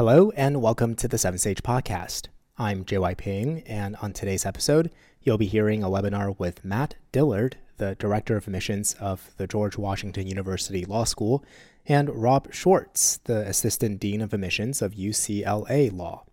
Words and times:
Hello, 0.00 0.30
and 0.34 0.62
welcome 0.62 0.94
to 0.94 1.06
the 1.06 1.18
7Sage 1.18 1.60
Podcast. 1.60 2.28
I'm 2.56 2.86
JY 2.86 3.18
Ping, 3.18 3.62
and 3.66 3.96
on 3.96 4.14
today's 4.14 4.46
episode, 4.46 4.90
you'll 5.20 5.36
be 5.36 5.44
hearing 5.44 5.82
a 5.82 5.90
webinar 5.90 6.38
with 6.38 6.64
Matt 6.64 6.94
Dillard, 7.12 7.58
the 7.76 7.96
Director 7.96 8.34
of 8.38 8.46
Admissions 8.46 8.94
of 8.94 9.32
the 9.36 9.46
George 9.46 9.76
Washington 9.76 10.26
University 10.26 10.86
Law 10.86 11.04
School, 11.04 11.44
and 11.84 12.08
Rob 12.08 12.50
Schwartz, 12.50 13.18
the 13.24 13.46
Assistant 13.46 14.00
Dean 14.00 14.22
of 14.22 14.32
Admissions 14.32 14.80
of 14.80 14.94
UCLA 14.94 15.92
Law. 15.92 16.24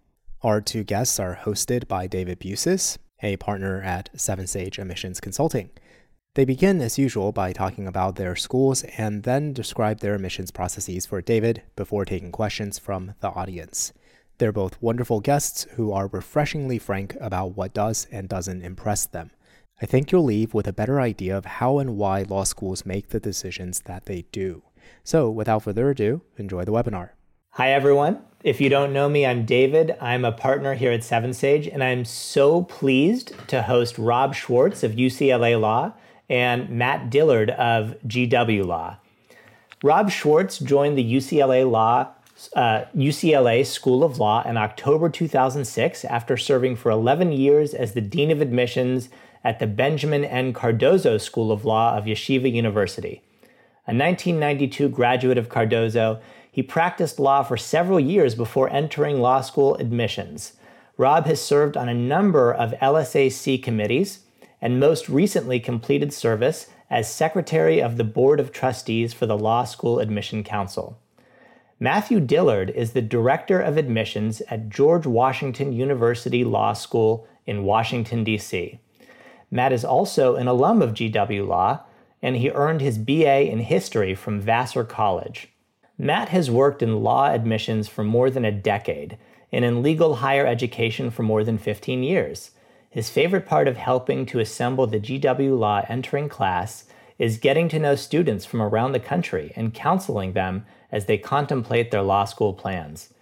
Our 0.42 0.62
two 0.62 0.86
guests 0.86 1.20
are 1.20 1.42
hosted 1.44 1.90
by 1.90 2.08
David 2.08 2.40
Busis, 2.40 2.98
a 3.22 3.36
partner 3.36 3.82
at 3.82 4.10
7Sage 4.16 4.80
Admissions 4.80 5.20
Consulting. 5.20 5.72
They 6.38 6.46
begin, 6.46 6.82
as 6.82 7.00
usual, 7.00 7.32
by 7.32 7.52
talking 7.52 7.88
about 7.88 8.16
their 8.16 8.36
schools 8.36 8.84
and 8.96 9.24
then 9.24 9.54
describe 9.54 10.02
their 10.02 10.14
admissions 10.14 10.52
processes 10.52 11.08
for 11.08 11.20
David 11.20 11.64
before 11.76 12.06
taking 12.06 12.32
questions 12.32 12.78
from 12.78 13.16
the 13.22 13.30
audience. 13.30 13.92
They're 14.38 14.52
both 14.52 14.80
wonderful 14.80 15.20
guests 15.20 15.66
who 15.72 15.92
are 15.92 16.06
refreshingly 16.06 16.78
frank 16.78 17.18
about 17.20 17.58
what 17.58 17.74
does 17.74 18.06
and 18.12 18.30
doesn't 18.30 18.62
impress 18.62 19.08
them. 19.08 19.32
I 19.82 19.88
think 19.88 20.12
you'll 20.12 20.26
leave 20.26 20.54
with 20.54 20.68
a 20.68 20.74
better 20.74 21.02
idea 21.02 21.36
of 21.36 21.46
how 21.46 21.80
and 21.80 21.98
why 21.98 22.22
law 22.22 22.44
schools 22.44 22.86
make 22.86 23.10
the 23.10 23.20
decisions 23.20 23.80
that 23.86 24.06
they 24.06 24.26
do. 24.32 24.62
So, 25.04 25.32
without 25.32 25.64
further 25.64 25.90
ado, 25.90 26.22
enjoy 26.38 26.66
the 26.66 26.72
webinar. 26.72 27.14
Hi, 27.54 27.72
everyone. 27.72 28.22
If 28.44 28.62
you 28.62 28.70
don't 28.70 28.94
know 28.94 29.10
me, 29.10 29.26
I'm 29.26 29.44
David. 29.44 29.98
I'm 30.00 30.24
a 30.24 30.32
partner 30.32 30.76
here 30.76 30.92
at 30.92 31.00
7Sage, 31.00 31.74
and 31.74 31.84
I'm 31.84 32.06
so 32.06 32.62
pleased 32.62 33.34
to 33.48 33.64
host 33.64 33.98
Rob 33.98 34.36
Schwartz 34.36 34.84
of 34.84 34.92
UCLA 34.92 35.60
Law 35.60 35.94
and 36.30 36.70
Matt 36.70 37.10
Dillard 37.10 37.50
of 37.52 37.96
GW 38.08 38.66
Law. 38.66 38.98
Rob 39.84 40.10
Schwartz 40.10 40.60
joined 40.60 40.98
the 40.98 41.14
UCLA 41.14 41.70
Law 41.70 42.14
uh, 42.56 42.86
UCLA 42.96 43.66
School 43.66 44.04
of 44.04 44.20
Law 44.20 44.44
in 44.44 44.58
October 44.58 45.10
2006 45.10 46.06
after 46.06 46.38
serving 46.38 46.76
for 46.76 46.92
11 46.92 47.32
years 47.32 47.74
as 47.74 47.94
the 47.94 48.02
Dean 48.02 48.32
of 48.32 48.42
Admissions 48.42 49.10
at 49.44 49.60
the 49.60 49.68
Benjamin 49.68 50.24
N. 50.24 50.54
Cardozo 50.54 51.18
School 51.18 51.52
of 51.52 51.66
Law 51.66 51.98
of 51.98 52.06
Yeshiva 52.06 52.52
University. 52.52 53.22
A 53.88 53.94
1992 53.94 54.90
graduate 54.90 55.38
of 55.38 55.50
Cardozo, 55.50 56.20
he 56.52 56.62
practiced 56.62 57.20
law 57.20 57.44
for 57.44 57.58
several 57.58 58.00
years 58.00 58.36
before 58.36 58.70
entering 58.70 59.22
law 59.22 59.42
school 59.42 59.76
admissions. 59.76 60.54
Rob 60.98 61.26
has 61.26 61.42
served 61.42 61.78
on 61.78 61.88
a 61.88 61.94
number 61.94 62.54
of 62.54 62.74
LSAC 62.82 63.62
committees, 63.64 64.20
and 64.62 64.80
most 64.80 65.10
recently 65.10 65.60
completed 65.60 66.14
service 66.14 66.68
as 66.90 67.12
Secretary 67.12 67.82
of 67.82 67.98
the 67.98 68.04
Board 68.04 68.40
of 68.40 68.52
Trustees 68.52 69.14
for 69.14 69.26
the 69.26 69.38
Law 69.38 69.64
School 69.64 70.00
Admission 70.00 70.44
Council. 70.44 70.98
Matthew 71.80 72.20
Dillard 72.20 72.72
is 72.72 72.94
the 72.94 73.02
Director 73.02 73.60
of 73.60 73.78
Admissions 73.78 74.42
at 74.50 74.70
George 74.70 75.06
Washington 75.06 75.74
University 75.74 76.44
Law 76.44 76.74
School 76.74 77.28
in 77.46 77.64
Washington, 77.64 78.24
D.C. 78.24 78.80
Matt 79.52 79.72
is 79.72 79.86
also 79.86 80.36
an 80.36 80.48
alum 80.48 80.82
of 80.82 80.94
GW 80.94 81.48
Law, 81.48 81.82
and 82.22 82.36
he 82.36 82.50
earned 82.50 82.82
his 82.82 82.98
BA 82.98 83.50
in 83.50 83.60
History 83.60 84.16
from 84.16 84.42
Vassar 84.42 84.84
College. 84.84 85.50
Matt 85.98 86.30
has 86.30 86.52
worked 86.52 86.82
in 86.82 87.04
law 87.04 87.30
admissions 87.30 87.88
for 87.88 88.04
more 88.04 88.30
than 88.30 88.46
a 88.46 88.52
decade 88.52 89.18
and 89.52 89.64
in 89.64 89.82
legal 89.82 90.16
higher 90.16 90.46
education 90.46 91.10
for 91.10 91.24
more 91.24 91.44
than 91.44 91.58
15 91.58 92.04
years. 92.04 92.52
His 92.90 93.10
favorite 93.10 93.46
part 93.46 93.68
of 93.68 93.78
helping 93.78 94.26
to 94.28 94.40
assemble 94.40 94.88
the 94.88 95.00
GW 95.00 95.58
Law 95.58 95.84
entering 95.88 96.30
class 96.30 96.86
is 97.20 97.38
getting 97.38 97.68
to 97.70 97.80
know 97.80 97.96
students 97.96 98.46
from 98.46 98.62
around 98.62 98.92
the 98.92 99.00
country 99.00 99.52
and 99.56 99.74
counseling 99.74 100.34
them 100.34 100.66
as 100.92 101.06
they 101.06 101.18
contemplate 101.18 101.92
their 101.92 102.02
law 102.02 102.26
school 102.26 102.54
plans. 102.54 103.14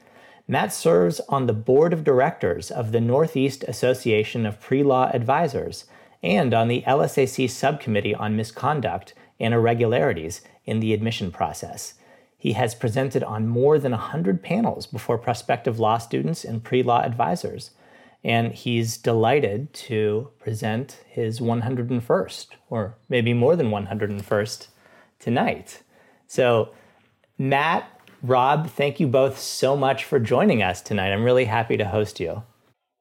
Matt 0.47 0.71
serves 0.71 1.19
on 1.29 1.47
the 1.47 1.53
board 1.53 1.93
of 1.93 2.03
directors 2.03 2.69
of 2.69 2.91
the 2.91 3.01
Northeast 3.01 3.63
Association 3.67 4.45
of 4.45 4.59
Pre 4.59 4.83
Law 4.83 5.09
Advisors 5.11 5.85
and 6.21 6.53
on 6.53 6.67
the 6.67 6.83
LSAC 6.85 7.49
subcommittee 7.49 8.13
on 8.13 8.35
misconduct 8.35 9.13
and 9.39 9.53
irregularities 9.53 10.41
in 10.65 10.79
the 10.79 10.93
admission 10.93 11.31
process. 11.31 11.95
He 12.37 12.53
has 12.53 12.75
presented 12.75 13.23
on 13.23 13.47
more 13.47 13.79
than 13.79 13.91
100 13.91 14.43
panels 14.43 14.85
before 14.85 15.17
prospective 15.17 15.79
law 15.79 15.97
students 15.97 16.43
and 16.43 16.63
pre 16.63 16.83
law 16.83 17.01
advisors 17.01 17.71
and 18.25 18.53
he's 18.53 18.97
delighted 18.97 19.71
to 19.71 20.31
present 20.39 20.97
his 21.07 21.39
101st, 21.39 22.47
or 22.71 22.97
maybe 23.07 23.33
more 23.33 23.55
than 23.55 23.69
101st, 23.69 24.67
tonight. 25.19 25.83
So, 26.25 26.69
Matt, 27.37 27.87
Rob, 28.23 28.67
thank 28.67 28.99
you 28.99 29.05
both 29.05 29.37
so 29.37 29.77
much 29.77 30.05
for 30.05 30.19
joining 30.19 30.63
us 30.63 30.81
tonight. 30.81 31.13
I'm 31.13 31.23
really 31.23 31.45
happy 31.45 31.77
to 31.77 31.85
host 31.85 32.19
you. 32.19 32.41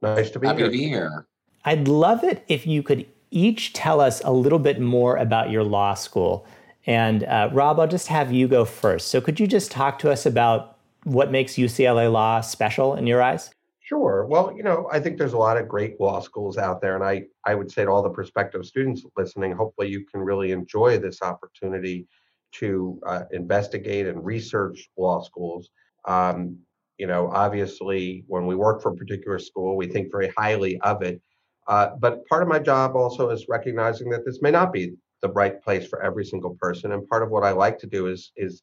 Nice 0.03 0.29
to 0.29 0.39
be 0.39 0.47
happy 0.47 0.59
here. 0.59 0.67
to 0.67 0.73
be 0.73 0.85
here. 0.89 1.27
I'd 1.65 1.89
love 1.89 2.23
it 2.23 2.45
if 2.49 2.67
you 2.67 2.83
could 2.83 3.06
each 3.31 3.73
tell 3.73 4.03
us 4.03 4.21
a 4.25 4.31
little 4.31 4.59
bit 4.59 4.79
more 4.79 5.17
about 5.17 5.51
your 5.51 5.65
law 5.65 5.95
school. 5.95 6.47
And 6.85 7.25
uh, 7.25 7.49
Rob, 7.51 7.81
I'll 7.81 7.89
just 7.89 8.09
have 8.09 8.31
you 8.31 8.47
go 8.47 8.67
first. 8.67 9.09
So, 9.09 9.23
could 9.23 9.41
you 9.41 9.47
just 9.47 9.71
talk 9.71 9.99
to 10.01 10.11
us 10.11 10.27
about 10.27 10.77
what 11.05 11.33
makes 11.33 11.55
UCLA 11.55 12.12
Law 12.12 12.43
special 12.43 12.95
in 12.95 13.06
your 13.06 13.23
eyes? 13.23 13.55
Sure. 13.84 14.27
Well, 14.27 14.55
you 14.56 14.62
know, 14.62 14.89
I 14.91 14.99
think 14.99 15.19
there's 15.19 15.34
a 15.34 15.39
lot 15.39 15.59
of 15.59 15.69
great 15.69 16.00
law 16.00 16.21
schools 16.21 16.56
out 16.56 16.81
there, 16.81 16.95
and 16.95 17.05
I 17.05 17.25
I 17.45 17.55
would 17.55 17.71
say 17.71 17.84
to 17.84 17.91
all 17.91 18.03
the 18.03 18.09
prospective 18.11 18.65
students 18.65 19.05
listening, 19.17 19.53
hopefully 19.53 19.89
you 19.89 20.06
can 20.06 20.21
really 20.22 20.53
enjoy 20.53 20.99
this 20.99 21.21
opportunity 21.22 22.06
to 22.55 22.99
uh, 23.06 23.25
investigate 23.33 24.06
and 24.06 24.25
research 24.25 24.89
law 24.97 25.23
schools. 25.23 25.69
Um, 26.06 26.59
you 26.99 27.06
know, 27.06 27.28
obviously, 27.31 28.25
when 28.27 28.47
we 28.47 28.56
work 28.56 28.81
for 28.83 28.93
a 28.93 28.97
particular 28.97 29.39
school, 29.39 29.77
we 29.77 29.87
think 29.87 30.11
very 30.11 30.28
highly 30.37 30.81
of 30.81 31.03
it. 31.03 31.21
Uh, 31.67 31.91
but 32.00 32.27
part 32.27 32.43
of 32.43 32.49
my 32.49 32.59
job 32.61 32.97
also 32.97 33.31
is 33.31 33.47
recognizing 33.50 34.09
that 34.11 34.25
this 34.25 34.41
may 34.43 34.50
not 34.50 34.73
be 34.73 34.94
the 35.23 35.31
right 35.33 35.62
place 35.62 35.87
for 35.87 36.03
every 36.03 36.25
single 36.25 36.56
person. 36.61 36.93
And 36.93 37.09
part 37.09 37.23
of 37.23 37.31
what 37.31 37.44
I 37.44 37.50
like 37.53 37.78
to 37.81 37.87
do 37.87 38.06
is 38.06 38.33
is, 38.37 38.62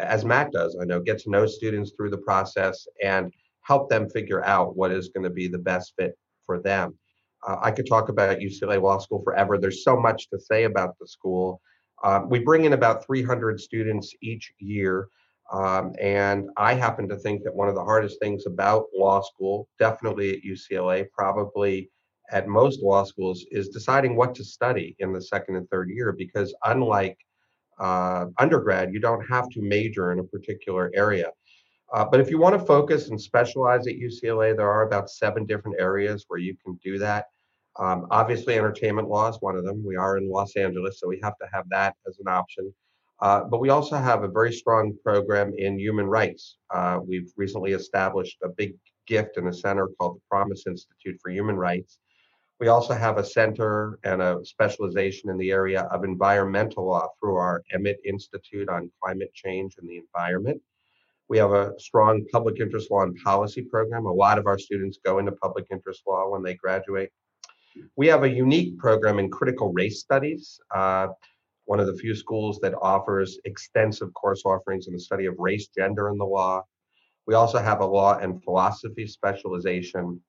as 0.00 0.24
Matt 0.24 0.52
does, 0.52 0.76
I 0.80 0.84
know, 0.84 1.00
get 1.00 1.18
to 1.20 1.30
know 1.30 1.46
students 1.46 1.92
through 1.96 2.10
the 2.10 2.18
process 2.18 2.86
and 3.02 3.32
help 3.68 3.90
them 3.90 4.08
figure 4.08 4.42
out 4.44 4.76
what 4.76 4.90
is 4.90 5.10
going 5.10 5.24
to 5.24 5.30
be 5.30 5.46
the 5.46 5.58
best 5.58 5.92
fit 5.98 6.16
for 6.46 6.58
them. 6.58 6.98
Uh, 7.46 7.56
I 7.62 7.70
could 7.70 7.86
talk 7.86 8.08
about 8.08 8.38
UCLA 8.38 8.82
Law 8.82 8.98
School 8.98 9.22
forever. 9.22 9.58
There's 9.58 9.84
so 9.84 9.94
much 10.00 10.28
to 10.30 10.40
say 10.40 10.64
about 10.64 10.98
the 10.98 11.06
school. 11.06 11.60
Um, 12.02 12.30
we 12.30 12.38
bring 12.38 12.64
in 12.64 12.72
about 12.72 13.04
300 13.04 13.60
students 13.60 14.14
each 14.22 14.52
year. 14.58 15.08
Um, 15.52 15.92
and 16.00 16.48
I 16.56 16.74
happen 16.74 17.08
to 17.10 17.16
think 17.16 17.44
that 17.44 17.54
one 17.54 17.68
of 17.68 17.74
the 17.74 17.84
hardest 17.84 18.18
things 18.20 18.46
about 18.46 18.86
law 18.96 19.20
school, 19.20 19.68
definitely 19.78 20.30
at 20.32 20.42
UCLA, 20.42 21.06
probably 21.12 21.90
at 22.30 22.48
most 22.48 22.82
law 22.82 23.04
schools, 23.04 23.44
is 23.50 23.68
deciding 23.68 24.16
what 24.16 24.34
to 24.36 24.44
study 24.44 24.96
in 24.98 25.12
the 25.12 25.22
second 25.22 25.56
and 25.56 25.68
third 25.68 25.90
year. 25.90 26.12
Because 26.12 26.54
unlike 26.64 27.18
uh, 27.78 28.26
undergrad, 28.38 28.92
you 28.92 29.00
don't 29.00 29.26
have 29.26 29.48
to 29.50 29.62
major 29.62 30.12
in 30.12 30.18
a 30.20 30.24
particular 30.24 30.90
area. 30.94 31.30
Uh, 31.94 32.04
but 32.04 32.20
if 32.20 32.30
you 32.30 32.38
want 32.38 32.58
to 32.58 32.66
focus 32.66 33.08
and 33.08 33.20
specialize 33.20 33.86
at 33.86 33.94
UCLA, 33.94 34.56
there 34.56 34.70
are 34.70 34.86
about 34.86 35.10
seven 35.10 35.46
different 35.46 35.80
areas 35.80 36.24
where 36.28 36.38
you 36.38 36.54
can 36.64 36.78
do 36.84 36.98
that. 36.98 37.26
Um, 37.78 38.06
obviously, 38.10 38.58
entertainment 38.58 39.08
law 39.08 39.28
is 39.28 39.38
one 39.40 39.56
of 39.56 39.64
them. 39.64 39.84
We 39.86 39.96
are 39.96 40.18
in 40.18 40.28
Los 40.28 40.56
Angeles, 40.56 41.00
so 41.00 41.08
we 41.08 41.20
have 41.22 41.38
to 41.40 41.46
have 41.52 41.64
that 41.70 41.94
as 42.06 42.18
an 42.18 42.28
option. 42.28 42.72
Uh, 43.20 43.44
but 43.44 43.60
we 43.60 43.70
also 43.70 43.96
have 43.96 44.22
a 44.22 44.28
very 44.28 44.52
strong 44.52 44.96
program 45.02 45.52
in 45.56 45.78
human 45.78 46.06
rights. 46.06 46.56
Uh, 46.70 46.98
we've 47.04 47.32
recently 47.36 47.72
established 47.72 48.38
a 48.44 48.48
big 48.48 48.74
gift 49.06 49.38
in 49.38 49.48
a 49.48 49.52
center 49.52 49.88
called 49.98 50.16
the 50.16 50.22
Promise 50.30 50.66
Institute 50.66 51.18
for 51.20 51.30
Human 51.30 51.56
Rights. 51.56 51.98
We 52.60 52.68
also 52.68 52.94
have 52.94 53.18
a 53.18 53.24
center 53.24 53.98
and 54.04 54.20
a 54.20 54.44
specialization 54.44 55.30
in 55.30 55.38
the 55.38 55.50
area 55.50 55.82
of 55.92 56.04
environmental 56.04 56.86
law 56.86 57.08
through 57.18 57.36
our 57.36 57.62
Emmett 57.72 58.00
Institute 58.04 58.68
on 58.68 58.90
Climate 59.02 59.32
Change 59.32 59.76
and 59.78 59.88
the 59.88 59.96
Environment. 59.96 60.60
We 61.28 61.38
have 61.38 61.52
a 61.52 61.72
strong 61.78 62.24
public 62.32 62.60
interest 62.60 62.90
law 62.90 63.02
and 63.02 63.16
policy 63.22 63.62
program. 63.62 64.06
A 64.06 64.12
lot 64.12 64.38
of 64.38 64.46
our 64.46 64.58
students 64.58 64.98
go 65.04 65.18
into 65.18 65.32
public 65.32 65.66
interest 65.70 66.02
law 66.06 66.28
when 66.30 66.42
they 66.42 66.54
graduate. 66.54 67.10
We 67.96 68.06
have 68.08 68.24
a 68.24 68.30
unique 68.30 68.78
program 68.78 69.18
in 69.18 69.30
critical 69.30 69.72
race 69.72 70.00
studies, 70.00 70.58
uh, 70.74 71.08
one 71.66 71.80
of 71.80 71.86
the 71.86 71.96
few 71.96 72.14
schools 72.14 72.58
that 72.60 72.74
offers 72.80 73.38
extensive 73.44 74.12
course 74.14 74.42
offerings 74.46 74.86
in 74.86 74.94
the 74.94 75.00
study 75.00 75.26
of 75.26 75.34
race, 75.38 75.68
gender, 75.68 76.08
and 76.08 76.18
the 76.18 76.24
law. 76.24 76.62
We 77.26 77.34
also 77.34 77.58
have 77.58 77.80
a 77.80 77.86
law 77.86 78.16
and 78.16 78.42
philosophy 78.42 79.06
specialization. 79.06 80.22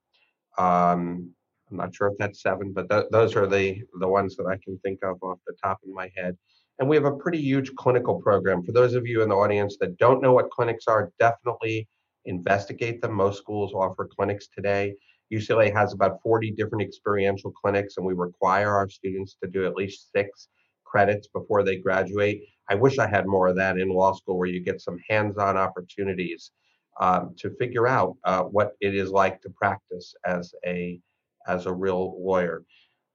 Um, 0.58 1.32
I'm 1.72 1.78
not 1.78 1.96
sure 1.96 2.08
if 2.08 2.18
that's 2.18 2.42
seven, 2.42 2.74
but 2.74 2.90
th- 2.90 3.06
those 3.12 3.36
are 3.38 3.48
the 3.48 3.82
the 4.00 4.08
ones 4.08 4.36
that 4.36 4.48
I 4.48 4.58
can 4.64 4.78
think 4.80 5.00
of 5.04 5.22
off 5.24 5.40
the 5.48 5.56
top 5.64 5.80
of 5.82 5.90
my 5.90 6.12
head. 6.16 6.38
And 6.80 6.88
we 6.88 6.96
have 6.96 7.06
a 7.06 7.12
pretty 7.12 7.42
huge 7.42 7.76
clinical 7.76 8.22
program. 8.22 8.64
For 8.64 8.72
those 8.72 8.94
of 8.94 9.06
you 9.06 9.22
in 9.22 9.30
the 9.30 9.36
audience 9.36 9.78
that 9.82 9.98
don't 9.98 10.22
know 10.22 10.32
what 10.32 10.50
clinics 10.50 10.88
are, 10.88 11.12
definitely 11.20 11.88
investigate 12.26 13.02
them. 13.02 13.14
Most 13.14 13.38
schools 13.38 13.74
offer 13.74 14.08
clinics 14.08 14.48
today. 14.48 14.96
UCLA 15.32 15.74
has 15.74 15.94
about 15.94 16.22
40 16.24 16.52
different 16.52 16.82
experiential 16.82 17.52
clinics, 17.52 17.98
and 17.98 18.06
we 18.06 18.14
require 18.14 18.74
our 18.74 18.90
students 18.90 19.36
to 19.44 19.50
do 19.50 19.66
at 19.66 19.76
least 19.76 20.12
six 20.16 20.48
credits 20.86 21.28
before 21.28 21.64
they 21.64 21.76
graduate. 21.76 22.44
I 22.70 22.76
wish 22.76 22.98
I 22.98 23.08
had 23.08 23.28
more 23.28 23.48
of 23.48 23.56
that 23.58 23.78
in 23.78 23.90
law 23.90 24.14
school 24.14 24.38
where 24.38 24.48
you 24.48 24.60
get 24.60 24.82
some 24.82 25.00
hands 25.10 25.38
on 25.38 25.58
opportunities 25.58 26.52
um, 27.00 27.36
to 27.38 27.52
figure 27.60 27.88
out 27.88 28.16
uh, 28.24 28.44
what 28.44 28.74
it 28.82 28.96
is 28.96 29.12
like 29.12 29.42
to 29.42 29.50
practice 29.50 30.16
as 30.26 30.54
a 30.66 31.00
as 31.48 31.66
a 31.66 31.74
real 31.74 32.16
lawyer. 32.24 32.64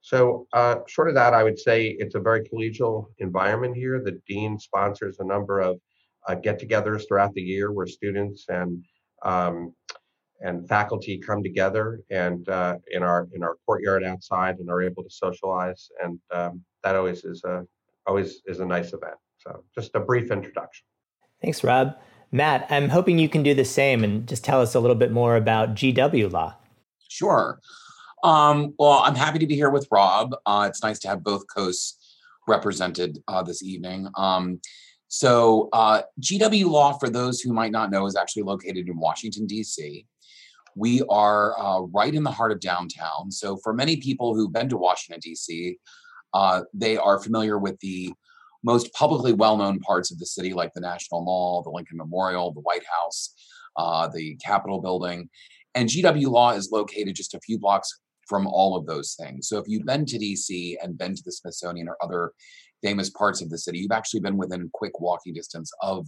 So, 0.05 0.45
uh, 0.53 0.75
short 0.85 1.09
of 1.09 1.15
that, 1.15 1.33
I 1.33 1.41
would 1.41 1.57
say 1.57 1.87
it's 1.97 2.13
a 2.13 2.19
very 2.19 2.47
collegial 2.47 3.07
environment 3.17 3.75
here. 3.75 3.99
The 3.99 4.21
dean 4.27 4.59
sponsors 4.59 5.17
a 5.19 5.25
number 5.25 5.61
of 5.61 5.79
uh, 6.27 6.35
get-togethers 6.35 7.07
throughout 7.07 7.33
the 7.33 7.41
year 7.41 7.71
where 7.71 7.87
students 7.87 8.45
and 8.47 8.85
um, 9.23 9.73
and 10.41 10.69
faculty 10.69 11.17
come 11.17 11.41
together 11.41 12.01
and 12.11 12.47
uh, 12.49 12.75
in 12.91 13.01
our 13.01 13.27
in 13.33 13.41
our 13.41 13.55
courtyard 13.65 14.03
outside 14.03 14.59
and 14.59 14.69
are 14.69 14.83
able 14.83 15.01
to 15.01 15.09
socialize, 15.09 15.89
and 16.03 16.19
um, 16.31 16.63
that 16.83 16.95
always 16.95 17.23
is 17.23 17.43
a 17.43 17.65
always 18.05 18.43
is 18.45 18.59
a 18.59 18.65
nice 18.65 18.93
event. 18.93 19.17
So, 19.39 19.63
just 19.73 19.95
a 19.95 19.99
brief 19.99 20.29
introduction. 20.29 20.85
Thanks, 21.41 21.63
Rob. 21.63 21.97
Matt, 22.31 22.67
I'm 22.69 22.89
hoping 22.89 23.17
you 23.17 23.27
can 23.27 23.41
do 23.41 23.55
the 23.55 23.65
same 23.65 24.03
and 24.03 24.27
just 24.27 24.43
tell 24.43 24.61
us 24.61 24.75
a 24.75 24.79
little 24.79 24.95
bit 24.95 25.11
more 25.11 25.35
about 25.35 25.73
GW 25.73 26.31
Law. 26.31 26.57
Sure. 27.09 27.59
Um, 28.25 28.73
well, 28.79 29.03
I'm 29.03 29.13
happy 29.13 29.37
to 29.37 29.45
be 29.45 29.53
here 29.53 29.69
with 29.69 29.87
Rob. 29.91 30.35
Uh, 30.47 30.65
it's 30.67 30.81
nice 30.81 30.97
to 30.99 31.07
have 31.07 31.23
both 31.23 31.43
coasts 31.55 32.17
represented 32.47 33.19
uh, 33.27 33.43
this 33.43 33.61
evening. 33.61 34.07
Um, 34.17 34.59
so, 35.09 35.69
uh, 35.73 36.01
GW 36.19 36.65
Law, 36.65 36.93
for 36.93 37.07
those 37.07 37.39
who 37.39 37.53
might 37.53 37.71
not 37.71 37.91
know, 37.91 38.07
is 38.07 38.15
actually 38.15 38.41
located 38.41 38.89
in 38.89 38.97
Washington, 38.97 39.45
D.C. 39.45 40.07
We 40.75 41.03
are 41.07 41.53
uh, 41.59 41.81
right 41.81 42.15
in 42.15 42.23
the 42.23 42.31
heart 42.31 42.51
of 42.51 42.59
downtown. 42.59 43.29
So, 43.29 43.57
for 43.57 43.73
many 43.73 43.97
people 43.97 44.33
who've 44.33 44.51
been 44.51 44.69
to 44.69 44.77
Washington, 44.77 45.19
D.C., 45.21 45.77
uh, 46.33 46.61
they 46.73 46.97
are 46.97 47.21
familiar 47.21 47.59
with 47.59 47.79
the 47.81 48.11
most 48.63 48.91
publicly 48.93 49.33
well 49.33 49.55
known 49.55 49.79
parts 49.81 50.11
of 50.11 50.17
the 50.17 50.25
city, 50.25 50.51
like 50.51 50.73
the 50.73 50.81
National 50.81 51.23
Mall, 51.23 51.61
the 51.61 51.69
Lincoln 51.69 51.97
Memorial, 51.97 52.51
the 52.51 52.61
White 52.61 52.85
House, 53.03 53.35
uh, 53.77 54.07
the 54.07 54.35
Capitol 54.37 54.81
building. 54.81 55.29
And 55.75 55.89
GW 55.89 56.27
Law 56.27 56.53
is 56.53 56.71
located 56.71 57.15
just 57.15 57.35
a 57.35 57.39
few 57.41 57.59
blocks 57.59 57.99
from 58.25 58.47
all 58.47 58.75
of 58.75 58.85
those 58.85 59.15
things. 59.19 59.47
So 59.47 59.57
if 59.57 59.65
you've 59.67 59.85
been 59.85 60.05
to 60.05 60.17
DC 60.17 60.75
and 60.81 60.97
been 60.97 61.15
to 61.15 61.23
the 61.23 61.31
Smithsonian 61.31 61.87
or 61.87 61.97
other 62.01 62.31
famous 62.83 63.09
parts 63.09 63.41
of 63.41 63.49
the 63.49 63.57
city, 63.57 63.79
you've 63.79 63.91
actually 63.91 64.19
been 64.21 64.37
within 64.37 64.69
quick 64.73 64.99
walking 64.99 65.33
distance 65.33 65.71
of 65.81 66.07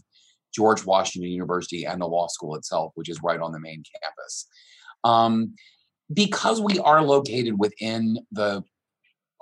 George 0.55 0.85
Washington 0.85 1.31
University 1.31 1.85
and 1.85 2.01
the 2.01 2.07
law 2.07 2.27
school 2.27 2.55
itself, 2.55 2.91
which 2.95 3.09
is 3.09 3.21
right 3.23 3.39
on 3.39 3.51
the 3.51 3.59
main 3.59 3.83
campus. 4.01 4.47
Um, 5.03 5.53
because 6.13 6.61
we 6.61 6.79
are 6.79 7.01
located 7.01 7.59
within 7.59 8.17
the 8.31 8.63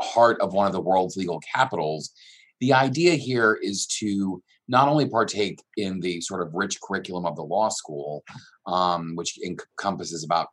heart 0.02 0.42
of 0.42 0.54
one 0.54 0.68
of 0.68 0.74
the 0.74 0.82
world's 0.82 1.16
legal 1.16 1.40
capitals, 1.54 2.12
the 2.60 2.74
idea 2.74 3.14
here 3.14 3.58
is 3.62 3.86
to 4.00 4.42
not 4.68 4.88
only 4.88 5.08
partake 5.08 5.62
in 5.78 6.00
the 6.00 6.20
sort 6.22 6.42
of 6.42 6.54
rich 6.54 6.80
curriculum 6.82 7.26
of 7.26 7.36
the 7.36 7.44
law 7.44 7.70
school, 7.70 8.24
um, 8.66 9.16
which 9.16 9.38
encompasses 9.44 10.24
about 10.24 10.48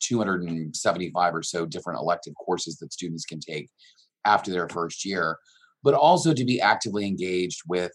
275 0.00 1.34
or 1.34 1.42
so 1.42 1.66
different 1.66 2.00
elective 2.00 2.34
courses 2.34 2.76
that 2.78 2.92
students 2.92 3.24
can 3.24 3.40
take 3.40 3.68
after 4.24 4.50
their 4.50 4.68
first 4.68 5.04
year, 5.04 5.38
but 5.82 5.94
also 5.94 6.34
to 6.34 6.44
be 6.44 6.60
actively 6.60 7.06
engaged 7.06 7.62
with 7.68 7.92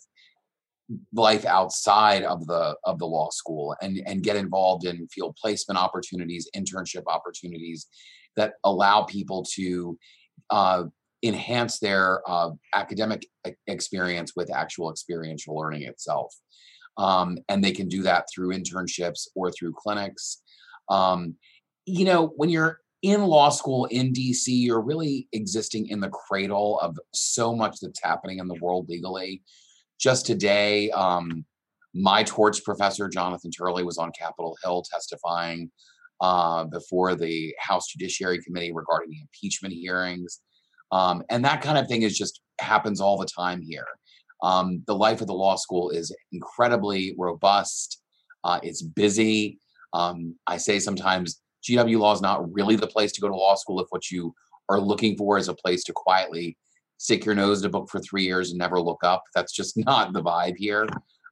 life 1.14 1.46
outside 1.46 2.24
of 2.24 2.46
the 2.46 2.76
of 2.84 3.00
the 3.00 3.08
law 3.08 3.30
school 3.32 3.76
and 3.82 4.02
and 4.06 4.22
get 4.22 4.36
involved 4.36 4.86
in 4.86 5.08
field 5.08 5.36
placement 5.42 5.80
opportunities 5.80 6.48
internship 6.56 7.02
opportunities 7.08 7.88
that 8.36 8.54
allow 8.64 9.02
people 9.02 9.44
to 9.44 9.98
uh, 10.52 10.84
enhance 11.24 11.80
their 11.80 12.22
uh, 12.30 12.52
academic 12.74 13.26
experience 13.68 14.34
with 14.36 14.54
actual 14.54 14.92
experiential 14.92 15.56
learning 15.56 15.84
itself. 15.84 16.34
Um, 16.98 17.40
and 17.50 17.64
they 17.64 17.72
can 17.72 17.88
do 17.88 18.04
that 18.04 18.28
through 18.34 18.54
internships 18.54 19.28
or 19.36 19.52
through 19.52 19.74
clinics. 19.74 20.42
Um, 20.90 21.36
you 21.86 22.06
know, 22.06 22.34
when 22.36 22.50
you're 22.50 22.80
in 23.02 23.24
law 23.24 23.50
school 23.50 23.86
in 23.86 24.14
DC, 24.14 24.48
you're 24.48 24.82
really 24.82 25.28
existing 25.32 25.88
in 25.90 26.00
the 26.00 26.10
cradle 26.10 26.80
of 26.80 26.98
so 27.14 27.56
much 27.56 27.78
that's 27.82 28.02
happening 28.04 28.40
in 28.40 28.48
the 28.48 28.58
world 28.62 28.88
legally. 28.90 29.44
Just 30.00 30.26
today, 30.26 30.90
um, 30.92 31.46
my 31.94 32.24
torts 32.24 32.60
professor, 32.60 33.08
Jonathan 33.08 33.52
Turley, 33.52 33.84
was 33.84 33.98
on 33.98 34.12
Capitol 34.18 34.58
Hill 34.64 34.84
testifying 34.92 35.72
uh, 36.20 36.66
before 36.66 37.16
the 37.16 37.54
House 37.60 37.88
Judiciary 37.88 38.42
Committee 38.42 38.74
regarding 38.74 39.12
the 39.12 39.22
impeachment 39.22 39.74
hearings. 39.74 40.42
Um, 40.92 41.24
and 41.30 41.44
that 41.46 41.62
kind 41.62 41.78
of 41.78 41.88
thing 41.88 42.02
is 42.02 42.18
just 42.18 42.42
happens 42.60 43.00
all 43.00 43.18
the 43.18 43.28
time 43.28 43.62
here. 43.62 43.88
Um, 44.44 44.84
the 44.88 44.96
life 44.96 45.22
of 45.22 45.28
the 45.28 45.34
law 45.34 45.56
school 45.56 45.90
is 45.90 46.16
incredibly 46.32 47.16
robust. 47.18 48.02
Uh, 48.44 48.60
it's 48.64 48.82
busy. 48.82 49.60
Um, 49.94 50.36
I 50.46 50.58
say 50.58 50.80
sometimes 50.80 51.42
GW 51.66 52.00
law 52.00 52.14
is 52.14 52.22
not 52.22 52.52
really 52.54 52.76
the 52.76 52.88
place 52.88 53.12
to 53.14 53.22
go 53.22 53.28
to 53.28 53.36
law 53.36 53.56
school 53.56 53.80
if 53.80 53.88
what 53.90 54.12
you 54.12 54.34
are 54.70 54.80
looking 54.80 55.18
for 55.18 55.38
is 55.38 55.48
a 55.48 55.54
place 55.54 55.84
to 55.86 55.94
quietly 55.94 56.58
stick 56.98 57.26
your 57.26 57.36
nose 57.36 57.62
in 57.62 57.68
a 57.68 57.70
book 57.70 57.90
for 57.90 58.00
three 58.00 58.24
years 58.24 58.52
and 58.52 58.60
never 58.60 58.80
look 58.80 59.04
up. 59.04 59.24
That's 59.34 59.54
just 59.54 59.78
not 59.86 60.14
the 60.14 60.24
vibe 60.24 60.56
here 60.58 60.88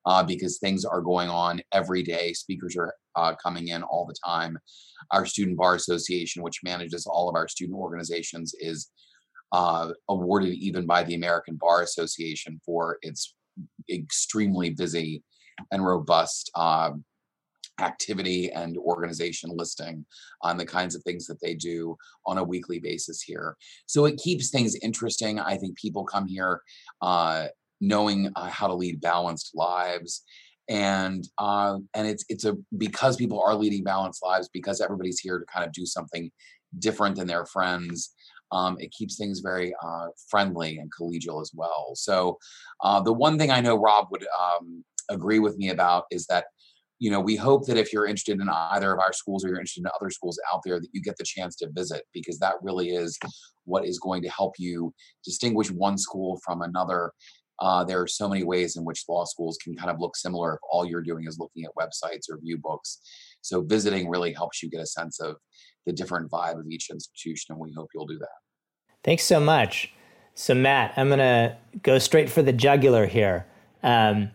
uh, 0.05 0.23
because 0.23 0.57
things 0.57 0.85
are 0.85 1.01
going 1.01 1.29
on 1.29 1.61
every 1.71 2.03
day. 2.03 2.33
Speakers 2.33 2.75
are 2.75 2.93
uh, 3.15 3.35
coming 3.35 3.69
in 3.69 3.83
all 3.83 4.05
the 4.05 4.15
time. 4.25 4.57
Our 5.11 5.25
Student 5.25 5.57
Bar 5.57 5.75
Association, 5.75 6.43
which 6.43 6.63
manages 6.63 7.05
all 7.05 7.29
of 7.29 7.35
our 7.35 7.47
student 7.47 7.77
organizations, 7.77 8.53
is 8.59 8.89
uh, 9.51 9.91
awarded 10.09 10.53
even 10.53 10.85
by 10.85 11.03
the 11.03 11.15
American 11.15 11.57
Bar 11.59 11.83
Association 11.83 12.59
for 12.65 12.97
its 13.01 13.35
extremely 13.89 14.71
busy 14.71 15.23
and 15.71 15.85
robust 15.85 16.49
um, 16.55 17.03
activity 17.79 18.51
and 18.51 18.77
organization 18.77 19.51
listing 19.53 20.05
on 20.41 20.57
the 20.57 20.65
kinds 20.65 20.95
of 20.95 21.03
things 21.03 21.25
that 21.27 21.41
they 21.41 21.55
do 21.55 21.95
on 22.25 22.37
a 22.37 22.43
weekly 22.43 22.79
basis 22.79 23.21
here. 23.21 23.55
So 23.85 24.05
it 24.05 24.17
keeps 24.17 24.49
things 24.49 24.75
interesting. 24.81 25.39
I 25.39 25.57
think 25.57 25.77
people 25.77 26.03
come 26.03 26.27
here 26.27 26.61
uh, 27.01 27.47
knowing 27.81 28.31
uh, 28.35 28.49
how 28.49 28.67
to 28.67 28.73
lead 28.73 29.01
balanced 29.01 29.51
lives. 29.53 30.23
And 30.69 31.27
uh, 31.39 31.79
and 31.93 32.07
it's 32.07 32.23
it's 32.29 32.45
a 32.45 32.55
because 32.77 33.17
people 33.17 33.43
are 33.45 33.53
leading 33.53 33.83
balanced 33.83 34.23
lives 34.23 34.49
because 34.53 34.79
everybody's 34.79 35.19
here 35.19 35.37
to 35.37 35.45
kind 35.45 35.65
of 35.65 35.73
do 35.73 35.85
something 35.85 36.31
different 36.79 37.17
than 37.17 37.27
their 37.27 37.45
friends. 37.45 38.13
Um, 38.53 38.77
it 38.79 38.91
keeps 38.91 39.17
things 39.17 39.39
very 39.39 39.73
uh, 39.83 40.07
friendly 40.29 40.77
and 40.77 40.89
collegial 40.89 41.41
as 41.41 41.51
well. 41.53 41.91
So, 41.95 42.37
uh, 42.81 43.01
the 43.01 43.11
one 43.11 43.37
thing 43.37 43.51
I 43.51 43.59
know 43.59 43.75
Rob 43.75 44.07
would 44.11 44.25
um, 44.39 44.85
agree 45.09 45.39
with 45.39 45.57
me 45.57 45.69
about 45.69 46.05
is 46.11 46.25
that 46.27 46.45
you 47.03 47.11
know, 47.11 47.19
we 47.19 47.35
hope 47.35 47.65
that 47.65 47.75
if 47.75 47.91
you're 47.91 48.05
interested 48.05 48.39
in 48.39 48.47
either 48.49 48.93
of 48.93 48.99
our 48.99 49.11
schools 49.11 49.43
or 49.43 49.49
you're 49.49 49.57
interested 49.57 49.81
in 49.81 49.91
other 49.93 50.09
schools 50.09 50.39
out 50.53 50.61
there, 50.63 50.79
that 50.79 50.87
you 50.93 51.01
get 51.01 51.17
the 51.17 51.25
chance 51.25 51.53
to 51.57 51.69
visit 51.73 52.03
because 52.13 52.39
that 52.39 52.53
really 52.61 52.91
is 52.91 53.19
what 53.65 53.85
is 53.85 53.99
going 53.99 54.21
to 54.21 54.29
help 54.29 54.53
you 54.57 54.93
distinguish 55.25 55.69
one 55.69 55.97
school 55.97 56.39
from 56.45 56.61
another. 56.61 57.11
Uh, 57.59 57.83
there 57.83 57.99
are 57.99 58.07
so 58.07 58.29
many 58.29 58.45
ways 58.45 58.77
in 58.77 58.85
which 58.85 59.03
law 59.09 59.25
schools 59.25 59.57
can 59.61 59.75
kind 59.75 59.91
of 59.91 59.99
look 59.99 60.15
similar 60.15 60.53
if 60.53 60.59
all 60.71 60.85
you're 60.85 61.01
doing 61.01 61.25
is 61.27 61.37
looking 61.37 61.65
at 61.65 61.71
websites 61.77 62.31
or 62.31 62.39
view 62.39 62.57
books. 62.57 63.01
So 63.41 63.61
visiting 63.61 64.09
really 64.09 64.31
helps 64.31 64.63
you 64.63 64.69
get 64.69 64.79
a 64.79 64.85
sense 64.85 65.19
of 65.19 65.35
the 65.85 65.91
different 65.91 66.31
vibe 66.31 66.57
of 66.57 66.67
each 66.69 66.89
institution, 66.89 67.51
and 67.51 67.59
we 67.59 67.73
hope 67.75 67.89
you'll 67.93 68.05
do 68.05 68.19
that. 68.19 68.39
Thanks 69.03 69.25
so 69.25 69.41
much. 69.41 69.91
So 70.35 70.55
Matt, 70.55 70.93
I'm 70.95 71.09
gonna 71.09 71.57
go 71.81 71.99
straight 71.99 72.29
for 72.29 72.41
the 72.41 72.53
jugular 72.53 73.07
here. 73.07 73.45
Um, 73.83 74.31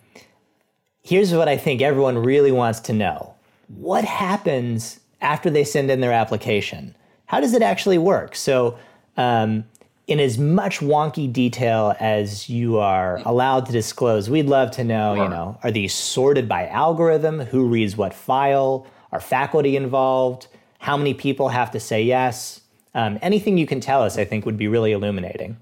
here's 1.03 1.33
what 1.33 1.49
I 1.49 1.57
think 1.57 1.83
everyone 1.83 2.19
really 2.19 2.53
wants 2.53 2.81
to 2.81 2.93
know 2.93 3.35
what 3.69 4.05
happens 4.05 5.01
after 5.21 5.51
they 5.51 5.65
send 5.65 5.91
in 5.91 6.01
their 6.01 6.13
application? 6.13 6.95
How 7.27 7.41
does 7.41 7.53
it 7.53 7.63
actually 7.63 7.99
work? 7.99 8.35
So, 8.35 8.79
um, 9.17 9.65
in 10.07 10.21
as 10.21 10.39
much 10.39 10.79
wonky 10.81 11.31
detail 11.31 11.95
as 12.01 12.49
you 12.49 12.79
are 12.79 13.21
allowed 13.27 13.67
to 13.67 13.73
disclose, 13.73 14.31
we'd 14.31 14.47
love 14.47 14.71
to 14.71 14.83
know, 14.83 15.13
you 15.13 15.29
know, 15.29 15.59
are 15.63 15.71
these 15.71 15.93
sorted 15.93 16.49
by 16.49 16.67
algorithm? 16.69 17.41
Who 17.41 17.67
reads 17.67 17.95
what 17.95 18.15
file? 18.15 18.87
Are 19.13 19.21
faculty 19.21 19.77
involved? 19.77 20.47
How 20.79 20.97
many 20.97 21.13
people 21.13 21.51
have 21.51 21.71
to 21.73 21.81
say 21.81 22.03
yes? 22.03 22.63
Um, 22.95 23.19
anything 23.21 23.59
you 23.59 23.67
can 23.67 23.81
tell 23.81 24.03
us, 24.03 24.17
I 24.17 24.25
think, 24.25 24.47
would 24.47 24.57
be 24.57 24.67
really 24.67 24.93
illuminating. 24.93 25.59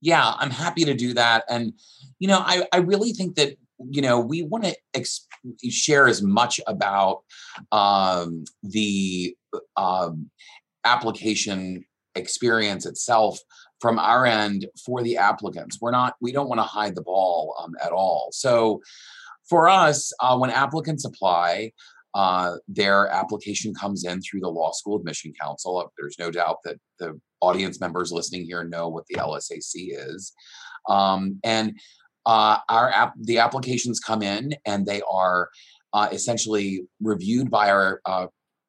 Yeah, 0.00 0.34
I'm 0.38 0.50
happy 0.50 0.84
to 0.84 0.94
do 0.94 1.14
that. 1.14 1.44
And, 1.48 1.72
you 2.18 2.26
know, 2.26 2.42
I, 2.44 2.66
I 2.72 2.78
really 2.78 3.12
think 3.12 3.36
that 3.36 3.56
you 3.90 4.02
know, 4.02 4.20
we 4.20 4.42
want 4.42 4.64
to 4.64 5.04
share 5.70 6.08
as 6.08 6.22
much 6.22 6.60
about 6.66 7.22
um, 7.72 8.44
the 8.62 9.36
um, 9.76 10.30
application 10.84 11.84
experience 12.14 12.86
itself 12.86 13.38
from 13.80 13.98
our 13.98 14.26
end 14.26 14.66
for 14.84 15.02
the 15.02 15.16
applicants. 15.16 15.78
We're 15.80 15.92
not, 15.92 16.14
we 16.20 16.32
don't 16.32 16.48
want 16.48 16.58
to 16.58 16.64
hide 16.64 16.94
the 16.94 17.02
ball 17.02 17.54
um, 17.62 17.74
at 17.82 17.92
all. 17.92 18.30
So 18.32 18.80
for 19.48 19.68
us, 19.68 20.12
uh, 20.20 20.36
when 20.36 20.50
applicants 20.50 21.04
apply, 21.04 21.72
uh, 22.14 22.56
their 22.66 23.08
application 23.08 23.74
comes 23.74 24.04
in 24.04 24.20
through 24.20 24.40
the 24.40 24.48
Law 24.48 24.72
School 24.72 24.96
Admission 24.96 25.32
Council. 25.40 25.92
There's 25.96 26.18
no 26.18 26.30
doubt 26.30 26.58
that 26.64 26.78
the 26.98 27.20
audience 27.40 27.80
members 27.80 28.10
listening 28.10 28.44
here 28.44 28.64
know 28.64 28.88
what 28.88 29.06
the 29.06 29.16
LSAC 29.16 29.90
is. 29.92 30.32
Um, 30.88 31.38
and 31.44 31.78
uh, 32.26 32.58
our 32.68 32.90
app, 32.90 33.14
the 33.20 33.38
applications 33.38 34.00
come 34.00 34.22
in 34.22 34.54
and 34.66 34.86
they 34.86 35.02
are 35.10 35.48
uh, 35.92 36.08
essentially 36.12 36.82
reviewed 37.00 37.50
by 37.50 37.70
our 37.70 38.00
uh, 38.04 38.26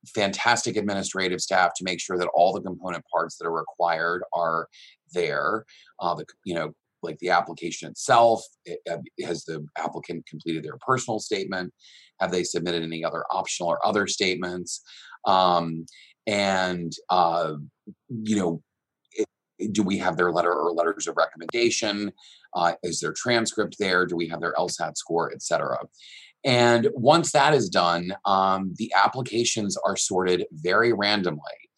fantastic 0.08 0.78
administrative 0.78 1.42
staff 1.42 1.72
to 1.76 1.84
make 1.84 2.00
sure 2.00 2.18
that 2.18 2.30
all 2.34 2.54
the 2.54 2.62
component 2.62 3.04
parts 3.12 3.38
that 3.38 3.46
are 3.46 3.54
required 3.54 4.24
are 4.34 4.68
there. 5.14 5.66
Uh, 6.00 6.16
the 6.16 6.26
you 6.46 6.56
know 6.56 6.72
like 7.02 7.18
the 7.20 7.30
application 7.30 7.90
itself 7.90 8.44
it, 8.66 8.80
uh, 8.90 8.98
has 9.26 9.46
the 9.46 9.66
applicant 9.78 10.26
completed 10.28 10.64
their 10.64 10.78
personal 10.86 11.20
statement 11.20 11.74
have 12.20 12.32
they 12.32 12.44
submitted 12.44 12.84
any 12.84 13.04
other 13.06 13.24
optional 13.32 13.70
or 13.70 13.86
other 13.88 14.06
statements 14.06 14.82
um, 15.26 15.86
and 16.28 16.94
uh, 17.10 17.54
you 18.10 18.36
know 18.36 18.62
do 19.72 19.84
we 19.84 19.98
have 19.98 20.18
their 20.18 20.32
letter 20.32 20.54
or 20.54 20.72
letters 20.72 21.08
of 21.08 21.18
recommendation 21.18 22.12
uh, 22.56 22.74
is 22.84 23.00
their 23.00 23.14
transcript 23.14 23.76
there 23.80 24.06
do 24.06 24.16
we 24.16 24.28
have 24.28 24.42
their 24.42 24.54
lsat 24.54 24.98
score 24.98 25.32
etc 25.32 25.78
and 26.46 26.88
once 26.94 27.32
that 27.32 27.54
is 27.54 27.70
done 27.70 28.14
um, 28.26 28.74
the 28.78 28.92
applications 28.96 29.78
are 29.86 29.98
sorted 29.98 30.46
very 30.52 30.94
randomly 30.94 31.70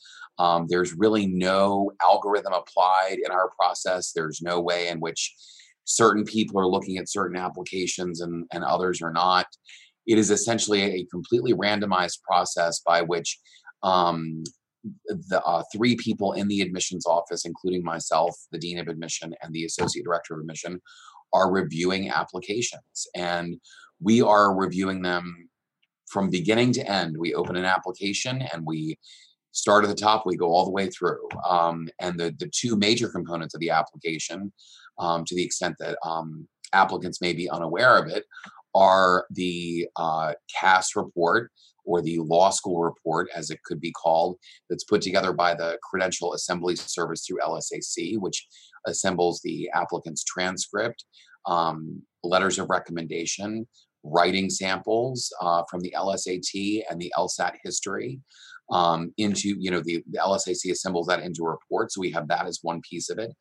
um, 0.42 0.66
there's 0.68 0.94
really 0.94 1.28
no 1.28 1.92
algorithm 2.02 2.54
applied 2.54 3.18
in 3.24 3.32
our 3.32 3.52
process. 3.52 4.12
There's 4.12 4.42
no 4.42 4.60
way 4.60 4.88
in 4.88 5.00
which 5.00 5.36
certain 5.84 6.24
people 6.24 6.60
are 6.60 6.68
looking 6.68 6.98
at 6.98 7.10
certain 7.10 7.38
applications 7.38 8.22
and, 8.22 8.46
and 8.52 8.64
others 8.64 9.04
are 9.04 9.12
not. 9.12 9.46
It 10.08 10.18
is 10.18 10.32
essentially 10.32 10.82
a 10.82 11.06
completely 11.12 11.54
randomized 11.54 12.24
process 12.24 12.82
by 12.84 13.04
which 13.04 13.40
um, 13.84 14.44
the 14.84 15.42
uh, 15.44 15.64
three 15.74 15.96
people 15.96 16.34
in 16.34 16.48
the 16.48 16.62
admissions 16.62 17.06
office, 17.06 17.46
including 17.46 17.84
myself, 17.84 18.36
the 18.52 18.58
dean 18.58 18.80
of 18.80 18.88
admission, 18.88 19.34
and 19.42 19.54
the 19.54 19.66
associate 19.66 20.04
director 20.04 20.34
of 20.34 20.42
admission, 20.42 20.82
are 21.34 21.52
reviewing 21.52 22.10
applications. 22.10 23.08
And 23.16 23.60
we 24.02 24.22
are 24.22 24.56
reviewing 24.56 25.02
them 25.02 25.50
from 26.10 26.30
beginning 26.30 26.74
to 26.74 26.90
end. 26.90 27.16
We 27.18 27.34
open 27.34 27.56
an 27.56 27.66
application 27.66 28.42
and 28.42 28.64
we 28.66 28.98
start 29.52 29.84
at 29.84 29.90
the 29.90 29.96
top, 29.96 30.26
we 30.26 30.36
go 30.36 30.48
all 30.48 30.66
the 30.66 30.72
way 30.72 30.88
through. 30.88 31.28
Um, 31.48 31.88
and 32.00 32.20
the, 32.20 32.36
the 32.40 32.50
two 32.54 32.76
major 32.76 33.10
components 33.10 33.54
of 33.54 33.62
the 33.62 33.70
application, 33.70 34.52
um, 35.00 35.24
to 35.26 35.36
the 35.36 35.44
extent 35.44 35.76
that 35.80 35.98
um, 36.06 36.48
applicants 36.74 37.22
may 37.22 37.34
be 37.34 37.50
unaware 37.50 37.98
of 37.98 38.10
it, 38.10 38.26
are 38.74 39.26
the 39.32 39.88
uh, 39.98 40.34
CAS 40.60 40.96
report 40.96 41.52
or 41.86 42.02
the 42.02 42.20
law 42.20 42.50
school 42.50 42.82
report, 42.82 43.28
as 43.36 43.50
it 43.50 43.64
could 43.64 43.80
be 43.80 43.92
called, 43.92 44.38
that's 44.70 44.84
put 44.84 45.02
together 45.02 45.34
by 45.34 45.54
the 45.54 45.78
Credential 45.84 46.34
Assembly 46.34 46.76
Service 46.76 47.26
through 47.26 47.40
LSAC, 47.46 48.18
which 48.20 48.48
assembles 48.88 49.42
the 49.44 49.70
applicant's 49.74 50.24
transcript, 50.24 51.06
um, 51.46 52.02
letters 52.24 52.60
of 52.60 52.70
recommendation, 52.70 53.68
writing 54.04 54.50
samples 54.50 55.32
uh, 55.42 55.64
from 55.70 55.82
the 55.82 55.94
LSAT 55.96 56.84
and 56.90 57.00
the 57.00 57.14
LSAT 57.18 57.56
history 57.64 58.20
um, 58.72 59.14
into, 59.18 59.56
you 59.60 59.70
know, 59.70 59.82
the, 59.82 60.04
the 60.10 60.20
LSAC 60.20 60.72
assembles 60.72 61.08
that 61.08 61.22
into 61.22 61.44
a 61.44 61.50
report. 61.50 61.92
So 61.92 62.02
we 62.02 62.12
have 62.12 62.28
that 62.30 62.46
as 62.46 62.60
one 62.62 62.82
piece 62.90 63.10
of 63.10 63.20
it. 63.20 63.32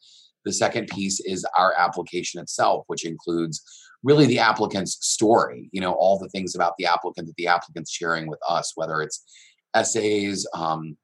The 0.45 0.53
second 0.53 0.89
piece 0.89 1.21
is 1.21 1.47
our 1.57 1.75
application 1.77 2.41
itself, 2.41 2.85
which 2.87 3.05
includes 3.05 3.63
really 4.03 4.27
the 4.27 4.39
applicant's 4.39 4.99
story, 5.07 5.69
you 5.73 5.81
know, 5.81 5.93
all 5.93 6.19
the 6.19 6.29
things 6.31 6.55
about 6.55 6.75
the 6.79 6.87
applicant 6.87 7.27
that 7.27 7.37
the 7.37 7.47
applicant's 7.47 7.91
sharing 7.91 8.29
with 8.29 8.41
us, 8.49 8.73
whether 8.75 9.03
it's 9.03 9.25
essays, 9.75 10.47
um, 10.55 10.97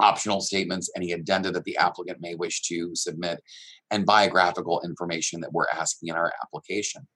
optional 0.00 0.40
statements, 0.40 0.90
any 0.96 1.12
addenda 1.12 1.50
that 1.52 1.64
the 1.64 1.76
applicant 1.76 2.20
may 2.20 2.34
wish 2.34 2.62
to 2.62 2.94
submit, 2.94 3.40
and 3.90 4.04
biographical 4.04 4.82
information 4.84 5.40
that 5.40 5.52
we're 5.52 5.68
asking 5.72 6.08
in 6.08 6.16
our 6.16 6.32
application. 6.42 7.06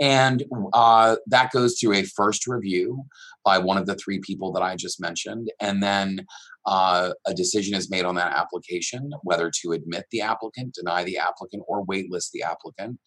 And 0.00 0.44
uh, 0.72 1.16
that 1.26 1.50
goes 1.52 1.78
through 1.78 1.94
a 1.94 2.02
first 2.04 2.46
review 2.46 3.04
by 3.44 3.58
one 3.58 3.76
of 3.76 3.86
the 3.86 3.96
three 3.96 4.18
people 4.18 4.50
that 4.52 4.62
I 4.62 4.74
just 4.74 5.00
mentioned. 5.00 5.50
And 5.60 5.82
then 5.82 6.26
uh, 6.66 7.10
a 7.26 7.34
decision 7.34 7.74
is 7.74 7.90
made 7.90 8.04
on 8.04 8.14
that 8.16 8.36
application, 8.36 9.10
whether 9.22 9.50
to 9.62 9.72
admit 9.72 10.04
the 10.10 10.20
applicant, 10.20 10.74
deny 10.74 11.04
the 11.04 11.16
applicant, 11.16 11.62
or 11.66 11.84
waitlist 11.86 12.30
the 12.32 12.42
applicant. 12.42 12.98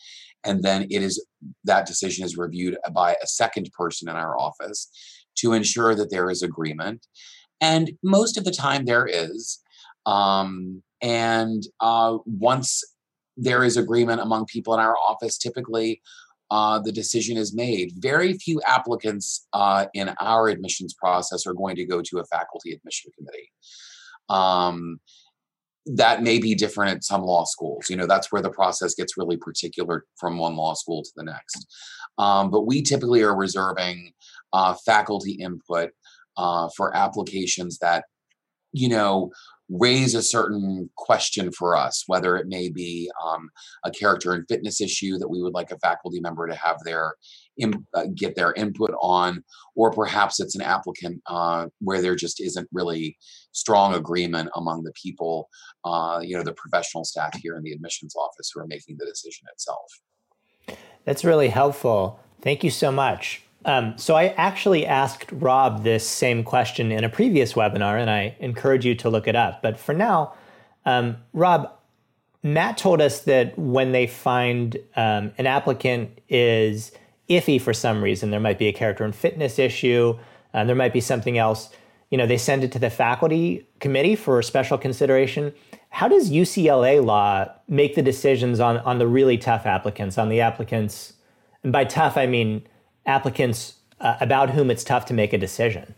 And 0.44 0.64
then 0.64 0.84
it 0.90 1.04
is 1.04 1.26
that 1.64 1.86
decision 1.86 2.26
is 2.26 2.38
reviewed 2.38 2.78
by 2.94 3.16
a 3.22 3.28
second 3.28 3.70
person 3.78 4.10
in 4.10 4.16
our 4.16 4.38
office 4.38 4.90
to 5.38 5.54
ensure 5.54 5.96
that 5.96 6.10
there 6.10 6.30
is 6.30 6.42
agreement. 6.42 7.06
And 7.62 7.92
most 8.04 8.38
of 8.38 8.44
the 8.44 8.52
time 8.52 8.86
there 8.86 9.08
is. 9.08 9.60
Um, 10.06 10.84
and 11.02 11.64
uh, 11.80 12.18
once 12.26 12.82
there 13.38 13.64
is 13.64 13.78
agreement 13.78 14.22
among 14.22 14.46
people 14.46 14.74
in 14.74 14.80
our 14.80 14.96
office, 14.98 15.38
typically 15.38 16.02
uh, 16.54 16.78
the 16.78 16.92
decision 16.92 17.36
is 17.36 17.56
made. 17.56 17.92
Very 17.98 18.34
few 18.34 18.62
applicants 18.68 19.48
uh, 19.54 19.88
in 19.96 20.14
our 20.22 20.50
admissions 20.50 20.94
process 20.94 21.48
are 21.48 21.56
going 21.56 21.76
to 21.76 21.84
go 21.84 22.00
to 22.04 22.20
a 22.20 22.26
faculty 22.26 22.74
admission 22.74 23.12
committee. 23.18 23.52
Um, 24.30 25.00
that 25.88 26.22
may 26.22 26.38
be 26.38 26.54
different 26.54 26.98
at 26.98 27.04
some 27.04 27.24
law 27.24 27.44
schools. 27.46 27.90
You 27.90 27.98
know, 27.98 28.06
that's 28.06 28.32
where 28.32 28.44
the 28.44 28.52
process 28.52 28.94
gets 28.94 29.18
really 29.18 29.36
particular 29.36 30.06
from 30.20 30.38
one 30.38 30.56
law 30.56 30.76
school 30.76 31.02
to 31.02 31.10
the 31.16 31.24
next. 31.24 31.66
Um, 32.20 32.52
but 32.52 32.68
we 32.68 32.84
typically 32.84 33.24
are 33.24 33.36
reserving 33.36 34.12
uh, 34.54 34.76
faculty 34.86 35.32
input 35.32 35.90
uh, 36.38 36.70
for 36.78 36.96
applications 36.96 37.80
that, 37.80 38.06
you 38.74 38.90
know, 38.90 39.32
raise 39.70 40.14
a 40.14 40.22
certain 40.22 40.90
question 40.98 41.52
for 41.52 41.76
us, 41.76 42.04
whether 42.08 42.36
it 42.36 42.48
may 42.48 42.70
be 42.70 43.10
um, 43.24 43.50
a 43.84 43.92
character 43.92 44.34
and 44.34 44.46
fitness 44.48 44.82
issue 44.82 45.18
that 45.18 45.30
we 45.30 45.42
would 45.42 45.54
like 45.54 45.72
a 45.72 45.80
faculty 45.80 46.20
member 46.20 46.48
to 46.48 46.56
have 46.56 46.78
their 46.84 47.14
in, 47.58 47.86
uh, 47.94 48.06
get 48.16 48.36
their 48.36 48.54
input 48.54 48.92
on, 49.02 49.44
or 49.76 49.92
perhaps 49.92 50.40
it's 50.40 50.56
an 50.56 50.62
applicant 50.62 51.22
uh, 51.28 51.68
where 51.80 52.02
there 52.02 52.16
just 52.16 52.42
isn't 52.42 52.68
really 52.72 53.18
strong 53.52 53.94
agreement 53.94 54.50
among 54.56 54.84
the 54.84 54.92
people, 54.94 55.50
uh, 55.86 56.20
you 56.22 56.36
know, 56.36 56.44
the 56.44 56.54
professional 56.54 57.04
staff 57.04 57.38
here 57.42 57.56
in 57.56 57.64
the 57.64 57.72
admissions 57.72 58.16
office 58.16 58.52
who 58.54 58.60
are 58.60 58.68
making 58.68 58.98
the 58.98 59.06
decision 59.06 59.46
itself. 59.52 60.02
That's 61.06 61.24
really 61.24 61.50
helpful. 61.50 62.20
Thank 62.42 62.64
you 62.64 62.70
so 62.70 62.92
much. 62.92 63.43
Um, 63.66 63.98
so 63.98 64.16
I 64.16 64.28
actually 64.30 64.86
asked 64.86 65.32
Rob 65.32 65.84
this 65.84 66.08
same 66.08 66.44
question 66.44 66.92
in 66.92 67.04
a 67.04 67.10
previous 67.10 67.54
webinar, 67.54 68.00
and 68.00 68.10
I 68.10 68.36
encourage 68.40 68.86
you 68.86 68.96
to 68.96 69.10
look 69.10 69.28
it 69.28 69.36
up. 69.36 69.62
But 69.62 69.80
for 69.80 69.94
now, 69.94 70.34
um, 70.86 71.18
Rob, 71.34 71.72
Matt 72.44 72.78
told 72.78 73.02
us 73.02 73.22
that 73.22 73.58
when 73.58 73.94
they 73.94 74.06
find 74.06 74.76
um, 74.96 75.32
an 75.38 75.48
applicant 75.48 76.20
is 76.28 76.92
iffy 77.30 77.60
for 77.60 77.74
some 77.74 78.04
reason, 78.04 78.32
there 78.32 78.40
might 78.40 78.60
be 78.60 78.68
a 78.68 78.74
character 78.74 79.06
and 79.06 79.16
fitness 79.16 79.58
issue, 79.58 80.18
uh, 80.54 80.66
there 80.66 80.76
might 80.76 80.94
be 80.94 81.02
something 81.02 81.38
else. 81.38 81.70
You 82.10 82.18
know, 82.18 82.28
they 82.28 82.38
send 82.38 82.64
it 82.64 82.72
to 82.74 82.80
the 82.80 82.90
faculty 82.90 83.66
committee 83.80 84.16
for 84.16 84.42
special 84.44 84.78
consideration. 84.78 85.54
How 85.90 86.08
does 86.08 86.30
UCLA 86.30 87.04
law 87.04 87.48
make 87.68 87.96
the 87.96 88.02
decisions 88.02 88.60
on 88.60 88.78
on 88.80 89.00
the 89.00 89.08
really 89.08 89.38
tough 89.38 89.66
applicants, 89.66 90.18
on 90.18 90.30
the 90.30 90.42
applicants? 90.42 91.14
And 91.64 91.72
by 91.72 91.86
tough, 91.86 92.18
I 92.18 92.28
mean 92.28 92.68
applicants 93.06 93.76
uh, 94.00 94.18
about 94.20 94.52
whom 94.52 94.70
it's 94.70 94.84
tough 94.84 95.06
to 95.06 95.14
make 95.14 95.34
a 95.34 95.38
decision? 95.38 95.96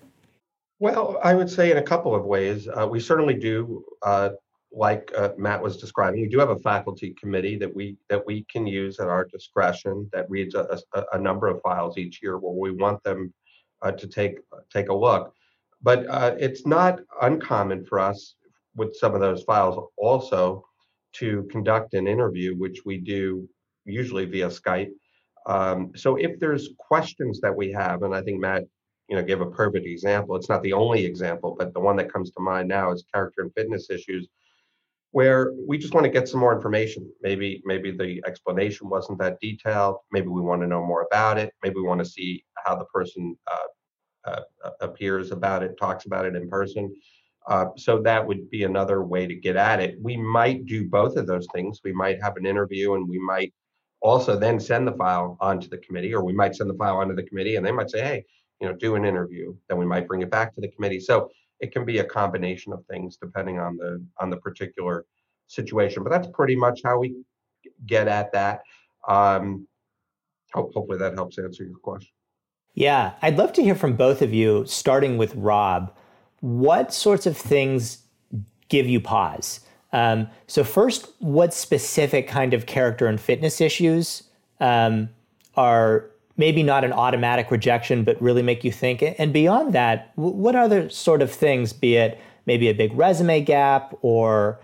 Well, 0.80 1.18
I 1.24 1.34
would 1.34 1.50
say 1.50 1.72
in 1.72 1.78
a 1.78 1.82
couple 1.82 2.14
of 2.14 2.26
ways. 2.26 2.68
Uh, 2.68 2.88
we 2.88 3.00
certainly 3.00 3.34
do, 3.34 3.84
uh, 4.04 4.32
like 4.72 5.12
uh, 5.18 5.30
Matt 5.38 5.62
was 5.62 5.78
describing, 5.78 6.22
we 6.22 6.28
do 6.28 6.40
have 6.40 6.50
a 6.50 6.60
faculty 6.60 7.16
committee 7.20 7.58
that 7.58 7.74
we 7.74 7.98
that 8.10 8.26
we 8.26 8.46
can 8.52 8.68
use 8.68 9.00
at 9.00 9.08
our 9.08 9.26
discretion 9.26 10.10
that 10.12 10.30
reads 10.30 10.54
a, 10.54 10.80
a, 10.94 11.04
a 11.14 11.20
number 11.20 11.48
of 11.48 11.62
files 11.62 11.98
each 11.98 12.22
year 12.22 12.38
where 12.38 12.54
we 12.54 12.72
want 12.72 13.02
them 13.04 13.34
uh, 13.82 13.92
to 13.92 14.08
take 14.08 14.40
take 14.70 14.90
a 14.90 14.94
look. 14.94 15.34
But 15.82 16.08
uh, 16.08 16.36
it's 16.40 16.66
not 16.66 17.00
uncommon 17.22 17.86
for 17.86 18.00
us 18.00 18.36
with 18.76 18.96
some 18.96 19.14
of 19.14 19.22
those 19.22 19.44
files 19.44 19.92
also 19.98 20.66
to 21.14 21.48
conduct 21.50 21.94
an 21.94 22.08
interview, 22.08 22.56
which 22.58 22.82
we 22.86 22.98
do 22.98 23.48
usually 23.86 24.26
via 24.26 24.48
Skype 24.48 24.92
um, 25.46 25.92
so 25.96 26.16
if 26.16 26.40
there's 26.40 26.70
questions 26.78 27.40
that 27.42 27.56
we 27.56 27.72
have, 27.72 28.04
and 28.04 28.16
I 28.16 28.22
think 28.22 28.40
Matt, 28.40 28.64
you 29.10 29.16
know, 29.16 29.24
gave 29.24 29.42
a 29.42 29.52
perfect 29.52 29.86
example. 29.86 30.36
It's 30.36 30.50
not 30.50 30.64
the 30.64 30.74
only 30.74 31.06
example, 31.06 31.56
but 31.58 31.74
the 31.74 31.80
one 31.80 31.96
that 31.98 32.12
comes 32.12 32.32
to 32.32 32.42
mind 32.42 32.68
now 32.68 32.92
is 32.92 33.06
character 33.14 33.42
and 33.44 33.54
fitness 33.54 33.90
issues, 33.92 34.28
where 35.12 35.54
we 35.68 35.78
just 35.78 35.94
want 35.94 36.06
to 36.06 36.12
get 36.12 36.28
some 36.28 36.40
more 36.40 36.56
information. 36.56 37.08
Maybe 37.22 37.62
maybe 37.66 37.92
the 37.92 38.24
explanation 38.26 38.90
wasn't 38.90 39.20
that 39.20 39.40
detailed. 39.40 39.98
Maybe 40.12 40.28
we 40.28 40.42
want 40.42 40.62
to 40.62 40.68
know 40.68 40.84
more 40.84 41.08
about 41.12 41.38
it. 41.38 41.54
Maybe 41.64 41.76
we 41.76 41.84
want 41.84 42.00
to 42.00 42.06
see 42.06 42.44
how 42.66 42.76
the 42.76 42.86
person 42.86 43.38
uh, 43.48 44.32
uh, 44.32 44.42
appears 44.82 45.32
about 45.32 45.62
it, 45.62 45.78
talks 45.80 46.06
about 46.06 46.26
it 46.26 46.36
in 46.36 46.50
person. 46.50 46.94
Uh, 47.48 47.68
so 47.78 48.02
that 48.02 48.26
would 48.26 48.50
be 48.50 48.64
another 48.64 49.04
way 49.04 49.28
to 49.28 49.36
get 49.36 49.56
at 49.56 49.80
it. 49.80 49.96
We 50.02 50.18
might 50.18 50.66
do 50.66 50.90
both 50.90 51.16
of 51.16 51.28
those 51.28 51.46
things. 51.54 51.82
We 51.84 51.94
might 51.94 52.20
have 52.24 52.38
an 52.38 52.46
interview 52.48 52.96
and 52.96 53.08
we 53.08 53.20
might 53.20 53.54
also 54.02 54.38
then 54.38 54.60
send 54.60 54.88
the 54.88 54.94
file 54.94 55.38
onto 55.40 55.68
the 55.68 55.78
committee, 55.78 56.14
or 56.14 56.24
we 56.24 56.34
might 56.34 56.56
send 56.56 56.70
the 56.70 56.76
file 56.76 56.98
onto 56.98 57.16
the 57.16 57.24
committee 57.24 57.56
and 57.56 57.66
they 57.66 57.72
might 57.72 57.90
say, 57.90 58.02
hey, 58.02 58.26
you 58.62 58.68
know, 58.68 58.76
do 58.76 58.96
an 58.96 59.06
interview. 59.06 59.56
Then 59.68 59.78
we 59.78 59.86
might 59.86 60.08
bring 60.08 60.22
it 60.22 60.30
back 60.30 60.54
to 60.56 60.62
the 60.62 60.70
committee. 60.70 61.00
So 61.00 61.30
it 61.60 61.72
can 61.72 61.86
be 61.86 62.00
a 62.00 62.04
combination 62.04 62.74
of 62.74 62.86
things 62.90 63.18
depending 63.18 63.60
on 63.60 63.78
the 63.78 64.06
on 64.20 64.30
the 64.30 64.38
particular 64.38 65.06
situation. 65.48 66.04
But 66.04 66.12
that's 66.12 66.28
pretty 66.34 66.56
much 66.56 66.82
how 66.84 67.00
we 67.00 67.16
get 67.86 68.08
at 68.08 68.32
that. 68.34 68.62
Um, 69.08 69.68
hope, 70.54 70.74
hopefully 70.74 70.98
that 71.00 71.14
helps 71.14 71.38
answer 71.38 71.64
your 71.64 71.78
question. 71.78 72.12
Yeah, 72.74 73.14
I'd 73.22 73.38
love 73.38 73.54
to 73.54 73.64
hear 73.64 73.76
from 73.76 73.96
both 73.96 74.22
of 74.22 74.34
you, 74.34 74.66
starting 74.66 75.18
with 75.18 75.34
Rob. 75.36 75.96
What 76.42 76.94
sorts 76.94 77.26
of 77.26 77.38
things 77.38 78.04
give 78.68 78.88
you 78.88 79.00
pause? 79.00 79.62
Um, 79.96 80.28
so, 80.48 80.66
first, 80.66 81.08
what 81.20 81.54
specific 81.54 82.28
kind 82.28 82.54
of 82.54 82.66
character 82.66 83.08
and 83.08 83.20
fitness 83.20 83.62
issues 83.62 84.24
um, 84.60 85.08
are 85.56 86.12
maybe 86.36 86.64
not 86.64 86.84
an 86.84 86.92
automatic 86.92 87.50
rejection, 87.50 88.04
but 88.04 88.22
really 88.22 88.42
make 88.42 88.66
you 88.66 88.74
think? 88.74 89.02
And 89.18 89.32
beyond 89.32 89.72
that, 89.72 90.12
what 90.16 90.54
other 90.54 90.90
sort 90.90 91.22
of 91.22 91.32
things, 91.32 91.72
be 91.72 91.96
it 91.96 92.20
maybe 92.46 92.68
a 92.68 92.74
big 92.74 92.94
resume 92.94 93.40
gap 93.40 93.98
or 94.02 94.60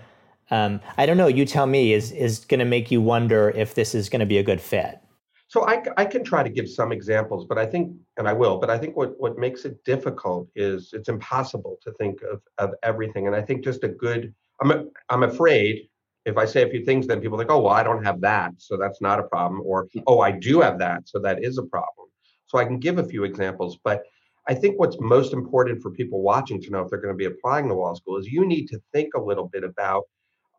um, 0.50 0.82
I 0.98 1.06
don't 1.06 1.16
know, 1.16 1.28
you 1.28 1.46
tell 1.46 1.66
me, 1.66 1.94
is, 1.94 2.12
is 2.12 2.44
going 2.44 2.60
to 2.60 2.66
make 2.66 2.92
you 2.92 3.00
wonder 3.00 3.52
if 3.52 3.74
this 3.74 3.96
is 3.96 4.10
going 4.10 4.20
to 4.20 4.26
be 4.26 4.38
a 4.38 4.44
good 4.44 4.60
fit? 4.60 5.00
So 5.48 5.66
I, 5.66 5.82
I 5.96 6.04
can 6.04 6.26
try 6.26 6.44
to 6.44 6.50
give 6.50 6.70
some 6.70 6.92
examples, 6.92 7.46
but 7.46 7.58
I 7.58 7.66
think, 7.66 7.96
and 8.18 8.28
I 8.28 8.34
will, 8.34 8.58
but 8.58 8.70
I 8.70 8.78
think 8.78 8.98
what, 8.98 9.18
what 9.18 9.38
makes 9.38 9.64
it 9.64 9.82
difficult 9.86 10.50
is 10.56 10.92
it's 10.92 11.08
impossible 11.08 11.78
to 11.84 11.94
think 11.94 12.22
of, 12.22 12.42
of 12.58 12.74
everything. 12.84 13.28
And 13.28 13.36
I 13.36 13.42
think 13.42 13.64
just 13.64 13.86
a 13.86 13.88
good, 13.88 14.34
I'm, 14.62 14.90
I'm 15.10 15.24
afraid 15.24 15.88
if 16.26 16.38
I 16.38 16.46
say 16.46 16.64
a 16.64 16.70
few 16.70 16.86
things, 16.86 17.08
then 17.08 17.20
people 17.20 17.38
think, 17.38 17.52
oh, 17.52 17.62
well, 17.62 17.74
I 17.74 17.84
don't 17.84 18.04
have 18.04 18.22
that. 18.22 18.52
So 18.58 18.78
that's 18.78 19.02
not 19.02 19.20
a 19.20 19.24
problem. 19.24 19.62
Or, 19.66 19.88
oh, 20.06 20.20
I 20.20 20.32
do 20.32 20.62
have 20.62 20.78
that. 20.80 21.10
So 21.10 21.20
that 21.20 21.44
is 21.44 21.58
a 21.58 21.64
problem. 21.64 22.08
So 22.46 22.58
I 22.58 22.66
can 22.66 22.80
give 22.80 23.00
a 23.00 23.04
few 23.04 23.24
examples. 23.24 23.80
But 23.84 24.04
I 24.48 24.54
think 24.54 24.80
what's 24.80 24.98
most 25.00 25.34
important 25.34 25.82
for 25.82 25.92
people 25.92 26.22
watching 26.22 26.62
to 26.62 26.70
know 26.70 26.82
if 26.82 26.90
they're 26.90 27.02
going 27.02 27.14
to 27.14 27.18
be 27.18 27.26
applying 27.26 27.68
to 27.68 27.74
law 27.74 27.94
school 27.94 28.18
is 28.18 28.28
you 28.28 28.46
need 28.46 28.68
to 28.68 28.80
think 28.94 29.14
a 29.16 29.22
little 29.22 29.48
bit 29.48 29.64
about 29.64 30.04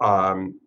um, 0.01 0.59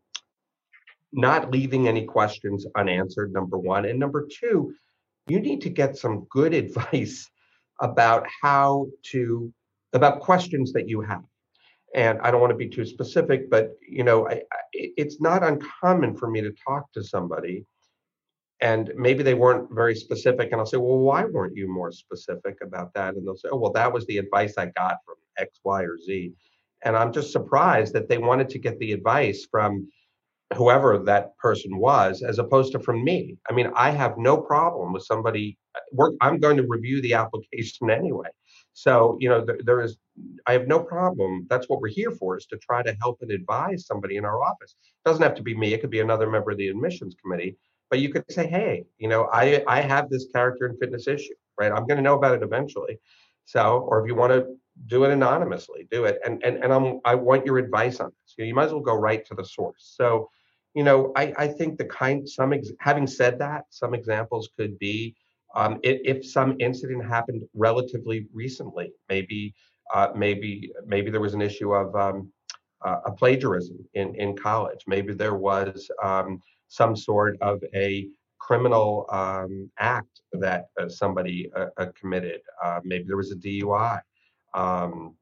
not 1.12 1.51
leaving 1.51 1.88
any 1.88 2.06
questions 2.06 2.65
unanswered, 2.75 3.34
number 3.34 3.58
one. 3.58 3.86
And 3.86 4.00
number 4.00 4.27
two, 4.27 4.74
you 5.27 5.39
need 5.39 5.62
to 5.62 5.70
get 5.70 5.98
some 5.98 6.25
good 6.30 6.54
advice 6.63 7.30
about 7.82 8.25
how 8.42 8.88
to, 9.12 9.51
about 9.92 10.22
questions 10.22 10.72
that 10.74 10.88
you 10.88 11.01
have. 11.01 11.24
And 11.96 12.20
I 12.22 12.30
don't 12.30 12.42
want 12.42 12.52
to 12.52 12.58
be 12.58 12.70
too 12.70 12.86
specific, 12.86 13.50
but 13.50 13.72
you 13.88 14.04
know, 14.04 14.28
I, 14.28 14.34
I, 14.34 14.60
it's 14.74 15.20
not 15.20 15.44
uncommon 15.44 16.16
for 16.16 16.30
me 16.30 16.42
to 16.42 16.54
talk 16.68 16.92
to 16.94 17.04
somebody 17.04 17.66
and 18.62 18.92
maybe 18.96 19.24
they 19.24 19.34
weren't 19.34 19.70
very 19.72 19.96
specific 19.96 20.52
and 20.52 20.60
i'll 20.60 20.66
say 20.66 20.78
well 20.78 20.98
why 20.98 21.25
weren't 21.25 21.56
you 21.56 21.68
more 21.68 21.92
specific 21.92 22.58
about 22.62 22.94
that? 22.94 23.16
And 23.16 23.25
they'll 23.28 23.36
say 23.36 23.50
oh 23.52 23.58
well 23.58 23.72
that 23.74 23.92
was 23.92 24.06
the 24.06 24.18
advice 24.18 24.54
i 24.58 24.68
got 24.68 24.98
from 25.06 25.16
x 25.38 25.60
y 25.64 25.84
or 25.84 25.98
z. 25.98 26.34
And 26.84 26.96
i'm 26.96 27.12
just 27.12 27.32
surprised 27.32 27.94
that 27.94 28.08
they 28.10 28.18
wanted 28.18 28.50
to 28.50 28.60
get 28.60 28.80
the 28.80 28.94
advice 28.94 29.48
from 29.50 29.90
whoever 30.56 30.98
that 31.00 31.36
person 31.38 31.78
was 31.78 32.22
as 32.22 32.38
opposed 32.38 32.72
to 32.72 32.80
from 32.80 33.04
me. 33.04 33.38
I 33.50 33.54
mean 33.54 33.72
i 33.75 33.90
have 33.92 34.18
no 34.18 34.38
problem 34.38 34.94
with 34.94 35.04
somebody 35.04 35.58
uh, 35.75 36.10
i'm 36.22 36.40
going 36.40 36.58
to 36.58 36.68
review 36.68 37.02
the 37.02 37.14
application 37.14 37.90
anyway. 38.02 38.30
So 38.74 39.18
you 39.20 39.30
know 39.30 39.44
there, 39.44 39.60
there 39.64 39.82
is 39.82 39.98
i 40.48 40.54
have 40.54 40.68
no 40.68 40.80
problem. 40.80 41.46
That's 41.50 41.68
what 41.70 41.82
we're 41.82 41.90
here 41.90 42.12
for 42.12 42.38
is 42.38 42.46
to 42.48 42.58
try 42.58 42.82
to 42.84 42.96
help 43.02 43.22
and 43.22 43.32
advise 43.32 43.86
somebody 43.86 44.18
in 44.18 44.26
our 44.26 44.42
office. 44.44 44.76
It 44.84 45.10
doesn't 45.10 45.24
have 45.24 45.36
to 45.36 45.44
be 45.44 45.56
me 45.56 45.74
it 45.74 45.82
could 45.82 45.90
be 45.90 46.02
another 46.02 46.30
member 46.30 46.52
of 46.52 46.58
the 46.58 46.70
admissions 46.70 47.16
committee 47.22 47.58
but 47.90 48.00
you 48.00 48.10
could 48.10 48.24
say 48.32 48.48
hey 48.48 48.84
you 48.98 49.08
know 49.08 49.30
i 49.32 49.64
i 49.68 49.80
have 49.80 50.10
this 50.10 50.26
character 50.34 50.66
and 50.66 50.80
fitness 50.80 51.08
issue 51.08 51.36
right? 51.60 51.72
I'm 51.72 51.88
going 51.88 51.98
to 51.98 52.02
know 52.02 52.16
about 52.16 52.36
it 52.36 52.44
eventually. 52.44 53.00
So 53.46 53.86
or 53.88 54.02
if 54.02 54.08
you 54.08 54.16
want 54.16 54.34
to 54.34 54.48
do 54.88 55.06
it 55.06 55.12
anonymously 55.12 55.88
do 55.90 56.06
it. 56.06 56.20
And 56.26 56.44
and, 56.44 56.62
and 56.62 56.74
i'm 56.74 57.00
i 57.06 57.16
want 57.16 57.46
your 57.46 57.58
advice 57.58 58.00
on 58.00 58.08
this. 58.08 58.36
You, 58.38 58.44
know, 58.44 58.48
you 58.50 58.56
might 58.56 58.66
as 58.66 58.74
well 58.74 58.82
go 58.82 58.96
right 58.96 59.26
to 59.26 59.36
the 59.36 59.46
source. 59.46 59.94
So 59.98 60.30
you 60.74 60.84
know, 60.84 61.14
I, 61.16 61.34
I 61.38 61.48
think 61.48 61.78
the 61.78 61.86
kind 61.86 62.28
some 62.28 62.52
ex, 62.52 62.70
having 62.80 63.08
said 63.08 63.40
that, 63.40 63.64
some 63.70 63.94
examples 63.94 64.50
could 64.58 64.78
be 64.78 65.16
um, 65.56 65.80
if, 65.84 66.02
if, 66.04 66.26
some 66.26 66.58
incident 66.60 67.06
happened 67.06 67.44
relatively 67.54 68.28
recently, 68.34 68.92
maybe 69.08 69.56
uh, 69.94 70.10
maybe 70.15 70.72
maybe 70.86 71.12
there 71.12 71.22
was 71.22 71.34
an 71.34 71.42
issue 71.42 71.74
of 71.74 71.96
um, 71.96 72.32
uh, 72.84 73.01
a 73.06 73.12
plagiarism 73.12 73.77
in 73.94 74.16
in 74.16 74.36
college. 74.36 74.81
Maybe 74.88 75.14
there 75.14 75.36
was 75.36 75.90
um, 76.03 76.42
some 76.68 76.96
sort 76.96 77.38
of 77.42 77.64
a 77.74 78.07
criminal 78.40 79.05
um, 79.10 79.72
act 79.79 80.22
that 80.33 80.68
uh, 80.79 80.88
somebody 80.88 81.50
uh, 81.55 81.68
uh, 81.77 81.88
committed. 82.00 82.42
Maybe 82.83 83.05
there 83.07 83.18
was 83.18 83.31
a 83.31 83.36
DUI. 83.36 84.00
Um, 84.53 85.16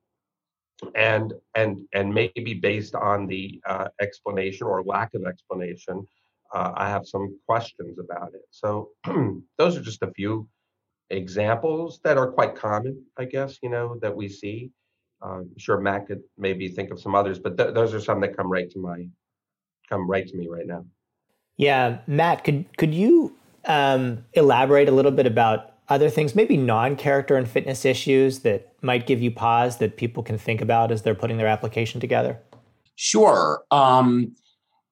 and 0.96 1.34
and 1.56 1.88
and 1.94 2.14
maybe 2.14 2.54
based 2.56 2.96
on 2.96 3.28
the 3.28 3.62
explanation 4.02 4.68
or 4.68 4.84
lack 4.84 5.14
of 5.14 5.26
explanation, 5.26 6.06
I 6.54 6.90
have 6.90 7.08
some 7.08 7.40
questions 7.48 7.98
about 8.00 8.34
it. 8.34 8.46
So 8.52 8.90
those 9.58 9.78
are 9.78 9.82
just 9.82 10.04
a 10.04 10.12
few 10.12 10.48
examples 11.10 12.00
that 12.04 12.18
are 12.18 12.32
quite 12.32 12.56
common, 12.56 13.04
I 13.18 13.26
guess, 13.26 13.60
you 13.62 13.70
know, 13.70 13.98
that 14.02 14.16
we 14.16 14.30
see. 14.30 14.72
I'm 15.22 15.50
sure 15.58 15.80
Matt 15.80 16.08
could 16.08 16.22
maybe 16.38 16.68
think 16.68 16.92
of 16.92 17.00
some 17.00 17.16
others, 17.16 17.40
but 17.40 17.58
th- 17.58 17.74
those 17.74 17.94
are 17.94 18.00
some 18.00 18.20
that 18.22 18.36
come 18.36 18.52
right 18.52 18.70
to 18.72 18.80
my 18.80 19.08
come 19.88 20.10
right 20.10 20.28
to 20.28 20.36
me 20.36 20.48
right 20.50 20.68
now. 20.68 20.86
Yeah, 21.56 22.00
Matt, 22.08 22.44
could 22.44 22.66
could 22.78 22.94
you 22.94 23.36
um, 23.66 24.26
elaborate 24.34 24.90
a 24.90 24.92
little 24.92 25.12
bit 25.12 25.26
about 25.26 25.74
other 25.90 26.10
things, 26.10 26.36
maybe 26.36 26.58
non 26.58 26.96
character 26.96 27.36
and 27.36 27.48
fitness 27.48 27.86
issues 27.86 28.40
that 28.40 28.74
might 28.82 29.06
give 29.06 29.22
you 29.22 29.32
pause 29.32 29.78
that 29.78 29.98
people 29.98 30.24
can 30.24 30.38
think 30.38 30.62
about 30.62 30.92
as 30.92 31.02
they're 31.02 31.16
putting 31.16 31.38
their 31.38 31.48
application 31.48 32.02
together? 32.02 32.40
Sure. 32.96 33.64
Um, 33.72 34.36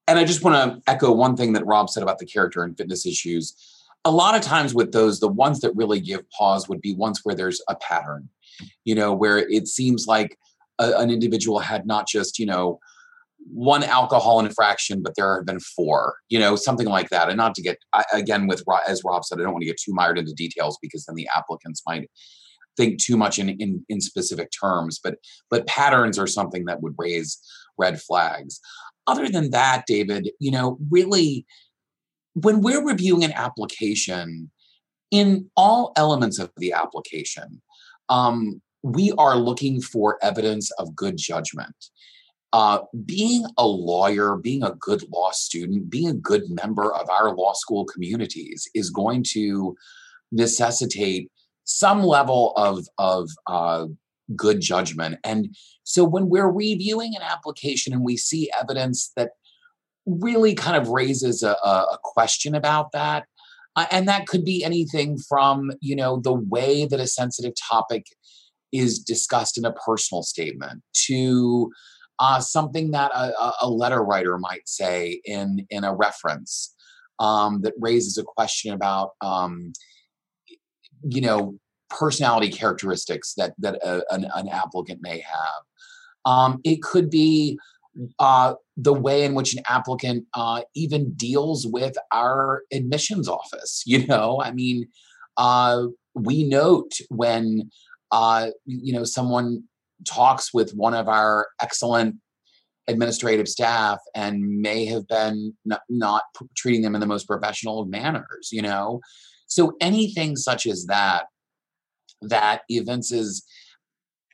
and 0.08 0.18
I 0.18 0.24
just 0.24 0.42
want 0.42 0.84
to 0.84 0.90
echo 0.90 1.12
one 1.12 1.36
thing 1.36 1.52
that 1.54 1.64
Rob 1.66 1.88
said 1.88 2.02
about 2.02 2.18
the 2.18 2.26
character 2.26 2.62
and 2.62 2.76
fitness 2.76 3.06
issues. 3.06 3.81
A 4.04 4.10
lot 4.10 4.34
of 4.34 4.42
times 4.42 4.74
with 4.74 4.92
those, 4.92 5.20
the 5.20 5.28
ones 5.28 5.60
that 5.60 5.76
really 5.76 6.00
give 6.00 6.28
pause 6.30 6.68
would 6.68 6.80
be 6.80 6.94
ones 6.94 7.20
where 7.22 7.34
there's 7.34 7.62
a 7.68 7.76
pattern, 7.76 8.28
you 8.84 8.94
know, 8.94 9.12
where 9.12 9.38
it 9.38 9.68
seems 9.68 10.06
like 10.06 10.38
a, 10.78 10.92
an 10.98 11.10
individual 11.10 11.60
had 11.60 11.86
not 11.86 12.08
just, 12.08 12.38
you 12.38 12.46
know, 12.46 12.80
one 13.52 13.82
alcohol 13.82 14.40
infraction, 14.40 15.02
but 15.02 15.14
there 15.16 15.36
have 15.36 15.46
been 15.46 15.60
four, 15.60 16.16
you 16.28 16.38
know, 16.38 16.56
something 16.56 16.86
like 16.86 17.10
that. 17.10 17.28
And 17.28 17.36
not 17.36 17.54
to 17.56 17.62
get, 17.62 17.78
I, 17.92 18.04
again, 18.12 18.46
with 18.46 18.62
as 18.88 19.02
Rob 19.04 19.24
said, 19.24 19.38
I 19.38 19.42
don't 19.42 19.52
want 19.52 19.62
to 19.62 19.66
get 19.66 19.80
too 19.80 19.92
mired 19.92 20.18
into 20.18 20.32
details 20.32 20.78
because 20.80 21.04
then 21.04 21.16
the 21.16 21.28
applicants 21.34 21.82
might 21.86 22.08
think 22.76 23.02
too 23.02 23.16
much 23.16 23.38
in, 23.38 23.50
in, 23.50 23.84
in 23.88 24.00
specific 24.00 24.50
terms. 24.58 25.00
But 25.02 25.16
but 25.50 25.66
patterns 25.66 26.18
are 26.18 26.26
something 26.26 26.64
that 26.66 26.82
would 26.82 26.94
raise 26.98 27.38
red 27.78 28.00
flags. 28.00 28.60
Other 29.06 29.28
than 29.28 29.50
that, 29.50 29.84
David, 29.86 30.30
you 30.38 30.50
know, 30.50 30.78
really, 30.90 31.44
when 32.34 32.60
we're 32.60 32.84
reviewing 32.84 33.24
an 33.24 33.32
application, 33.32 34.50
in 35.10 35.50
all 35.56 35.92
elements 35.96 36.38
of 36.38 36.50
the 36.56 36.72
application, 36.72 37.60
um, 38.08 38.62
we 38.82 39.12
are 39.18 39.36
looking 39.36 39.80
for 39.80 40.18
evidence 40.22 40.70
of 40.78 40.96
good 40.96 41.16
judgment 41.18 41.76
uh, 42.52 42.80
being 43.06 43.46
a 43.56 43.66
lawyer, 43.66 44.36
being 44.36 44.62
a 44.62 44.74
good 44.74 45.02
law 45.10 45.30
student, 45.32 45.88
being 45.88 46.08
a 46.08 46.14
good 46.14 46.42
member 46.50 46.94
of 46.94 47.08
our 47.08 47.34
law 47.34 47.54
school 47.54 47.84
communities 47.84 48.68
is 48.74 48.90
going 48.90 49.24
to 49.30 49.74
necessitate 50.30 51.30
some 51.64 52.02
level 52.02 52.52
of 52.56 52.86
of 52.98 53.30
uh, 53.46 53.86
good 54.36 54.60
judgment. 54.60 55.18
And 55.24 55.54
so 55.84 56.04
when 56.04 56.28
we're 56.28 56.50
reviewing 56.50 57.14
an 57.16 57.22
application 57.22 57.92
and 57.92 58.04
we 58.04 58.16
see 58.16 58.50
evidence 58.60 59.12
that 59.16 59.30
really 60.06 60.54
kind 60.54 60.76
of 60.76 60.88
raises 60.88 61.42
a, 61.42 61.52
a 61.52 61.98
question 62.02 62.54
about 62.54 62.92
that, 62.92 63.26
uh, 63.76 63.86
and 63.90 64.08
that 64.08 64.26
could 64.26 64.44
be 64.44 64.64
anything 64.64 65.18
from 65.18 65.72
you 65.80 65.96
know 65.96 66.20
the 66.20 66.32
way 66.32 66.86
that 66.86 67.00
a 67.00 67.06
sensitive 67.06 67.52
topic 67.70 68.06
is 68.72 68.98
discussed 68.98 69.58
in 69.58 69.64
a 69.64 69.72
personal 69.72 70.22
statement 70.22 70.82
to 70.94 71.70
uh, 72.18 72.40
something 72.40 72.90
that 72.92 73.10
a, 73.14 73.52
a, 73.62 73.68
letter 73.68 74.02
writer 74.02 74.38
might 74.38 74.68
say 74.68 75.20
in 75.24 75.66
in 75.70 75.84
a 75.84 75.94
reference 75.94 76.74
um, 77.18 77.62
that 77.62 77.74
raises 77.78 78.18
a 78.18 78.22
question 78.22 78.72
about 78.72 79.10
um, 79.20 79.72
you 81.02 81.20
know 81.20 81.58
personality 81.90 82.50
characteristics 82.50 83.34
that 83.34 83.52
that 83.58 83.76
a, 83.84 84.02
an, 84.14 84.26
an, 84.34 84.48
applicant 84.48 85.00
may 85.02 85.20
have. 85.20 85.62
Um, 86.24 86.60
it 86.64 86.82
could 86.82 87.10
be 87.10 87.58
uh, 88.18 88.54
the 88.76 88.92
way 88.92 89.24
in 89.24 89.34
which 89.34 89.54
an 89.54 89.62
applicant 89.68 90.24
uh, 90.34 90.62
even 90.74 91.12
deals 91.12 91.66
with 91.66 91.96
our 92.12 92.62
admissions 92.72 93.28
office. 93.28 93.82
You 93.92 94.06
know, 94.06 94.40
I 94.42 94.52
mean, 94.52 94.88
uh, 95.36 95.86
we 96.14 96.44
note 96.44 96.92
when 97.08 97.70
uh, 98.10 98.50
you 98.64 98.92
know 98.92 99.04
someone 99.04 99.64
talks 100.06 100.52
with 100.52 100.72
one 100.72 100.94
of 100.94 101.08
our 101.08 101.48
excellent 101.60 102.16
administrative 102.88 103.48
staff 103.48 103.98
and 104.14 104.60
may 104.60 104.84
have 104.84 105.06
been 105.06 105.54
not, 105.88 106.22
treating 106.56 106.82
them 106.82 106.94
in 106.94 107.00
the 107.00 107.06
most 107.06 107.28
professional 107.28 107.80
of 107.80 107.88
manners 107.88 108.48
you 108.50 108.60
know 108.60 109.00
so 109.46 109.74
anything 109.80 110.34
such 110.34 110.66
as 110.66 110.86
that 110.86 111.26
that 112.22 112.62
evinces 112.68 113.44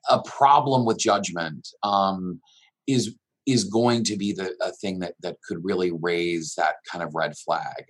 a 0.08 0.22
problem 0.22 0.86
with 0.86 0.98
judgment 0.98 1.68
um, 1.82 2.40
is 2.86 3.14
is 3.48 3.64
going 3.64 4.04
to 4.04 4.16
be 4.16 4.32
the 4.32 4.54
a 4.60 4.70
thing 4.72 4.98
that 5.00 5.14
that 5.20 5.36
could 5.46 5.64
really 5.64 5.90
raise 6.00 6.54
that 6.56 6.76
kind 6.90 7.02
of 7.02 7.14
red 7.14 7.36
flag 7.36 7.86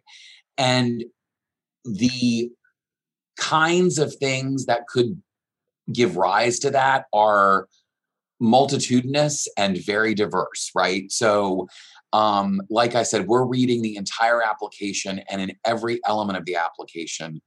and 0.56 1.04
the 1.84 2.50
kinds 3.38 3.98
of 3.98 4.14
things 4.16 4.66
that 4.66 4.86
could 4.88 5.20
give 5.92 6.16
rise 6.16 6.58
to 6.58 6.70
that 6.70 7.06
are 7.12 7.68
multitudinous 8.40 9.48
and 9.56 9.84
very 9.84 10.14
diverse, 10.14 10.70
right? 10.74 11.10
So, 11.10 11.66
um, 12.12 12.60
like 12.70 12.94
I 12.94 13.02
said, 13.02 13.26
we're 13.26 13.44
reading 13.44 13.82
the 13.82 13.96
entire 13.96 14.42
application, 14.42 15.20
and 15.30 15.40
in 15.40 15.52
every 15.64 16.00
element 16.06 16.38
of 16.38 16.44
the 16.44 16.56
application, 16.56 17.40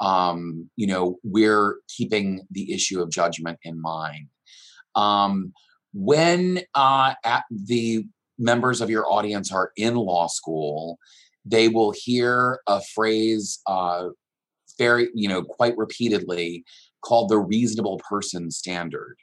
um, 0.00 0.70
you 0.76 0.86
know, 0.86 1.18
we're 1.22 1.78
keeping 1.88 2.46
the 2.50 2.72
issue 2.72 3.00
of 3.00 3.10
judgment 3.10 3.58
in 3.62 3.80
mind. 3.80 4.28
Um, 4.94 5.52
when 5.94 6.60
uh, 6.74 7.14
the 7.50 8.04
members 8.38 8.80
of 8.80 8.90
your 8.90 9.10
audience 9.10 9.52
are 9.52 9.70
in 9.76 9.94
law 9.94 10.26
school, 10.26 10.98
they 11.44 11.68
will 11.68 11.92
hear 11.96 12.60
a 12.66 12.82
phrase 12.94 13.60
uh, 13.66 14.08
very, 14.76 15.08
you 15.14 15.28
know, 15.28 15.42
quite 15.42 15.76
repeatedly 15.76 16.64
called 17.04 17.30
the 17.30 17.38
reasonable 17.38 18.00
person 18.08 18.50
standard. 18.50 19.16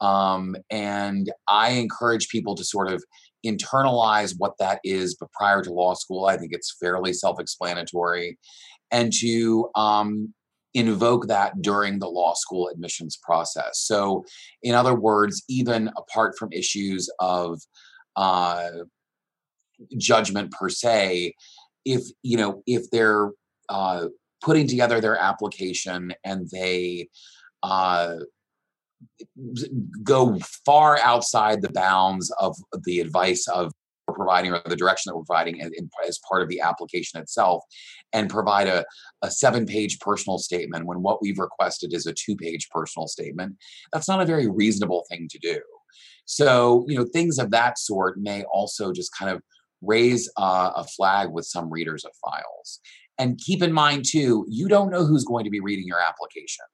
Um, 0.00 0.56
and 0.70 1.30
I 1.48 1.70
encourage 1.70 2.28
people 2.28 2.54
to 2.56 2.64
sort 2.64 2.90
of 2.90 3.02
internalize 3.44 4.34
what 4.36 4.54
that 4.58 4.80
is, 4.84 5.16
but 5.18 5.32
prior 5.32 5.62
to 5.62 5.72
law 5.72 5.94
school, 5.94 6.26
I 6.26 6.36
think 6.36 6.52
it's 6.52 6.76
fairly 6.80 7.12
self 7.12 7.40
explanatory, 7.40 8.38
and 8.90 9.12
to 9.20 9.70
um, 9.74 10.34
invoke 10.74 11.28
that 11.28 11.60
during 11.60 11.98
the 11.98 12.08
law 12.08 12.34
school 12.34 12.68
admissions 12.68 13.16
process. 13.16 13.80
So, 13.80 14.24
in 14.62 14.74
other 14.74 14.94
words, 14.94 15.42
even 15.48 15.90
apart 15.96 16.36
from 16.38 16.52
issues 16.52 17.10
of 17.18 17.60
uh, 18.16 18.70
judgment 19.98 20.50
per 20.52 20.68
se, 20.68 21.34
if 21.84 22.02
you 22.22 22.36
know 22.36 22.62
if 22.66 22.90
they're 22.90 23.30
uh, 23.68 24.06
putting 24.42 24.66
together 24.66 25.00
their 25.00 25.16
application 25.16 26.12
and 26.24 26.48
they 26.50 27.08
uh, 27.62 28.16
go 30.02 30.38
far 30.64 30.98
outside 30.98 31.62
the 31.62 31.72
bounds 31.72 32.30
of 32.38 32.56
the 32.84 33.00
advice 33.00 33.46
of 33.48 33.72
providing 34.08 34.52
or 34.52 34.60
the 34.66 34.76
direction 34.76 35.10
that 35.10 35.16
we're 35.16 35.24
providing 35.24 35.58
in, 35.58 35.70
in, 35.76 35.88
as 36.06 36.18
part 36.28 36.42
of 36.42 36.48
the 36.48 36.60
application 36.60 37.20
itself 37.20 37.62
and 38.12 38.30
provide 38.30 38.66
a, 38.66 38.84
a 39.22 39.30
seven 39.30 39.66
page 39.66 39.98
personal 40.00 40.38
statement 40.38 40.86
when 40.86 41.02
what 41.02 41.22
we've 41.22 41.38
requested 41.38 41.92
is 41.92 42.06
a 42.06 42.12
two 42.12 42.36
page 42.36 42.68
personal 42.70 43.06
statement 43.06 43.56
that's 43.92 44.08
not 44.08 44.20
a 44.20 44.26
very 44.26 44.48
reasonable 44.48 45.04
thing 45.10 45.28
to 45.30 45.38
do. 45.38 45.60
So 46.24 46.84
you 46.88 46.96
know 46.96 47.04
things 47.04 47.38
of 47.38 47.50
that 47.50 47.78
sort 47.78 48.18
may 48.18 48.44
also 48.44 48.92
just 48.92 49.16
kind 49.16 49.30
of 49.30 49.42
raise 49.80 50.30
uh, 50.36 50.70
a 50.76 50.84
flag 50.84 51.30
with 51.30 51.44
some 51.44 51.70
readers 51.70 52.04
of 52.04 52.12
files. 52.24 52.80
And 53.18 53.38
keep 53.38 53.62
in 53.62 53.72
mind 53.72 54.04
too 54.06 54.46
you 54.48 54.68
don't 54.68 54.90
know 54.90 55.04
who's 55.04 55.24
going 55.24 55.44
to 55.44 55.50
be 55.50 55.60
reading 55.60 55.86
your 55.86 56.00
application. 56.00 56.64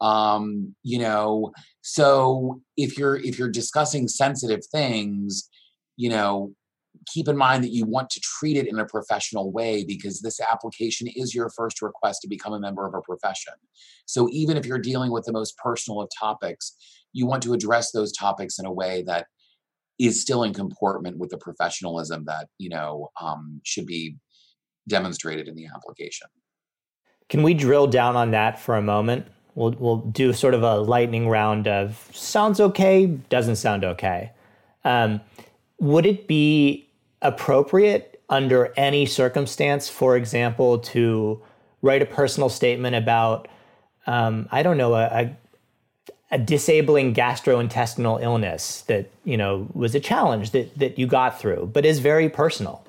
Um, 0.00 0.74
you 0.82 0.98
know 0.98 1.52
so 1.82 2.60
if 2.76 2.98
you're 2.98 3.16
if 3.16 3.38
you're 3.38 3.50
discussing 3.50 4.08
sensitive 4.08 4.60
things 4.72 5.48
you 5.96 6.08
know 6.08 6.54
keep 7.06 7.28
in 7.28 7.36
mind 7.36 7.64
that 7.64 7.72
you 7.72 7.84
want 7.84 8.10
to 8.10 8.20
treat 8.20 8.56
it 8.56 8.68
in 8.68 8.78
a 8.78 8.86
professional 8.86 9.50
way 9.52 9.84
because 9.84 10.20
this 10.20 10.40
application 10.40 11.08
is 11.08 11.34
your 11.34 11.50
first 11.50 11.82
request 11.82 12.22
to 12.22 12.28
become 12.28 12.52
a 12.52 12.60
member 12.60 12.86
of 12.86 12.94
a 12.94 13.00
profession. 13.00 13.54
So 14.06 14.28
even 14.30 14.56
if 14.56 14.66
you're 14.66 14.78
dealing 14.78 15.10
with 15.10 15.24
the 15.24 15.32
most 15.32 15.56
personal 15.58 16.00
of 16.00 16.10
topics, 16.18 16.76
you 17.12 17.26
want 17.26 17.42
to 17.44 17.52
address 17.52 17.92
those 17.92 18.12
topics 18.12 18.58
in 18.58 18.66
a 18.66 18.72
way 18.72 19.02
that 19.06 19.26
is 19.98 20.20
still 20.20 20.42
in 20.42 20.52
comportment 20.52 21.18
with 21.18 21.30
the 21.30 21.38
professionalism 21.38 22.24
that 22.26 22.48
you 22.58 22.68
know 22.68 23.10
um, 23.20 23.60
should 23.64 23.86
be 23.86 24.16
demonstrated 24.88 25.48
in 25.48 25.54
the 25.54 25.66
application. 25.66 26.28
Can 27.28 27.42
we 27.42 27.54
drill 27.54 27.86
down 27.86 28.16
on 28.16 28.30
that 28.32 28.58
for 28.58 28.76
a 28.76 28.82
moment? 28.82 29.26
We'll 29.54 29.74
we'll 29.78 29.98
do 29.98 30.32
sort 30.32 30.54
of 30.54 30.62
a 30.62 30.76
lightning 30.76 31.28
round 31.28 31.68
of 31.68 32.08
sounds 32.12 32.60
okay, 32.60 33.06
doesn't 33.06 33.56
sound 33.56 33.84
okay. 33.84 34.32
Um, 34.84 35.20
would 35.78 36.06
it 36.06 36.26
be 36.26 36.88
appropriate 37.22 38.20
under 38.28 38.72
any 38.76 39.06
circumstance, 39.06 39.88
for 39.88 40.16
example, 40.16 40.78
to 40.78 41.40
write 41.82 42.02
a 42.02 42.06
personal 42.06 42.48
statement 42.48 42.96
about, 42.96 43.48
um, 44.06 44.48
I 44.50 44.62
don't 44.62 44.76
know, 44.76 44.94
a, 44.94 45.04
a, 45.04 45.36
a, 46.32 46.38
disabling 46.38 47.14
gastrointestinal 47.14 48.22
illness 48.22 48.82
that 48.82 49.10
you 49.24 49.36
know 49.36 49.68
was 49.74 49.94
a 49.94 50.00
challenge 50.00 50.50
that 50.52 50.76
that 50.78 50.98
you 50.98 51.06
got 51.06 51.38
through, 51.38 51.70
but 51.72 51.84
is 51.84 51.98
very 51.98 52.28
personal. 52.28 52.84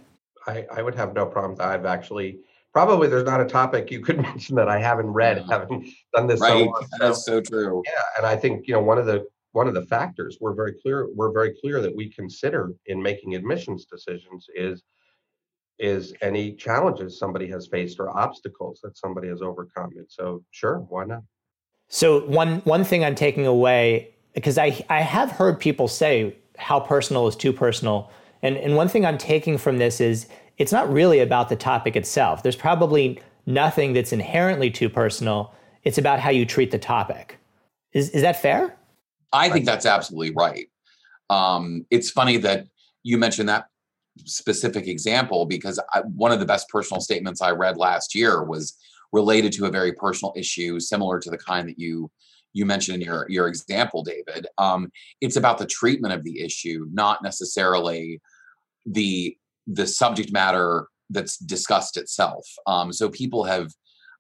I, 0.47 0.65
I 0.71 0.81
would 0.81 0.95
have 0.95 1.13
no 1.13 1.25
problem. 1.25 1.59
I've 1.59 1.85
actually 1.85 2.39
probably 2.73 3.07
there's 3.07 3.25
not 3.25 3.41
a 3.41 3.45
topic 3.45 3.91
you 3.91 3.99
could 3.99 4.21
mention 4.21 4.55
that 4.55 4.69
I 4.69 4.79
haven't 4.79 5.07
read, 5.07 5.37
yeah. 5.37 5.59
having 5.59 5.93
done 6.15 6.27
this 6.27 6.39
right. 6.39 6.49
so 6.49 6.65
long. 6.65 6.87
That's 6.99 7.25
so 7.25 7.41
true. 7.41 7.83
Yeah, 7.85 8.01
and 8.17 8.25
I 8.25 8.35
think 8.37 8.67
you 8.67 8.75
know 8.75 8.81
one 8.81 8.97
of 8.97 9.05
the 9.05 9.25
one 9.53 9.67
of 9.67 9.73
the 9.73 9.85
factors 9.85 10.37
we're 10.41 10.53
very 10.53 10.73
clear 10.81 11.07
we're 11.15 11.31
very 11.31 11.53
clear 11.61 11.81
that 11.81 11.95
we 11.95 12.09
consider 12.09 12.71
in 12.87 13.01
making 13.01 13.35
admissions 13.35 13.85
decisions 13.85 14.47
is 14.55 14.83
is 15.79 16.13
any 16.21 16.53
challenges 16.53 17.17
somebody 17.17 17.47
has 17.47 17.67
faced 17.67 17.99
or 17.99 18.15
obstacles 18.17 18.79
that 18.83 18.97
somebody 18.97 19.27
has 19.27 19.41
overcome. 19.41 19.89
And 19.97 20.05
so 20.07 20.43
sure 20.51 20.79
why 20.89 21.05
not? 21.05 21.23
So 21.89 22.25
one 22.25 22.59
one 22.59 22.83
thing 22.83 23.03
i'm 23.03 23.15
taking 23.15 23.45
away 23.45 24.15
because 24.33 24.57
i 24.57 24.83
i 24.89 25.01
have 25.01 25.31
heard 25.31 25.59
people 25.59 25.87
say 25.87 26.35
how 26.57 26.79
personal 26.79 27.27
is 27.27 27.35
too 27.35 27.53
personal. 27.53 28.11
And 28.41 28.57
and 28.57 28.75
one 28.75 28.87
thing 28.87 29.05
i'm 29.05 29.17
taking 29.17 29.57
from 29.57 29.77
this 29.77 29.99
is 29.99 30.27
it's 30.57 30.71
not 30.71 30.91
really 30.91 31.19
about 31.19 31.49
the 31.49 31.55
topic 31.55 31.95
itself. 31.95 32.43
There's 32.43 32.55
probably 32.55 33.19
nothing 33.45 33.93
that's 33.93 34.13
inherently 34.13 34.69
too 34.69 34.89
personal. 34.89 35.53
It's 35.83 35.97
about 35.97 36.19
how 36.19 36.29
you 36.29 36.45
treat 36.45 36.71
the 36.71 36.79
topic. 36.79 37.39
Is 37.91 38.09
is 38.11 38.21
that 38.21 38.41
fair 38.41 38.75
I 39.33 39.49
think 39.49 39.65
that's 39.65 39.85
absolutely 39.85 40.33
right. 40.35 40.67
Um, 41.29 41.85
it's 41.89 42.11
funny 42.11 42.37
that 42.37 42.67
you 43.01 43.17
mentioned 43.17 43.49
that 43.49 43.65
specific 44.25 44.87
example 44.87 45.45
because 45.45 45.79
I, 45.93 46.01
one 46.01 46.31
of 46.31 46.39
the 46.39 46.45
best 46.45 46.69
personal 46.69 47.01
statements 47.01 47.41
I 47.41 47.51
read 47.51 47.77
last 47.77 48.13
year 48.13 48.43
was 48.43 48.77
related 49.11 49.51
to 49.53 49.65
a 49.65 49.71
very 49.71 49.93
personal 49.93 50.33
issue 50.37 50.79
similar 50.79 51.19
to 51.19 51.29
the 51.29 51.37
kind 51.37 51.67
that 51.67 51.79
you 51.79 52.11
you 52.53 52.65
mentioned 52.65 52.95
in 52.95 53.01
your 53.01 53.25
your 53.29 53.47
example, 53.47 54.03
David. 54.03 54.45
Um, 54.57 54.91
it's 55.21 55.35
about 55.35 55.57
the 55.57 55.65
treatment 55.65 56.13
of 56.13 56.23
the 56.23 56.41
issue, 56.41 56.87
not 56.91 57.23
necessarily 57.23 58.21
the 58.85 59.35
the 59.65 59.87
subject 59.87 60.31
matter 60.31 60.87
that's 61.09 61.37
discussed 61.37 61.97
itself. 61.97 62.45
Um, 62.67 62.93
so 62.93 63.09
people 63.09 63.43
have 63.45 63.71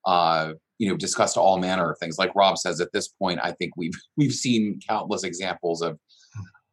uh, 0.05 0.53
you 0.79 0.89
know 0.89 0.97
discussed 0.97 1.37
all 1.37 1.57
manner 1.59 1.91
of 1.91 1.97
things. 1.99 2.17
Like 2.17 2.35
rob 2.35 2.57
says 2.57 2.79
at 2.79 2.91
this 2.93 3.07
point 3.07 3.39
i 3.43 3.51
think 3.51 3.75
we've 3.77 3.99
we've 4.17 4.33
seen 4.33 4.79
countless 4.87 5.23
examples 5.23 5.81
of 5.81 5.99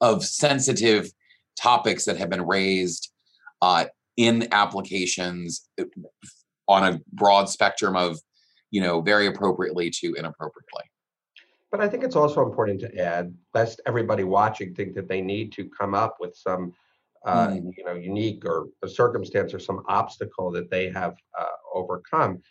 of 0.00 0.24
sensitive 0.24 1.10
topics 1.60 2.04
that 2.06 2.16
have 2.16 2.30
been 2.30 2.46
raised 2.46 3.12
uh, 3.60 3.84
in 4.16 4.48
applications 4.52 5.68
uh, 5.80 5.84
on 6.68 6.94
a 6.94 7.00
broad 7.12 7.48
spectrum 7.48 7.96
of 7.96 8.18
you 8.70 8.80
know 8.80 9.00
very 9.00 9.26
appropriately 9.26 9.90
to 9.90 10.14
inappropriately. 10.14 10.84
But 11.70 11.80
i 11.80 11.88
think 11.88 12.02
it's 12.02 12.16
also 12.16 12.44
important 12.44 12.80
to 12.80 12.98
add 12.98 13.34
lest 13.54 13.80
everybody 13.86 14.24
watching 14.24 14.74
think 14.74 14.94
that 14.94 15.08
they 15.08 15.20
need 15.20 15.52
to 15.52 15.68
come 15.78 15.94
up 15.94 16.16
with 16.20 16.34
some 16.36 16.72
uh, 17.24 17.48
mm. 17.48 17.70
you 17.76 17.84
know 17.84 17.94
unique 17.94 18.44
or 18.44 18.68
a 18.82 18.88
circumstance 18.88 19.52
or 19.52 19.58
some 19.58 19.82
obstacle 19.88 20.50
that 20.50 20.70
they 20.70 20.90
have 20.90 21.14
uh, 21.38 21.44
overcome 21.74 22.42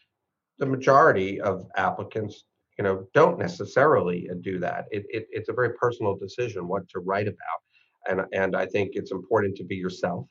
the 0.60 0.65
majority 0.65 1.41
of 1.41 1.65
applicants 1.76 2.43
you 2.80 2.84
know 2.84 3.06
don't 3.13 3.38
necessarily 3.38 4.30
do 4.39 4.58
that. 4.60 4.86
It, 4.89 5.06
it, 5.10 5.28
it's 5.32 5.50
a 5.50 5.54
very 5.54 5.74
personal 5.74 6.15
decision 6.15 6.67
what 6.67 6.88
to 6.89 7.00
write 7.00 7.28
about. 7.28 7.60
And 8.08 8.22
and 8.32 8.56
i 8.56 8.65
think 8.65 8.91
it's 8.93 9.12
important 9.12 9.58
to 9.58 9.65
be 9.65 9.76
yourself 9.76 10.26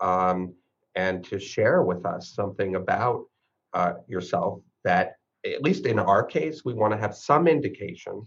um, 0.00 0.54
and 0.94 1.24
to 1.24 1.38
share 1.38 1.82
with 1.82 2.04
us 2.04 2.34
something 2.34 2.76
about 2.76 3.24
uh, 3.72 3.94
yourself 4.06 4.60
that 4.84 5.14
at 5.46 5.62
least 5.62 5.86
in 5.86 5.98
our 5.98 6.22
case 6.22 6.62
we 6.64 6.74
want 6.74 6.92
to 6.92 6.98
have 6.98 7.14
some 7.14 7.48
indication 7.48 8.22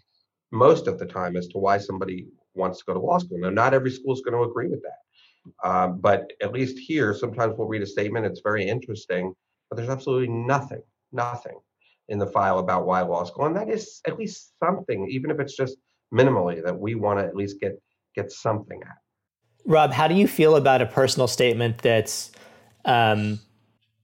most 0.51 0.88
of 0.88 0.97
the 0.97 1.05
time 1.05 1.35
as 1.38 1.47
to 1.49 1.59
why 1.59 1.77
somebody 1.77 2.25
wants 2.55 2.79
to 2.79 2.85
go 2.85 2.93
to 2.95 2.99
law 2.99 3.19
school. 3.19 3.39
Now 3.39 3.51
not 3.51 3.75
every 3.75 3.91
school 3.91 4.13
is 4.13 4.21
going 4.21 4.38
to 4.38 4.49
agree 4.49 4.69
with 4.69 4.81
that 4.81 5.69
um, 5.69 5.99
but 6.01 6.33
at 6.41 6.51
least 6.51 6.79
here 6.79 7.13
sometimes 7.13 7.53
we'll 7.55 7.67
read 7.67 7.83
a 7.83 7.93
statement 7.95 8.25
it's 8.25 8.41
very 8.41 8.67
interesting 8.67 9.35
but 9.69 9.77
there's 9.77 9.89
absolutely 9.89 10.29
nothing 10.29 10.81
nothing 11.12 11.58
in 12.08 12.17
the 12.17 12.28
file 12.28 12.60
about 12.60 12.86
why 12.86 13.02
law 13.02 13.24
school, 13.24 13.45
and 13.45 13.56
that 13.56 13.69
is 13.69 14.02
at 14.08 14.17
least 14.17 14.54
something, 14.63 15.08
even 15.10 15.32
if 15.32 15.39
it's 15.39 15.56
just 15.56 15.78
minimally, 16.13 16.63
that 16.63 16.78
we 16.78 16.95
want 16.95 17.19
to 17.19 17.26
at 17.26 17.36
least 17.36 17.60
get 17.60 17.80
get 18.15 18.32
something 18.32 18.82
at. 18.84 18.98
Rob, 19.65 19.91
how 19.91 20.08
do 20.08 20.15
you 20.15 20.28
feel 20.28 20.56
about 20.56 20.82
a 20.82 20.86
personal 20.86 21.28
statement 21.28 21.80
that's 21.80 22.32
um, 22.86 23.39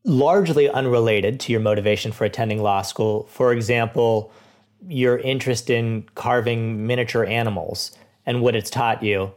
largely 0.04 0.70
unrelated 0.70 1.40
to 1.40 1.52
your 1.52 1.62
motivation 1.62 2.12
for 2.12 2.26
attending 2.26 2.62
law 2.62 2.84
school? 2.84 3.26
For 3.32 3.52
example, 3.52 4.32
your 4.88 5.18
interest 5.18 5.70
in 5.70 6.04
carving 6.14 6.86
miniature 6.86 7.26
animals 7.26 7.98
and 8.28 8.42
what 8.42 8.56
it's 8.56 8.70
taught 8.70 9.02
you, 9.02 9.32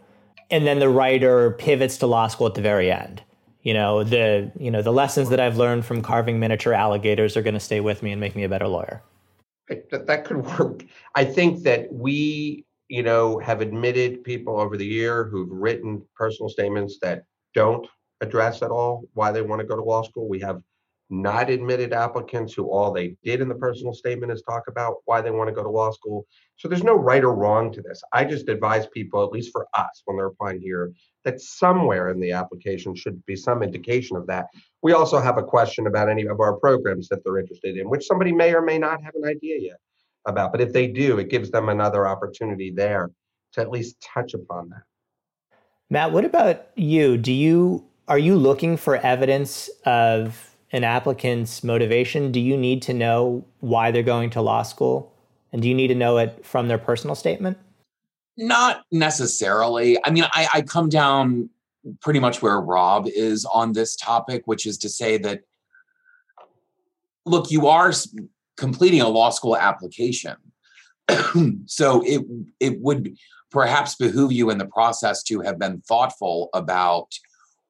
and 0.51 0.67
then 0.67 0.79
the 0.79 0.89
writer 0.89 1.53
pivots 1.53 1.97
to 1.99 2.07
law 2.07 2.27
school 2.27 2.47
at 2.47 2.55
the 2.55 2.63
very 2.63 2.91
end 2.91 3.23
you 3.69 3.75
know 3.75 4.03
the 4.03 4.51
you 4.59 4.71
know 4.71 4.81
the 4.81 4.97
lessons 5.03 5.29
that 5.29 5.41
i've 5.41 5.59
learned 5.59 5.85
from 5.85 6.01
carving 6.01 6.41
miniature 6.41 6.73
alligators 6.73 7.37
are 7.37 7.43
going 7.43 7.53
to 7.53 7.67
stay 7.71 7.81
with 7.81 8.03
me 8.03 8.13
and 8.13 8.21
make 8.21 8.35
me 8.35 8.45
a 8.45 8.49
better 8.49 8.67
lawyer 8.67 9.03
That, 9.91 10.07
that 10.07 10.25
could 10.25 10.47
work. 10.59 10.85
I 11.15 11.25
think 11.27 11.63
that 11.65 11.93
we, 11.93 12.65
you 12.89 13.03
know, 13.03 13.39
have 13.39 13.61
admitted 13.61 14.25
people 14.25 14.59
over 14.59 14.77
the 14.79 14.87
year 14.87 15.25
who've 15.25 15.51
written 15.51 16.03
personal 16.17 16.49
statements 16.49 16.99
that 17.03 17.25
don't 17.55 17.87
address 18.23 18.63
at 18.63 18.71
all 18.71 19.05
why 19.13 19.31
they 19.31 19.43
want 19.43 19.61
to 19.61 19.67
go 19.67 19.77
to 19.77 19.83
law 19.83 20.03
school. 20.03 20.27
We 20.29 20.41
have 20.41 20.63
not 21.11 21.51
admitted 21.51 21.93
applicants 21.93 22.53
who 22.53 22.71
all 22.71 22.93
they 22.93 23.17
did 23.23 23.41
in 23.41 23.49
the 23.49 23.55
personal 23.55 23.95
statement 23.95 24.33
is 24.33 24.43
talk 24.43 24.65
about 24.69 24.97
why 25.07 25.21
they 25.21 25.31
want 25.31 25.49
to 25.49 25.55
go 25.55 25.63
to 25.63 25.71
law 25.71 25.91
school. 25.91 26.27
So 26.57 26.69
there's 26.69 26.85
no 26.85 26.95
right 26.95 27.25
or 27.25 27.35
wrong 27.35 27.73
to 27.73 27.83
this. 27.83 28.03
I 28.13 28.25
just 28.25 28.49
advise 28.49 28.87
people, 28.87 29.25
at 29.25 29.33
least 29.33 29.53
for 29.53 29.67
us 29.75 30.03
when 30.05 30.17
they're 30.17 30.27
applying 30.27 30.61
here, 30.61 30.93
that 31.25 31.41
somewhere 31.41 32.11
in 32.11 32.21
the 32.21 32.33
application 32.33 32.95
should 32.95 33.25
be 33.27 33.37
some 33.37 33.63
indication 33.63 34.17
of 34.17 34.27
that. 34.27 34.47
We 34.83 34.93
also 34.93 35.21
have 35.21 35.39
a 35.39 35.43
question 35.43 35.87
about 35.87 36.09
any 36.09 36.27
of 36.27 36.41
our 36.41 36.55
programs 36.55 37.09
that 37.09 37.25
they're 37.25 37.39
interested 37.39 37.77
in, 37.77 37.91
which 37.91 38.07
somebody 38.07 38.33
may 38.33 38.55
or 38.55 38.63
may 38.63 38.79
not 38.79 39.03
have 39.03 39.15
an 39.15 39.25
idea 39.25 39.59
yet 39.59 39.79
about. 40.27 40.53
But 40.53 40.61
if 40.61 40.73
they 40.73 40.87
do, 40.87 41.19
it 41.19 41.29
gives 41.29 41.51
them 41.51 41.69
another 41.69 42.07
opportunity 42.07 42.71
there 42.71 43.11
to 43.53 43.61
at 43.61 43.71
least 43.71 44.01
touch 44.01 44.35
upon 44.35 44.71
that. 44.71 44.83
Matt, 45.91 46.13
what 46.13 46.25
about 46.25 46.67
you? 46.77 47.17
Do 47.17 47.33
you 47.33 47.85
are 48.09 48.19
you 48.19 48.37
looking 48.37 48.77
for 48.77 48.97
evidence 48.97 49.69
of 49.85 50.49
an 50.73 50.85
applicant's 50.85 51.65
motivation, 51.65 52.33
do 52.33 52.41
you 52.41 52.57
need 52.57 52.83
to 52.83 52.95
know 52.95 53.45
why 53.61 53.91
they're 53.91 54.03
going 54.03 54.31
to 54.31 54.43
law 54.43 54.63
school? 54.63 55.15
And 55.53 55.63
do 55.63 55.69
you 55.69 55.75
need 55.75 55.89
to 55.89 55.95
know 55.95 56.19
it 56.19 56.45
from 56.45 56.69
their 56.69 56.79
personal 56.79 57.15
statement? 57.15 57.59
Not 58.38 58.85
necessarily. 58.92 59.98
I 60.05 60.11
mean, 60.11 60.24
I, 60.33 60.48
I 60.55 60.62
come 60.62 60.88
down 60.88 61.51
pretty 62.01 62.20
much 62.20 62.40
where 62.40 62.61
Rob 62.61 63.09
is 63.09 63.44
on 63.44 63.72
this 63.72 63.96
topic, 63.96 64.42
which 64.46 64.64
is 64.64 64.79
to 64.79 64.88
say 64.88 65.18
that, 65.18 65.40
look, 67.27 67.51
you 67.51 67.66
are 67.66 67.92
completing 68.57 69.01
a 69.01 69.09
law 69.09 69.31
school 69.31 69.57
application. 69.57 70.37
so 71.66 72.03
it 72.07 72.22
it 72.61 72.81
would 72.81 73.16
perhaps 73.51 73.96
behoove 73.96 74.31
you 74.31 74.51
in 74.51 74.59
the 74.59 74.66
process 74.66 75.22
to 75.24 75.40
have 75.40 75.59
been 75.59 75.81
thoughtful 75.81 76.48
about 76.55 77.09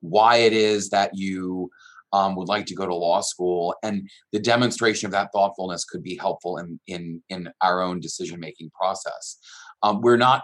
why 0.00 0.36
it 0.36 0.52
is 0.52 0.90
that 0.90 1.12
you 1.14 1.70
um, 2.12 2.34
would 2.36 2.48
like 2.48 2.66
to 2.66 2.74
go 2.74 2.86
to 2.86 2.94
law 2.94 3.20
school, 3.20 3.74
and 3.82 4.08
the 4.32 4.40
demonstration 4.40 5.06
of 5.06 5.12
that 5.12 5.30
thoughtfulness 5.32 5.84
could 5.84 6.02
be 6.02 6.16
helpful 6.16 6.58
in 6.58 6.80
in 6.86 7.22
in 7.28 7.48
our 7.62 7.80
own 7.80 8.00
decision 8.00 8.38
making 8.38 8.70
process. 8.70 9.38
Um, 9.82 10.00
we're 10.02 10.16
not. 10.16 10.42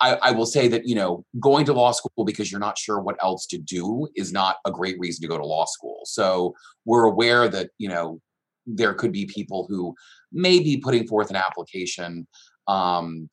I, 0.00 0.14
I 0.16 0.30
will 0.32 0.46
say 0.46 0.68
that 0.68 0.86
you 0.86 0.94
know 0.94 1.24
going 1.40 1.64
to 1.66 1.72
law 1.72 1.92
school 1.92 2.24
because 2.24 2.50
you're 2.50 2.60
not 2.60 2.78
sure 2.78 3.00
what 3.00 3.16
else 3.22 3.46
to 3.46 3.58
do 3.58 4.08
is 4.16 4.32
not 4.32 4.56
a 4.66 4.70
great 4.70 4.98
reason 4.98 5.22
to 5.22 5.28
go 5.28 5.38
to 5.38 5.46
law 5.46 5.64
school. 5.64 6.00
So 6.04 6.54
we're 6.84 7.04
aware 7.04 7.48
that 7.48 7.70
you 7.78 7.88
know 7.88 8.20
there 8.66 8.94
could 8.94 9.12
be 9.12 9.26
people 9.26 9.66
who 9.68 9.94
may 10.32 10.60
be 10.60 10.76
putting 10.76 11.06
forth 11.06 11.30
an 11.30 11.36
application 11.36 12.26
um, 12.68 13.28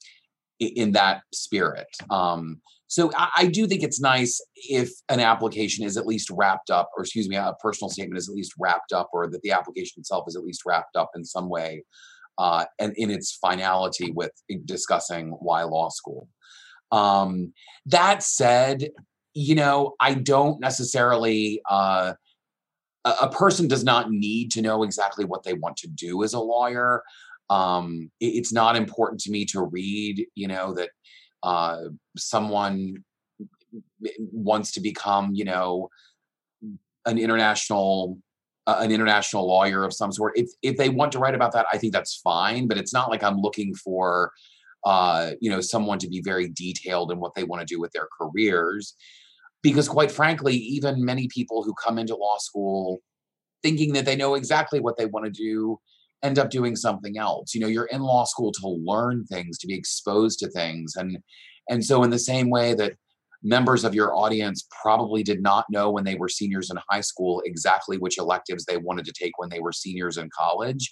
in 0.60 0.91
that 0.93 1.21
spirit. 1.33 1.88
Um, 2.10 2.62
so 2.88 3.12
I, 3.15 3.29
I, 3.38 3.45
do 3.47 3.67
think 3.67 3.83
it's 3.83 3.99
nice 3.99 4.41
if 4.55 4.89
an 5.10 5.19
application 5.19 5.86
is 5.86 5.97
at 5.97 6.07
least 6.07 6.31
wrapped 6.31 6.71
up, 6.71 6.89
or 6.97 7.03
excuse 7.03 7.27
me, 7.27 7.36
a 7.36 7.53
personal 7.62 7.89
statement 7.89 8.17
is 8.17 8.29
at 8.29 8.36
least 8.36 8.53
wrapped 8.57 8.93
up, 8.93 9.10
or 9.13 9.27
that 9.27 9.41
the 9.41 9.51
application 9.51 9.99
itself 9.99 10.23
is 10.27 10.36
at 10.36 10.43
least 10.43 10.62
wrapped 10.65 10.95
up 10.95 11.12
in 11.15 11.23
some 11.23 11.49
way, 11.49 11.83
uh, 12.38 12.65
and 12.79 12.93
in 12.95 13.12
its 13.12 13.38
finality 13.41 14.12
with 14.12 14.31
discussing 14.65 15.31
why 15.41 15.63
law 15.63 15.89
school. 15.89 16.27
Um, 16.91 17.54
that 17.86 18.23
said, 18.23 18.89
you 19.34 19.56
know, 19.56 19.95
I 20.00 20.13
don't 20.13 20.60
necessarily. 20.60 21.62
Uh, 21.69 22.13
a, 23.06 23.30
person 23.30 23.69
does 23.69 23.86
not 23.86 24.12
need 24.12 24.52
to 24.52 24.62
know 24.62 24.84
exactly 24.84 25.23
what 25.23 25.43
they 25.43 25.54
want 25.54 25.78
to 25.78 25.88
do 25.88 26.23
as 26.23 26.34
a 26.34 26.39
lawyer. 26.39 27.04
Um, 27.50 28.12
it, 28.19 28.26
it's 28.26 28.52
not 28.52 28.76
important 28.76 29.21
to 29.21 29.32
me 29.32 29.45
to 29.45 29.62
read, 29.62 30.26
you 30.36 30.47
know, 30.47 30.73
that 30.73 30.89
uh, 31.43 31.84
someone 32.17 33.04
wants 34.17 34.71
to 34.73 34.82
become, 34.82 35.34
you 35.34 35.45
know, 35.45 35.89
an 37.06 37.17
international 37.17 38.17
uh, 38.65 38.80
an 38.82 38.91
international 38.91 39.47
lawyer 39.47 39.86
of 39.86 39.93
some 39.93 40.12
sort. 40.12 40.38
If 40.38 40.50
if 40.62 40.76
they 40.76 40.89
want 40.89 41.13
to 41.13 41.19
write 41.19 41.36
about 41.36 41.54
that, 41.54 41.67
I 41.71 41.78
think 41.78 41.93
that's 41.93 42.17
fine. 42.17 42.67
But 42.67 42.78
it's 42.78 42.93
not 42.93 43.10
like 43.10 43.23
I'm 43.23 43.39
looking 43.39 43.73
for, 43.73 44.32
uh, 44.86 45.32
you 45.42 45.50
know, 45.50 45.62
someone 45.62 46.00
to 46.00 46.08
be 46.08 46.22
very 46.22 46.50
detailed 46.50 47.12
in 47.12 47.20
what 47.20 47.34
they 47.36 47.44
want 47.44 47.60
to 47.60 47.74
do 47.74 47.80
with 47.80 47.92
their 47.92 48.08
careers, 48.20 48.96
because 49.62 49.90
quite 49.90 50.12
frankly, 50.12 50.56
even 50.56 51.04
many 51.04 51.28
people 51.28 51.63
who 51.63 51.74
come 51.74 51.98
into 51.98 52.16
law 52.16 52.38
school 52.38 53.00
thinking 53.63 53.94
that 53.94 54.06
they 54.06 54.16
know 54.16 54.36
exactly 54.36 54.80
what 54.80 54.98
they 54.98 55.08
want 55.08 55.26
to 55.26 55.32
do 55.32 55.80
end 56.24 56.40
up 56.40 56.50
doing 56.50 56.76
something 56.76 57.18
else. 57.18 57.54
You 57.54 57.62
know, 57.62 57.68
you're 57.68 57.86
in 57.86 58.02
law 58.02 58.24
school 58.24 58.52
to 58.52 58.68
learn 58.68 59.26
things, 59.26 59.58
to 59.60 59.68
be 59.68 59.76
exposed 59.76 60.40
to 60.40 60.50
things. 60.50 60.96
And 60.96 61.18
and 61.70 61.84
so 61.84 62.04
in 62.04 62.10
the 62.10 62.20
same 62.20 62.50
way 62.50 62.74
that 62.76 62.94
members 63.44 63.84
of 63.84 63.94
your 63.94 64.16
audience 64.16 64.68
probably 64.82 65.22
did 65.24 65.42
not 65.42 65.66
know 65.70 65.92
when 65.92 66.04
they 66.04 66.16
were 66.16 66.30
seniors 66.30 66.72
in 66.72 66.78
high 66.90 67.02
school 67.02 67.42
exactly 67.46 67.98
which 67.98 68.18
electives 68.18 68.66
they 68.66 68.78
wanted 68.78 69.06
to 69.06 69.13
take 69.13 69.38
when 69.38 69.50
they 69.50 69.60
were 69.60 69.72
seniors 69.72 70.18
in 70.18 70.30
college 70.36 70.92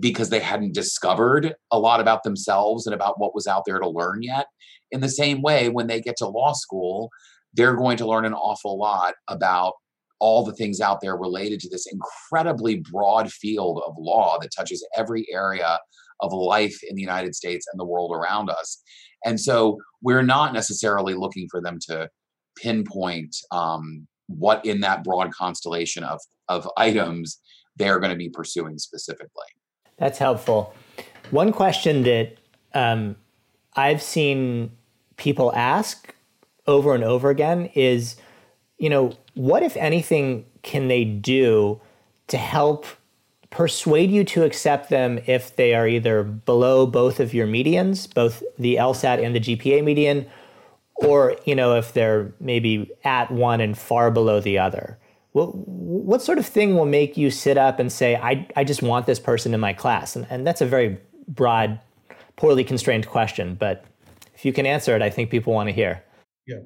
because 0.00 0.30
they 0.30 0.40
hadn't 0.40 0.74
discovered 0.74 1.54
a 1.70 1.78
lot 1.78 2.00
about 2.00 2.22
themselves 2.22 2.86
and 2.86 2.94
about 2.94 3.18
what 3.18 3.34
was 3.34 3.46
out 3.46 3.62
there 3.66 3.78
to 3.78 3.88
learn 3.88 4.22
yet. 4.22 4.46
In 4.90 5.00
the 5.00 5.08
same 5.08 5.42
way, 5.42 5.68
when 5.68 5.86
they 5.86 6.00
get 6.00 6.16
to 6.18 6.28
law 6.28 6.52
school, 6.52 7.10
they're 7.54 7.76
going 7.76 7.96
to 7.96 8.06
learn 8.06 8.24
an 8.24 8.34
awful 8.34 8.78
lot 8.78 9.14
about 9.28 9.74
all 10.18 10.44
the 10.44 10.52
things 10.52 10.80
out 10.80 11.00
there 11.00 11.16
related 11.16 11.60
to 11.60 11.68
this 11.68 11.86
incredibly 11.86 12.82
broad 12.90 13.30
field 13.30 13.82
of 13.86 13.94
law 13.98 14.38
that 14.40 14.50
touches 14.56 14.86
every 14.96 15.26
area 15.30 15.78
of 16.20 16.32
life 16.32 16.78
in 16.88 16.96
the 16.96 17.02
United 17.02 17.34
States 17.34 17.66
and 17.70 17.78
the 17.78 17.84
world 17.84 18.12
around 18.14 18.48
us. 18.48 18.82
And 19.24 19.40
so 19.40 19.78
we're 20.02 20.22
not 20.22 20.54
necessarily 20.54 21.14
looking 21.14 21.48
for 21.50 21.60
them 21.60 21.78
to 21.88 22.08
pinpoint 22.56 23.36
um, 23.52 24.06
what 24.26 24.64
in 24.64 24.80
that 24.80 25.04
broad 25.04 25.32
constellation 25.32 26.04
of, 26.04 26.20
of 26.48 26.68
items 26.76 27.38
they're 27.76 28.00
going 28.00 28.12
to 28.12 28.16
be 28.16 28.30
pursuing 28.30 28.78
specifically. 28.78 29.44
That's 29.98 30.18
helpful. 30.18 30.74
One 31.30 31.52
question 31.52 32.02
that 32.02 32.36
um, 32.74 33.16
I've 33.74 34.02
seen 34.02 34.70
people 35.16 35.52
ask 35.54 36.14
over 36.66 36.94
and 36.94 37.04
over 37.04 37.30
again 37.30 37.70
is 37.74 38.16
you 38.78 38.90
know, 38.90 39.12
what, 39.34 39.62
if 39.62 39.76
anything, 39.76 40.44
can 40.62 40.88
they 40.88 41.04
do 41.04 41.80
to 42.28 42.36
help 42.36 42.86
persuade 43.50 44.10
you 44.10 44.24
to 44.24 44.44
accept 44.44 44.90
them 44.90 45.18
if 45.26 45.56
they 45.56 45.74
are 45.74 45.86
either 45.88 46.22
below 46.22 46.86
both 46.86 47.20
of 47.20 47.32
your 47.32 47.46
medians, 47.46 48.12
both 48.12 48.42
the 48.58 48.76
LSAT 48.76 49.24
and 49.24 49.34
the 49.34 49.40
GPA 49.40 49.82
median, 49.84 50.26
or 50.96 51.36
you 51.44 51.54
know 51.54 51.76
if 51.76 51.92
they're 51.92 52.32
maybe 52.40 52.90
at 53.04 53.30
one 53.30 53.60
and 53.60 53.78
far 53.78 54.10
below 54.10 54.40
the 54.40 54.58
other? 54.58 54.98
What, 55.36 55.54
what 55.54 56.22
sort 56.22 56.38
of 56.38 56.46
thing 56.46 56.76
will 56.76 56.86
make 56.86 57.18
you 57.18 57.30
sit 57.30 57.58
up 57.58 57.78
and 57.78 57.92
say, 57.92 58.16
I, 58.16 58.48
I 58.56 58.64
just 58.64 58.80
want 58.80 59.04
this 59.04 59.20
person 59.20 59.52
in 59.52 59.60
my 59.60 59.74
class? 59.74 60.16
And, 60.16 60.26
and 60.30 60.46
that's 60.46 60.62
a 60.62 60.66
very 60.66 60.96
broad, 61.28 61.78
poorly 62.36 62.64
constrained 62.64 63.06
question, 63.06 63.54
but 63.54 63.84
if 64.34 64.46
you 64.46 64.54
can 64.54 64.64
answer 64.64 64.96
it, 64.96 65.02
I 65.02 65.10
think 65.10 65.28
people 65.28 65.52
want 65.52 65.68
to 65.68 65.74
hear. 65.74 66.02
Yeah. 66.46 66.60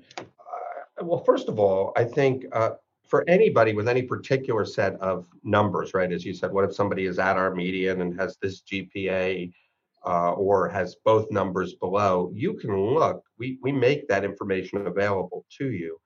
Well, 1.03 1.25
first 1.25 1.49
of 1.49 1.59
all, 1.59 1.93
I 1.97 2.05
think 2.05 2.45
uh, 2.53 2.75
for 3.09 3.29
anybody 3.29 3.73
with 3.73 3.89
any 3.89 4.03
particular 4.03 4.65
set 4.65 4.95
of 5.01 5.27
numbers, 5.43 5.93
right? 5.93 6.13
As 6.13 6.25
you 6.25 6.33
said, 6.33 6.53
what 6.53 6.63
if 6.63 6.73
somebody 6.73 7.07
is 7.07 7.19
at 7.19 7.37
our 7.37 7.53
median 7.53 8.03
and 8.03 8.17
has 8.21 8.37
this 8.41 8.63
GPA 8.63 9.53
uh, 10.07 10.33
or 10.35 10.69
has 10.69 10.95
both 11.05 11.29
numbers 11.33 11.75
below? 11.75 12.31
You 12.37 12.55
can 12.55 12.95
look. 12.95 13.25
We 13.37 13.59
we 13.63 13.73
make 13.73 14.07
that 14.07 14.25
information 14.25 14.87
available 14.87 15.45
to 15.59 15.73
you 15.73 15.99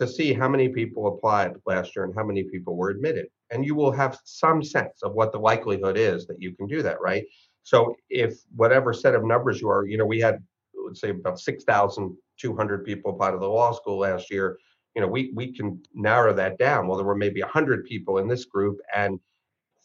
to 0.00 0.08
see 0.08 0.32
how 0.32 0.48
many 0.48 0.68
people 0.68 1.06
applied 1.06 1.52
last 1.66 1.94
year 1.94 2.04
and 2.04 2.14
how 2.14 2.24
many 2.24 2.42
people 2.44 2.76
were 2.76 2.90
admitted, 2.90 3.26
and 3.50 3.64
you 3.64 3.74
will 3.74 3.92
have 3.92 4.18
some 4.24 4.62
sense 4.62 5.02
of 5.02 5.12
what 5.12 5.30
the 5.30 5.38
likelihood 5.38 5.96
is 5.96 6.26
that 6.26 6.40
you 6.40 6.54
can 6.56 6.66
do 6.66 6.82
that, 6.82 7.00
right? 7.00 7.24
So 7.62 7.94
if 8.08 8.38
whatever 8.56 8.92
set 8.92 9.14
of 9.14 9.24
numbers 9.24 9.60
you 9.60 9.68
are, 9.68 9.86
you 9.86 9.98
know, 9.98 10.06
we 10.06 10.18
had 10.18 10.42
let's 10.86 11.00
say 11.00 11.10
about 11.10 11.38
six 11.38 11.64
thousand 11.64 12.16
200 12.40 12.84
people 12.84 13.12
apply 13.12 13.30
to 13.30 13.38
the 13.38 13.46
law 13.46 13.72
school 13.72 13.98
last 13.98 14.30
year. 14.30 14.58
You 14.94 15.02
know 15.02 15.08
we 15.08 15.32
we 15.34 15.52
can 15.52 15.80
narrow 15.94 16.32
that 16.34 16.58
down. 16.58 16.88
Well 16.88 16.96
there 16.96 17.06
were 17.06 17.14
maybe 17.14 17.42
100 17.42 17.84
people 17.84 18.18
in 18.18 18.26
this 18.26 18.44
group 18.44 18.78
and 18.94 19.20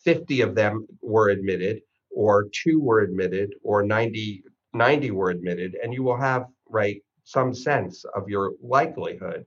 50 0.04 0.42
of 0.42 0.56
them 0.56 0.88
were 1.02 1.30
admitted 1.30 1.82
or 2.12 2.48
two 2.52 2.80
were 2.80 3.02
admitted 3.02 3.54
or 3.64 3.84
90 3.84 4.44
90 4.74 5.12
were 5.12 5.30
admitted. 5.30 5.76
And 5.84 5.94
you 5.94 6.04
will 6.04 6.18
have 6.18 6.48
right 6.70 7.02
some 7.24 7.54
sense 7.54 8.04
of 8.16 8.30
your 8.30 8.54
likelihood 8.64 9.46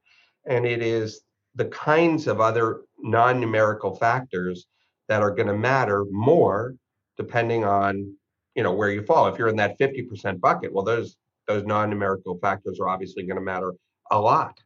and 0.49 0.67
it 0.67 0.83
is 0.83 1.23
the 1.55 1.67
kinds 1.67 2.27
of 2.27 2.41
other 2.41 2.83
non-numerical 3.01 3.95
factors 3.97 4.67
that 5.09 5.23
are 5.23 5.31
going 5.31 5.49
to 5.49 5.57
matter 5.57 6.05
more 6.11 6.75
depending 7.17 7.65
on 7.65 8.15
you 8.55 8.63
know 8.63 8.73
where 8.73 8.91
you 8.91 9.03
fall 9.03 9.27
if 9.29 9.39
you're 9.39 9.49
in 9.49 9.57
that 9.57 9.79
50% 9.79 10.41
bucket 10.41 10.73
well 10.73 10.85
those 10.85 11.17
those 11.49 11.65
non-numerical 11.65 12.39
factors 12.41 12.79
are 12.79 12.89
obviously 12.89 13.25
going 13.25 13.39
to 13.39 13.43
matter 13.43 13.73
a 14.11 14.21
lot. 14.21 14.57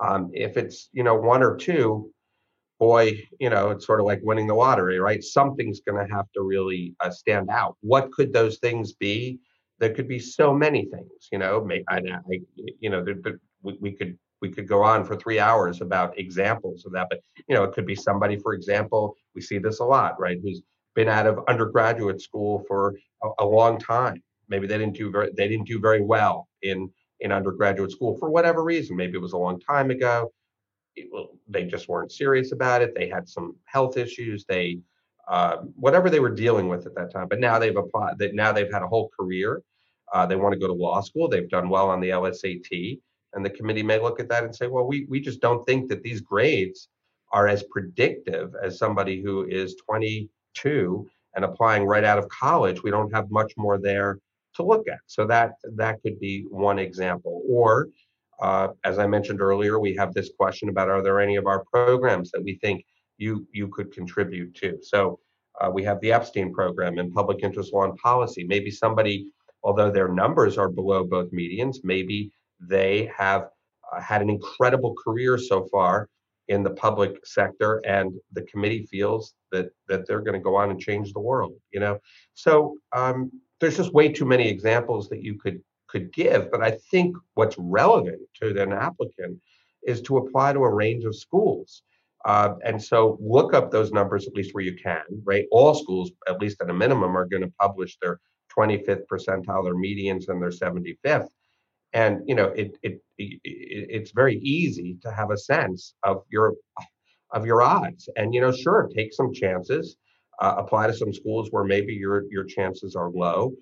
Um, 0.00 0.30
if 0.32 0.56
it's 0.56 0.88
you 0.92 1.04
know 1.04 1.14
one 1.14 1.42
or 1.42 1.56
two, 1.56 2.10
boy, 2.80 3.20
you 3.38 3.50
know, 3.50 3.70
it's 3.70 3.86
sort 3.86 4.00
of 4.00 4.06
like 4.06 4.20
winning 4.22 4.46
the 4.46 4.54
lottery, 4.54 4.98
right? 4.98 5.22
Something's 5.22 5.80
going 5.80 6.04
to 6.04 6.12
have 6.12 6.26
to 6.34 6.42
really 6.42 6.96
uh, 7.00 7.10
stand 7.10 7.50
out. 7.50 7.76
What 7.80 8.10
could 8.10 8.32
those 8.32 8.58
things 8.58 8.94
be? 8.94 9.38
There 9.78 9.94
could 9.94 10.08
be 10.08 10.18
so 10.18 10.52
many 10.52 10.86
things, 10.86 11.28
you 11.30 11.38
know. 11.38 11.62
Make, 11.62 11.84
I, 11.88 11.98
I, 11.98 12.40
you 12.80 12.90
know, 12.90 13.04
there, 13.04 13.16
there, 13.22 13.40
we, 13.62 13.76
we 13.80 13.92
could 13.92 14.18
we 14.42 14.50
could 14.50 14.68
go 14.68 14.82
on 14.82 15.04
for 15.04 15.16
three 15.16 15.38
hours 15.38 15.80
about 15.80 16.18
examples 16.18 16.84
of 16.84 16.92
that, 16.92 17.06
but 17.08 17.20
you 17.48 17.54
know, 17.54 17.64
it 17.64 17.72
could 17.72 17.86
be 17.86 17.94
somebody, 17.94 18.36
for 18.36 18.52
example, 18.52 19.16
we 19.34 19.40
see 19.40 19.58
this 19.58 19.80
a 19.80 19.84
lot, 19.84 20.20
right? 20.20 20.38
Who's 20.42 20.60
been 20.94 21.08
out 21.08 21.26
of 21.26 21.40
undergraduate 21.48 22.20
school 22.20 22.62
for 22.68 22.94
a, 23.22 23.28
a 23.38 23.46
long 23.46 23.78
time. 23.78 24.22
Maybe 24.48 24.66
they 24.66 24.76
didn't 24.76 24.96
do 24.96 25.10
very 25.10 25.30
they 25.34 25.48
didn't 25.48 25.66
do 25.66 25.80
very 25.80 26.02
well 26.02 26.48
in 26.60 26.90
in 27.20 27.32
undergraduate 27.32 27.92
school 27.92 28.18
for 28.18 28.28
whatever 28.28 28.62
reason. 28.62 28.96
Maybe 28.96 29.16
it 29.16 29.22
was 29.22 29.32
a 29.32 29.38
long 29.38 29.58
time 29.60 29.90
ago 29.90 30.30
they 31.48 31.64
just 31.64 31.88
weren't 31.88 32.12
serious 32.12 32.52
about 32.52 32.82
it. 32.82 32.94
They 32.94 33.08
had 33.08 33.28
some 33.28 33.56
health 33.64 33.96
issues. 33.96 34.44
They 34.44 34.80
uh, 35.28 35.58
whatever 35.76 36.10
they 36.10 36.20
were 36.20 36.34
dealing 36.34 36.68
with 36.68 36.84
at 36.86 36.94
that 36.96 37.12
time. 37.12 37.28
But 37.28 37.40
now 37.40 37.58
they've 37.58 37.76
applied. 37.76 38.18
That 38.18 38.34
now 38.34 38.52
they've 38.52 38.72
had 38.72 38.82
a 38.82 38.88
whole 38.88 39.10
career. 39.18 39.62
Uh, 40.12 40.26
they 40.26 40.36
want 40.36 40.52
to 40.52 40.58
go 40.58 40.66
to 40.66 40.72
law 40.72 41.00
school. 41.00 41.28
They've 41.28 41.48
done 41.48 41.68
well 41.68 41.88
on 41.88 42.00
the 42.00 42.10
LSAT, 42.10 43.00
and 43.34 43.44
the 43.44 43.50
committee 43.50 43.82
may 43.82 43.98
look 43.98 44.20
at 44.20 44.28
that 44.28 44.44
and 44.44 44.54
say, 44.54 44.66
"Well, 44.66 44.86
we 44.86 45.06
we 45.08 45.20
just 45.20 45.40
don't 45.40 45.64
think 45.66 45.88
that 45.88 46.02
these 46.02 46.20
grades 46.20 46.88
are 47.32 47.48
as 47.48 47.62
predictive 47.64 48.54
as 48.62 48.78
somebody 48.78 49.22
who 49.22 49.46
is 49.46 49.76
22 49.76 51.06
and 51.34 51.44
applying 51.44 51.84
right 51.84 52.04
out 52.04 52.18
of 52.18 52.28
college. 52.28 52.82
We 52.82 52.90
don't 52.90 53.14
have 53.14 53.30
much 53.30 53.52
more 53.56 53.78
there 53.78 54.18
to 54.56 54.62
look 54.62 54.86
at." 54.88 55.00
So 55.06 55.26
that 55.26 55.52
that 55.76 56.02
could 56.02 56.20
be 56.20 56.42
one 56.50 56.78
example, 56.78 57.42
or 57.48 57.88
uh, 58.40 58.68
as 58.84 58.98
I 58.98 59.06
mentioned 59.06 59.40
earlier, 59.40 59.78
we 59.78 59.94
have 59.96 60.12
this 60.12 60.30
question 60.36 60.68
about 60.68 60.90
are 60.90 61.02
there 61.02 61.20
any 61.20 61.36
of 61.36 61.46
our 61.46 61.64
programs 61.72 62.30
that 62.32 62.42
we 62.42 62.56
think 62.56 62.84
you 63.18 63.46
you 63.52 63.68
could 63.68 63.92
contribute 63.92 64.54
to? 64.56 64.78
So 64.82 65.20
uh, 65.60 65.70
we 65.70 65.84
have 65.84 66.00
the 66.00 66.12
Epstein 66.12 66.52
program 66.52 66.98
in 66.98 67.12
public 67.12 67.42
interest 67.42 67.72
law 67.72 67.84
and 67.84 67.96
policy. 67.96 68.44
Maybe 68.44 68.70
somebody, 68.70 69.28
although 69.62 69.90
their 69.90 70.08
numbers 70.08 70.58
are 70.58 70.68
below 70.68 71.04
both 71.04 71.30
medians, 71.30 71.78
maybe 71.84 72.32
they 72.68 73.10
have 73.16 73.48
uh, 73.92 74.00
had 74.00 74.22
an 74.22 74.30
incredible 74.30 74.94
career 74.94 75.38
so 75.38 75.66
far 75.70 76.08
in 76.48 76.62
the 76.62 76.70
public 76.70 77.24
sector, 77.24 77.80
and 77.86 78.12
the 78.32 78.42
committee 78.42 78.86
feels 78.90 79.34
that 79.52 79.70
that 79.88 80.06
they're 80.06 80.20
going 80.20 80.38
to 80.38 80.40
go 80.40 80.56
on 80.56 80.70
and 80.70 80.80
change 80.80 81.12
the 81.12 81.20
world. 81.20 81.54
You 81.72 81.80
know, 81.80 81.98
so 82.34 82.76
um, 82.92 83.30
there's 83.60 83.76
just 83.76 83.92
way 83.92 84.10
too 84.10 84.24
many 84.24 84.48
examples 84.48 85.08
that 85.08 85.22
you 85.22 85.38
could 85.38 85.60
could 85.88 86.12
give. 86.12 86.50
But 86.50 86.62
I 86.62 86.78
think 86.90 87.16
what's 87.34 87.56
relevant 87.58 88.20
to 88.42 88.60
an 88.60 88.72
applicant 88.72 89.38
is 89.86 90.00
to 90.02 90.16
apply 90.18 90.52
to 90.54 90.60
a 90.60 90.74
range 90.74 91.04
of 91.04 91.16
schools. 91.16 91.82
Uh, 92.24 92.54
and 92.64 92.82
so 92.82 93.18
look 93.20 93.52
up 93.52 93.70
those 93.70 93.90
numbers 93.90 94.26
at 94.26 94.34
least 94.34 94.54
where 94.54 94.64
you 94.64 94.76
can, 94.76 95.02
right? 95.24 95.44
All 95.50 95.74
schools, 95.74 96.12
at 96.28 96.40
least 96.40 96.60
at 96.62 96.70
a 96.70 96.74
minimum, 96.74 97.16
are 97.16 97.26
going 97.26 97.42
to 97.42 97.52
publish 97.60 97.98
their 98.00 98.20
25th 98.56 99.02
percentile, 99.10 99.64
their 99.64 99.74
medians, 99.74 100.28
and 100.28 100.40
their 100.40 100.50
75th. 100.50 101.28
And 101.92 102.22
you 102.26 102.34
know, 102.34 102.46
it, 102.46 102.78
it, 102.82 103.02
it 103.18 103.40
it's 103.44 104.12
very 104.12 104.38
easy 104.38 104.96
to 105.02 105.12
have 105.12 105.30
a 105.30 105.36
sense 105.36 105.94
of 106.02 106.22
your 106.30 106.54
of 107.32 107.46
your 107.46 107.62
odds. 107.62 108.08
And 108.16 108.34
you 108.34 108.40
know, 108.40 108.52
sure, 108.52 108.88
take 108.94 109.12
some 109.12 109.32
chances. 109.32 109.96
Uh, 110.40 110.54
apply 110.56 110.86
to 110.86 110.94
some 110.94 111.12
schools 111.12 111.48
where 111.50 111.64
maybe 111.64 111.92
your 111.92 112.24
your 112.30 112.44
chances 112.44 112.96
are 112.96 113.10
low. 113.10 113.52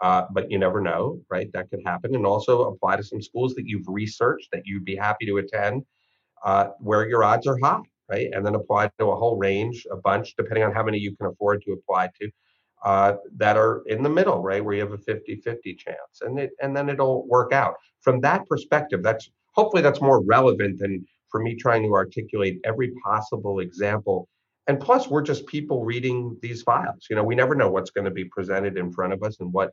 Uh, 0.00 0.24
but 0.30 0.50
you 0.50 0.58
never 0.58 0.80
know, 0.80 1.20
right? 1.28 1.50
That 1.52 1.68
could 1.70 1.80
happen. 1.84 2.14
And 2.14 2.24
also 2.24 2.68
apply 2.70 2.96
to 2.96 3.02
some 3.02 3.20
schools 3.20 3.54
that 3.54 3.66
you've 3.66 3.88
researched 3.88 4.48
that 4.52 4.62
you'd 4.64 4.84
be 4.84 4.94
happy 4.94 5.26
to 5.26 5.38
attend 5.38 5.82
uh, 6.44 6.68
where 6.78 7.08
your 7.08 7.24
odds 7.24 7.46
are 7.46 7.58
high, 7.60 7.80
right? 8.08 8.28
And 8.32 8.46
then 8.46 8.54
apply 8.54 8.90
to 8.98 9.10
a 9.10 9.16
whole 9.16 9.36
range, 9.36 9.86
a 9.90 9.96
bunch, 9.96 10.34
depending 10.36 10.62
on 10.62 10.72
how 10.72 10.84
many 10.84 10.98
you 10.98 11.16
can 11.16 11.26
afford 11.26 11.62
to 11.62 11.72
apply 11.72 12.10
to, 12.20 12.30
uh, 12.84 13.14
that 13.36 13.56
are 13.56 13.82
in 13.86 14.02
the 14.02 14.08
middle, 14.08 14.40
right? 14.42 14.64
Where 14.64 14.74
you 14.74 14.80
have 14.80 14.92
a 14.92 14.98
50 14.98 15.36
50 15.36 15.74
chance. 15.74 16.22
And, 16.22 16.38
it, 16.38 16.50
and 16.62 16.76
then 16.76 16.88
it'll 16.88 17.26
work 17.26 17.52
out. 17.52 17.74
From 18.00 18.20
that 18.20 18.46
perspective, 18.46 19.02
that's 19.02 19.30
hopefully 19.54 19.82
that's 19.82 20.00
more 20.00 20.22
relevant 20.22 20.78
than 20.78 21.04
for 21.30 21.42
me 21.42 21.54
trying 21.54 21.82
to 21.82 21.92
articulate 21.92 22.60
every 22.64 22.92
possible 23.04 23.60
example 23.60 24.28
and 24.66 24.80
plus 24.80 25.08
we're 25.08 25.22
just 25.22 25.46
people 25.46 25.84
reading 25.84 26.34
these 26.40 26.62
files 26.62 27.06
you 27.10 27.16
know 27.16 27.22
we 27.22 27.34
never 27.34 27.54
know 27.54 27.70
what's 27.70 27.90
going 27.90 28.04
to 28.04 28.10
be 28.10 28.24
presented 28.24 28.78
in 28.78 28.90
front 28.90 29.12
of 29.12 29.22
us 29.22 29.38
and 29.40 29.52
what 29.52 29.72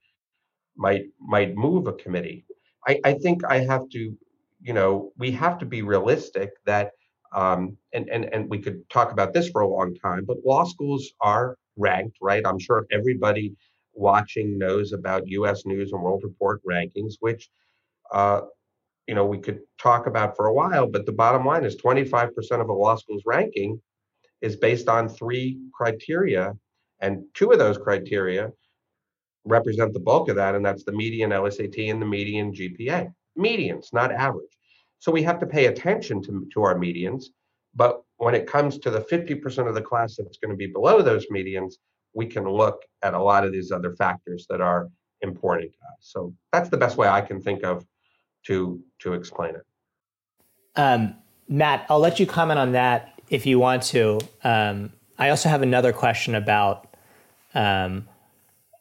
might 0.75 1.05
might 1.19 1.55
move 1.55 1.87
a 1.87 1.93
committee. 1.93 2.45
I, 2.87 2.99
I 3.03 3.13
think 3.13 3.43
I 3.45 3.59
have 3.59 3.89
to, 3.89 4.15
you 4.61 4.73
know, 4.73 5.11
we 5.17 5.31
have 5.31 5.57
to 5.59 5.65
be 5.65 5.81
realistic 5.81 6.51
that 6.65 6.91
um, 7.33 7.77
and, 7.93 8.09
and 8.09 8.25
and 8.33 8.49
we 8.49 8.59
could 8.59 8.87
talk 8.89 9.11
about 9.11 9.33
this 9.33 9.49
for 9.49 9.61
a 9.61 9.67
long 9.67 9.95
time, 9.95 10.25
but 10.25 10.37
law 10.45 10.63
schools 10.63 11.11
are 11.21 11.57
ranked, 11.77 12.17
right? 12.21 12.45
I'm 12.45 12.59
sure 12.59 12.85
everybody 12.91 13.55
watching 13.93 14.57
knows 14.57 14.93
about 14.93 15.27
U.S. 15.27 15.65
News 15.65 15.91
and 15.91 16.01
World 16.01 16.21
Report 16.23 16.61
rankings, 16.67 17.15
which 17.19 17.49
uh, 18.11 18.41
you 19.07 19.15
know 19.15 19.25
we 19.25 19.39
could 19.39 19.59
talk 19.79 20.07
about 20.07 20.35
for 20.35 20.47
a 20.47 20.53
while. 20.53 20.87
But 20.87 21.05
the 21.05 21.11
bottom 21.11 21.45
line 21.45 21.65
is 21.65 21.75
25% 21.77 22.29
of 22.61 22.69
a 22.69 22.73
law 22.73 22.95
school's 22.95 23.23
ranking 23.25 23.81
is 24.41 24.55
based 24.55 24.89
on 24.89 25.09
three 25.09 25.59
criteria, 25.73 26.53
and 26.99 27.23
two 27.33 27.51
of 27.51 27.59
those 27.59 27.77
criteria 27.77 28.51
represent 29.45 29.93
the 29.93 29.99
bulk 29.99 30.29
of 30.29 30.35
that, 30.35 30.55
and 30.55 30.65
that's 30.65 30.83
the 30.83 30.91
median 30.91 31.29
LSAT 31.29 31.89
and 31.89 32.01
the 32.01 32.05
median 32.05 32.51
GPA. 32.51 33.13
Medians, 33.37 33.93
not 33.93 34.11
average. 34.11 34.49
So 34.99 35.11
we 35.11 35.23
have 35.23 35.39
to 35.39 35.45
pay 35.45 35.67
attention 35.67 36.21
to, 36.23 36.47
to 36.53 36.63
our 36.63 36.75
medians. 36.75 37.25
But 37.75 38.01
when 38.17 38.35
it 38.35 38.47
comes 38.47 38.77
to 38.79 38.89
the 38.89 39.01
50% 39.01 39.67
of 39.67 39.75
the 39.75 39.81
class 39.81 40.15
that's 40.17 40.37
going 40.37 40.51
to 40.51 40.57
be 40.57 40.67
below 40.67 41.01
those 41.01 41.25
medians, 41.27 41.73
we 42.13 42.25
can 42.25 42.47
look 42.47 42.83
at 43.01 43.13
a 43.13 43.21
lot 43.21 43.45
of 43.45 43.51
these 43.51 43.71
other 43.71 43.93
factors 43.95 44.45
that 44.49 44.61
are 44.61 44.89
important 45.21 45.71
to 45.71 45.77
us. 45.79 45.97
So 46.01 46.33
that's 46.51 46.69
the 46.69 46.77
best 46.77 46.97
way 46.97 47.07
I 47.07 47.21
can 47.21 47.41
think 47.41 47.63
of 47.63 47.85
to 48.47 48.81
to 48.99 49.13
explain 49.13 49.55
it. 49.55 49.63
Um, 50.75 51.15
Matt, 51.47 51.85
I'll 51.89 51.99
let 51.99 52.19
you 52.19 52.25
comment 52.25 52.59
on 52.59 52.71
that 52.73 53.19
if 53.29 53.45
you 53.45 53.59
want 53.59 53.83
to. 53.83 54.19
Um, 54.43 54.93
I 55.17 55.29
also 55.29 55.49
have 55.49 55.61
another 55.61 55.93
question 55.93 56.35
about 56.35 56.87
um, 57.53 58.07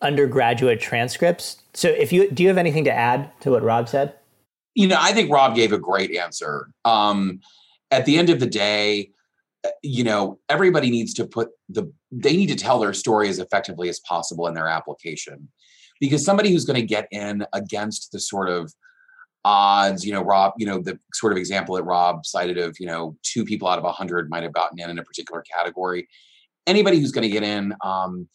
undergraduate 0.00 0.80
transcripts. 0.80 1.62
So 1.72 1.88
if 1.88 2.12
you 2.12 2.30
do 2.30 2.42
you 2.42 2.48
have 2.48 2.58
anything 2.58 2.84
to 2.84 2.92
add 2.92 3.30
to 3.40 3.50
what 3.50 3.62
Rob 3.62 3.88
said? 3.88 4.14
You 4.74 4.88
know, 4.88 4.98
I 4.98 5.12
think 5.12 5.30
Rob 5.30 5.54
gave 5.54 5.72
a 5.72 5.78
great 5.78 6.16
answer. 6.16 6.68
Um, 6.84 7.40
at 7.90 8.06
the 8.06 8.18
end 8.18 8.28
of 8.28 8.40
the 8.40 8.46
day, 8.46 9.10
you 9.82 10.04
know, 10.04 10.38
everybody 10.48 10.90
needs 10.90 11.14
to 11.14 11.26
put 11.26 11.48
the 11.68 11.90
they 12.10 12.36
need 12.36 12.48
to 12.48 12.56
tell 12.56 12.78
their 12.78 12.92
story 12.92 13.28
as 13.28 13.38
effectively 13.38 13.88
as 13.88 14.00
possible 14.00 14.46
in 14.46 14.54
their 14.54 14.68
application. 14.68 15.48
Because 16.00 16.24
somebody 16.24 16.50
who's 16.50 16.64
going 16.64 16.80
to 16.80 16.86
get 16.86 17.06
in 17.10 17.46
against 17.52 18.12
the 18.12 18.20
sort 18.20 18.48
of 18.48 18.72
odds, 19.44 20.04
you 20.04 20.12
know, 20.12 20.22
Rob, 20.22 20.52
you 20.56 20.66
know, 20.66 20.78
the 20.78 20.98
sort 21.14 21.32
of 21.32 21.38
example 21.38 21.76
that 21.76 21.84
Rob 21.84 22.26
cited 22.26 22.58
of, 22.58 22.76
you 22.80 22.86
know, 22.86 23.16
two 23.22 23.44
people 23.44 23.68
out 23.68 23.78
of 23.78 23.84
a 23.84 23.92
hundred 23.92 24.28
might 24.28 24.42
have 24.42 24.52
gotten 24.52 24.80
in 24.80 24.90
in 24.90 24.98
a 24.98 25.04
particular 25.04 25.42
category. 25.42 26.08
Anybody 26.66 26.98
who's 26.98 27.12
going 27.12 27.22
to 27.22 27.28
get 27.28 27.42
in, 27.42 27.74
um, 27.84 28.28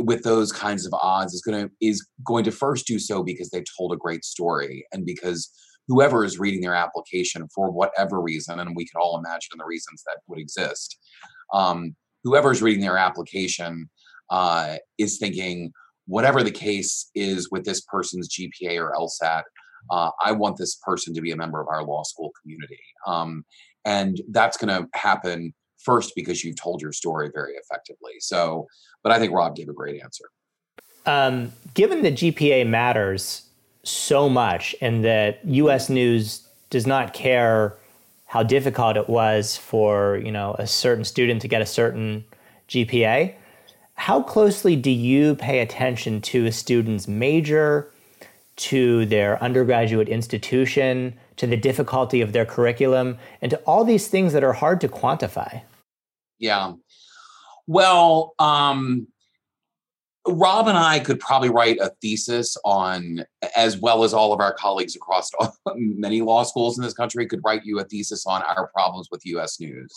with 0.00 0.22
those 0.22 0.52
kinds 0.52 0.86
of 0.86 0.94
odds 0.94 1.34
is 1.34 1.42
going 1.42 1.66
to 1.66 1.74
is 1.80 2.06
going 2.24 2.44
to 2.44 2.52
first 2.52 2.86
do 2.86 2.98
so 2.98 3.22
because 3.22 3.50
they 3.50 3.62
told 3.76 3.92
a 3.92 3.96
great 3.96 4.24
story 4.24 4.86
and 4.92 5.04
because 5.04 5.50
whoever 5.88 6.24
is 6.24 6.38
reading 6.38 6.60
their 6.60 6.74
application 6.74 7.46
for 7.54 7.70
whatever 7.70 8.20
reason 8.20 8.58
and 8.58 8.74
we 8.74 8.84
can 8.84 9.00
all 9.00 9.18
imagine 9.18 9.56
the 9.56 9.64
reasons 9.64 10.02
that 10.06 10.18
would 10.26 10.38
exist 10.38 10.98
um, 11.52 11.94
whoever 12.22 12.50
is 12.50 12.62
reading 12.62 12.82
their 12.82 12.98
application 12.98 13.88
uh, 14.30 14.76
is 14.98 15.18
thinking 15.18 15.72
whatever 16.06 16.42
the 16.42 16.50
case 16.50 17.10
is 17.14 17.50
with 17.50 17.64
this 17.64 17.80
person's 17.82 18.28
gpa 18.28 18.78
or 18.78 18.92
lsat 18.98 19.42
uh, 19.90 20.10
i 20.24 20.32
want 20.32 20.56
this 20.56 20.76
person 20.76 21.14
to 21.14 21.20
be 21.20 21.32
a 21.32 21.36
member 21.36 21.60
of 21.60 21.68
our 21.68 21.84
law 21.84 22.02
school 22.02 22.30
community 22.42 22.80
um, 23.06 23.44
and 23.84 24.20
that's 24.30 24.56
going 24.56 24.68
to 24.68 24.88
happen 24.98 25.52
first 25.84 26.14
because 26.16 26.42
you've 26.42 26.56
told 26.56 26.80
your 26.80 26.92
story 26.92 27.30
very 27.32 27.52
effectively. 27.54 28.12
So, 28.18 28.66
but 29.02 29.12
I 29.12 29.18
think 29.18 29.32
Rob 29.32 29.54
gave 29.54 29.68
a 29.68 29.72
great 29.72 30.02
answer. 30.02 30.24
Um, 31.06 31.52
given 31.74 32.02
that 32.02 32.14
GPA 32.14 32.66
matters 32.66 33.43
so 33.84 34.28
much 34.28 34.74
and 34.80 35.04
that 35.04 35.44
US 35.44 35.88
News 35.88 36.46
does 36.70 36.86
not 36.86 37.14
care 37.14 37.76
how 38.26 38.42
difficult 38.42 38.96
it 38.96 39.08
was 39.08 39.56
for, 39.56 40.16
you 40.24 40.32
know, 40.32 40.56
a 40.58 40.66
certain 40.66 41.04
student 41.04 41.40
to 41.42 41.48
get 41.48 41.62
a 41.62 41.66
certain 41.66 42.24
GPA, 42.68 43.34
how 43.94 44.22
closely 44.22 44.74
do 44.74 44.90
you 44.90 45.36
pay 45.36 45.60
attention 45.60 46.20
to 46.22 46.46
a 46.46 46.52
student's 46.52 47.06
major, 47.06 47.90
to 48.56 49.06
their 49.06 49.42
undergraduate 49.42 50.08
institution, 50.08 51.14
to 51.36 51.46
the 51.46 51.56
difficulty 51.56 52.20
of 52.20 52.32
their 52.32 52.44
curriculum, 52.44 53.18
and 53.40 53.50
to 53.50 53.56
all 53.58 53.84
these 53.84 54.08
things 54.08 54.32
that 54.32 54.44
are 54.44 54.52
hard 54.52 54.80
to 54.80 54.88
quantify? 54.88 55.62
Yeah. 56.38 56.72
Well, 57.66 58.34
um, 58.38 59.06
Rob 60.26 60.68
and 60.68 60.78
I 60.78 61.00
could 61.00 61.20
probably 61.20 61.50
write 61.50 61.78
a 61.80 61.92
thesis 62.00 62.56
on, 62.64 63.24
as 63.56 63.78
well 63.78 64.04
as 64.04 64.14
all 64.14 64.32
of 64.32 64.40
our 64.40 64.54
colleagues 64.54 64.96
across 64.96 65.30
many 65.74 66.22
law 66.22 66.44
schools 66.44 66.78
in 66.78 66.84
this 66.84 66.94
country 66.94 67.26
could 67.26 67.42
write 67.44 67.64
you 67.64 67.78
a 67.78 67.84
thesis 67.84 68.24
on 68.26 68.42
our 68.42 68.68
problems 68.68 69.08
with 69.10 69.26
U.S. 69.26 69.60
News. 69.60 69.92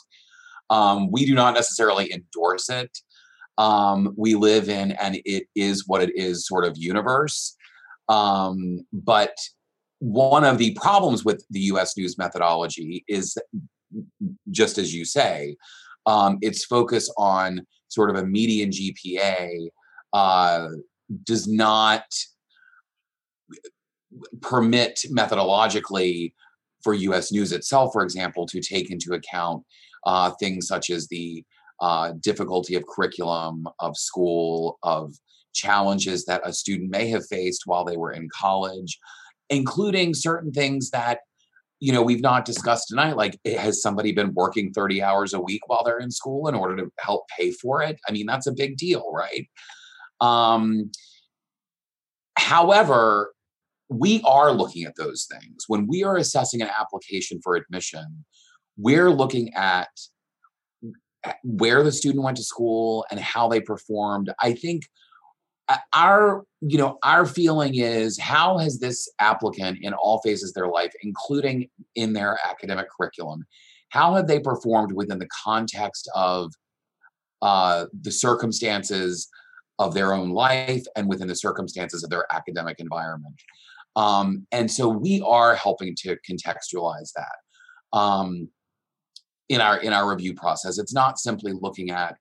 Um, 0.69 1.09
we 1.11 1.25
do 1.25 1.33
not 1.33 1.53
necessarily 1.53 2.11
endorse 2.11 2.69
it. 2.69 2.97
Um, 3.57 4.13
we 4.17 4.35
live 4.35 4.67
in, 4.67 4.91
and 4.93 5.19
it 5.23 5.47
is 5.55 5.87
what 5.87 6.03
it 6.03 6.15
is, 6.15 6.45
sort 6.45 6.65
of 6.65 6.77
universe. 6.77 7.55
Um, 8.09 8.85
but 8.91 9.35
one 9.99 10.43
of 10.43 10.57
the 10.57 10.73
problems 10.73 11.23
with 11.23 11.43
the 11.49 11.61
U.S. 11.61 11.95
news 11.95 12.17
methodology 12.17 13.05
is, 13.07 13.37
just 14.51 14.77
as 14.77 14.93
you 14.93 15.05
say, 15.05 15.55
um, 16.05 16.37
its 16.41 16.65
focus 16.65 17.11
on 17.17 17.65
sort 17.87 18.09
of 18.09 18.17
a 18.17 18.25
median 18.25 18.69
GPA 18.69 19.69
uh, 20.17 20.69
does 21.25 21.47
not 21.47 22.05
permit 24.41 24.99
methodologically 25.11 26.33
for 26.83 26.95
US 26.95 27.31
News 27.31 27.51
itself, 27.51 27.93
for 27.93 28.01
example, 28.01 28.47
to 28.47 28.59
take 28.59 28.89
into 28.89 29.13
account 29.13 29.63
uh, 30.07 30.31
things 30.39 30.67
such 30.67 30.89
as 30.89 31.07
the 31.07 31.43
uh, 31.81 32.13
difficulty 32.21 32.73
of 32.73 32.83
curriculum, 32.87 33.67
of 33.79 33.95
school, 33.95 34.79
of 34.81 35.13
challenges 35.53 36.25
that 36.25 36.41
a 36.43 36.51
student 36.51 36.89
may 36.89 37.09
have 37.09 37.27
faced 37.27 37.63
while 37.65 37.85
they 37.85 37.97
were 37.97 38.11
in 38.11 38.27
college, 38.35 38.97
including 39.51 40.15
certain 40.15 40.51
things 40.51 40.89
that 40.89 41.19
you 41.79 41.93
know 41.93 42.01
we've 42.01 42.21
not 42.21 42.43
discussed 42.43 42.87
tonight 42.87 43.15
like 43.15 43.39
eh, 43.45 43.55
has 43.55 43.83
somebody 43.83 44.11
been 44.11 44.33
working 44.33 44.73
30 44.73 45.03
hours 45.03 45.35
a 45.35 45.39
week 45.39 45.61
while 45.67 45.83
they're 45.83 45.99
in 45.99 46.09
school 46.09 46.47
in 46.47 46.55
order 46.55 46.75
to 46.75 46.91
help 46.97 47.27
pay 47.37 47.51
for 47.51 47.83
it? 47.83 47.99
I 48.09 48.11
mean 48.11 48.25
that's 48.25 48.47
a 48.47 48.51
big 48.63 48.77
deal 48.77 49.11
right 49.13 49.47
um 50.21 50.91
however 52.37 53.31
we 53.89 54.21
are 54.25 54.51
looking 54.51 54.83
at 54.83 54.95
those 54.97 55.27
things. 55.31 55.63
When 55.67 55.87
we 55.87 56.03
are 56.03 56.17
assessing 56.17 56.61
an 56.61 56.69
application 56.77 57.39
for 57.41 57.55
admission, 57.55 58.25
we're 58.77 59.09
looking 59.09 59.53
at 59.53 59.87
where 61.43 61.83
the 61.83 61.91
student 61.91 62.23
went 62.23 62.37
to 62.37 62.43
school 62.43 63.05
and 63.09 63.19
how 63.19 63.47
they 63.47 63.61
performed. 63.61 64.31
I 64.41 64.53
think 64.53 64.83
uh, 65.69 65.77
our 65.93 66.43
you 66.61 66.77
know 66.77 66.97
our 67.03 67.25
feeling 67.25 67.75
is 67.75 68.17
how 68.17 68.57
has 68.57 68.79
this 68.79 69.09
applicant 69.19 69.79
in 69.81 69.93
all 69.93 70.21
phases 70.21 70.51
of 70.51 70.53
their 70.55 70.69
life 70.69 70.93
including 71.03 71.69
in 71.95 72.13
their 72.13 72.39
academic 72.49 72.87
curriculum 72.89 73.45
how 73.89 74.15
have 74.15 74.27
they 74.27 74.39
performed 74.39 74.93
within 74.93 75.19
the 75.19 75.27
context 75.43 76.09
of 76.15 76.53
uh, 77.41 77.85
the 78.01 78.11
circumstances 78.11 79.27
of 79.79 79.93
their 79.93 80.13
own 80.13 80.29
life 80.29 80.83
and 80.95 81.07
within 81.07 81.27
the 81.27 81.35
circumstances 81.35 82.03
of 82.03 82.09
their 82.09 82.25
academic 82.33 82.79
environment 82.79 83.35
um, 83.95 84.45
and 84.51 84.69
so 84.69 84.87
we 84.87 85.21
are 85.25 85.55
helping 85.55 85.95
to 86.03 86.17
contextualize 86.29 87.11
that 87.15 87.97
um, 87.97 88.49
in 89.49 89.61
our 89.61 89.79
in 89.79 89.93
our 89.93 90.09
review 90.09 90.33
process. 90.33 90.77
It's 90.77 90.93
not 90.93 91.19
simply 91.19 91.53
looking 91.53 91.91
at 91.91 92.15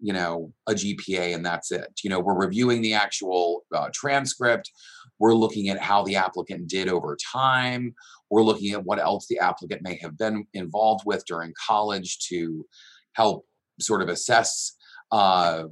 you 0.00 0.12
know 0.12 0.52
a 0.66 0.72
GPA 0.72 1.34
and 1.34 1.44
that's 1.44 1.70
it. 1.70 1.88
You 2.02 2.10
know, 2.10 2.20
we're 2.20 2.38
reviewing 2.38 2.82
the 2.82 2.94
actual 2.94 3.62
uh, 3.74 3.88
transcript. 3.92 4.70
We're 5.18 5.34
looking 5.34 5.68
at 5.68 5.78
how 5.78 6.02
the 6.02 6.16
applicant 6.16 6.68
did 6.68 6.88
over 6.88 7.16
time. 7.32 7.94
We're 8.30 8.42
looking 8.42 8.72
at 8.72 8.84
what 8.84 8.98
else 8.98 9.26
the 9.28 9.38
applicant 9.38 9.82
may 9.82 9.98
have 10.02 10.18
been 10.18 10.44
involved 10.54 11.02
with 11.06 11.24
during 11.26 11.52
college 11.66 12.18
to 12.28 12.66
help 13.12 13.44
sort 13.78 14.02
of 14.02 14.08
assess 14.08 14.74
uh, 15.12 15.64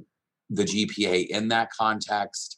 the 0.51 0.63
GPA 0.63 1.27
in 1.27 1.47
that 1.49 1.69
context. 1.71 2.57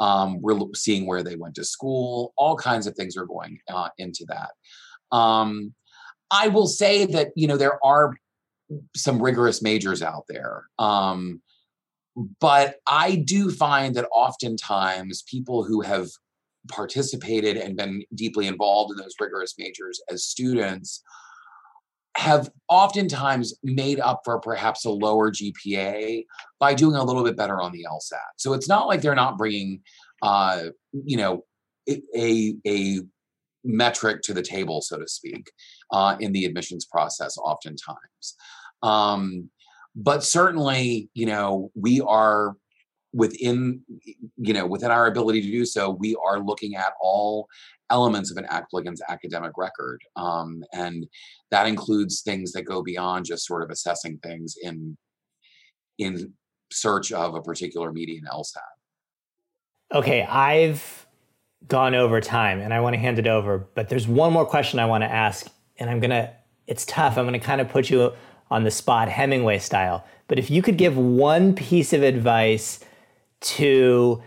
Um, 0.00 0.40
we're 0.40 0.58
seeing 0.74 1.06
where 1.06 1.22
they 1.22 1.36
went 1.36 1.54
to 1.56 1.64
school. 1.64 2.32
All 2.36 2.56
kinds 2.56 2.86
of 2.86 2.94
things 2.94 3.16
are 3.16 3.26
going 3.26 3.58
uh, 3.68 3.90
into 3.98 4.24
that. 4.28 4.50
Um, 5.16 5.74
I 6.30 6.48
will 6.48 6.66
say 6.66 7.04
that 7.06 7.28
you 7.36 7.46
know 7.46 7.56
there 7.56 7.84
are 7.84 8.14
some 8.96 9.22
rigorous 9.22 9.62
majors 9.62 10.02
out 10.02 10.24
there. 10.28 10.64
Um, 10.78 11.42
but 12.40 12.76
I 12.86 13.16
do 13.16 13.50
find 13.50 13.94
that 13.94 14.08
oftentimes 14.12 15.22
people 15.22 15.64
who 15.64 15.80
have 15.82 16.08
participated 16.68 17.56
and 17.56 17.76
been 17.76 18.04
deeply 18.14 18.46
involved 18.46 18.92
in 18.92 18.98
those 18.98 19.14
rigorous 19.20 19.54
majors 19.58 20.00
as 20.10 20.24
students 20.24 21.02
have 22.16 22.50
oftentimes 22.68 23.54
made 23.62 23.98
up 24.00 24.20
for 24.24 24.38
perhaps 24.38 24.84
a 24.84 24.90
lower 24.90 25.30
GPA 25.30 26.24
by 26.58 26.74
doing 26.74 26.94
a 26.94 27.04
little 27.04 27.24
bit 27.24 27.36
better 27.36 27.60
on 27.60 27.72
the 27.72 27.86
LSAT. 27.90 28.18
So 28.36 28.52
it's 28.52 28.68
not 28.68 28.86
like 28.86 29.00
they're 29.00 29.14
not 29.14 29.38
bringing, 29.38 29.80
uh, 30.20 30.64
you 30.92 31.16
know, 31.16 31.44
a 31.88 32.54
a 32.66 33.00
metric 33.64 34.22
to 34.22 34.34
the 34.34 34.42
table, 34.42 34.82
so 34.82 34.98
to 34.98 35.08
speak, 35.08 35.50
uh, 35.92 36.16
in 36.20 36.32
the 36.32 36.44
admissions 36.44 36.84
process. 36.84 37.38
Oftentimes, 37.38 38.36
um, 38.82 39.48
but 39.94 40.22
certainly, 40.22 41.10
you 41.14 41.26
know, 41.26 41.70
we 41.74 42.00
are 42.00 42.56
within 43.12 43.82
you 44.36 44.54
know 44.54 44.66
within 44.66 44.90
our 44.90 45.06
ability 45.06 45.42
to 45.42 45.50
do 45.50 45.66
so 45.66 45.90
we 45.90 46.16
are 46.26 46.40
looking 46.40 46.76
at 46.76 46.94
all 47.00 47.46
elements 47.90 48.30
of 48.30 48.38
an 48.38 48.46
applicant's 48.46 49.02
academic 49.08 49.52
record 49.58 50.00
um, 50.16 50.62
and 50.72 51.06
that 51.50 51.66
includes 51.66 52.22
things 52.22 52.52
that 52.52 52.62
go 52.62 52.82
beyond 52.82 53.26
just 53.26 53.46
sort 53.46 53.62
of 53.62 53.70
assessing 53.70 54.18
things 54.22 54.56
in 54.62 54.96
in 55.98 56.32
search 56.72 57.12
of 57.12 57.34
a 57.34 57.42
particular 57.42 57.92
median 57.92 58.24
LSAT. 58.32 58.60
Okay, 59.94 60.22
I've 60.22 61.06
gone 61.68 61.94
over 61.94 62.20
time 62.20 62.60
and 62.60 62.72
I 62.72 62.80
want 62.80 62.94
to 62.94 62.98
hand 62.98 63.18
it 63.18 63.26
over, 63.26 63.58
but 63.74 63.88
there's 63.88 64.08
one 64.08 64.32
more 64.32 64.46
question 64.46 64.78
I 64.78 64.86
want 64.86 65.02
to 65.02 65.10
ask 65.10 65.46
and 65.78 65.90
I'm 65.90 66.00
to 66.10 66.32
it's 66.66 66.86
tough. 66.86 67.18
I'm 67.18 67.24
to 67.32 67.44
kind 67.44 67.60
of 67.60 67.68
put 67.68 67.90
you 67.90 68.12
on 68.50 68.64
the 68.64 68.70
spot 68.70 69.08
Hemingway 69.08 69.58
style. 69.58 70.04
But 70.28 70.38
if 70.38 70.50
you 70.50 70.62
could 70.62 70.78
give 70.78 70.96
one 70.96 71.54
piece 71.54 71.92
of 71.92 72.02
advice 72.02 72.80
to 73.42 74.22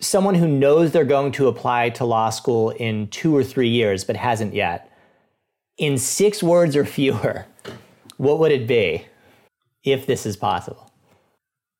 someone 0.00 0.34
who 0.34 0.48
knows 0.48 0.92
they're 0.92 1.04
going 1.04 1.32
to 1.32 1.48
apply 1.48 1.90
to 1.90 2.04
law 2.04 2.30
school 2.30 2.70
in 2.70 3.08
2 3.08 3.34
or 3.34 3.42
3 3.42 3.68
years 3.68 4.04
but 4.04 4.16
hasn't 4.16 4.54
yet, 4.54 4.90
in 5.78 5.98
six 5.98 6.42
words 6.42 6.76
or 6.76 6.84
fewer, 6.84 7.46
what 8.16 8.38
would 8.38 8.52
it 8.52 8.66
be 8.66 9.04
if 9.84 10.06
this 10.06 10.26
is 10.26 10.36
possible? 10.36 10.90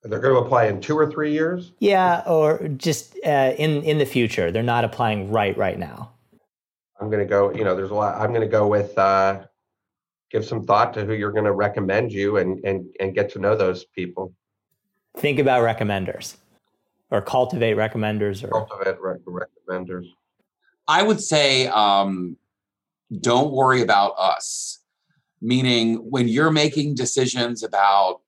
They're 0.03 0.21
going 0.21 0.35
to 0.35 0.41
apply 0.41 0.67
in 0.67 0.81
two 0.81 0.97
or 0.97 1.11
three 1.11 1.33
years. 1.33 1.73
Yeah, 1.81 2.23
or 2.27 2.69
just 2.77 3.19
uh, 3.25 3.55
in 3.59 3.83
in 3.83 3.99
the 3.99 4.07
future. 4.07 4.53
They're 4.53 4.63
not 4.63 4.85
applying 4.85 5.33
right 5.33 5.57
right 5.57 5.79
now. 5.79 6.13
I'm 7.01 7.11
going 7.11 7.23
to 7.23 7.29
go. 7.29 7.53
You 7.53 7.65
know, 7.65 7.75
there's 7.75 7.91
a 7.91 7.95
lot. 7.95 8.21
I'm 8.21 8.29
going 8.29 8.43
to 8.43 8.47
go 8.47 8.69
with 8.69 8.97
uh, 8.97 9.43
give 10.31 10.45
some 10.45 10.63
thought 10.63 10.95
to 10.95 11.05
who 11.05 11.13
you're 11.13 11.33
going 11.33 11.45
to 11.45 11.53
recommend 11.53 12.13
you, 12.13 12.37
and 12.37 12.65
and 12.65 12.87
and 13.01 13.15
get 13.15 13.31
to 13.33 13.41
know 13.41 13.57
those 13.57 13.85
people. 13.85 14.33
Think 15.17 15.41
about 15.41 15.63
recommenders, 15.63 16.37
or 17.11 17.23
cultivate 17.23 17.77
recommenders, 17.77 18.43
or 18.45 18.67
cultivate 18.67 19.01
rec- 19.01 19.21
recommenders. 19.23 20.07
I 20.89 21.03
would 21.03 21.21
say 21.21 21.67
um, 21.69 22.37
don't 23.21 23.53
worry 23.53 23.83
about 23.83 24.15
us. 24.19 24.81
Meaning, 25.43 25.97
when 25.97 26.29
you're 26.29 26.51
making 26.51 26.95
decisions 26.95 27.63
about 27.63 28.21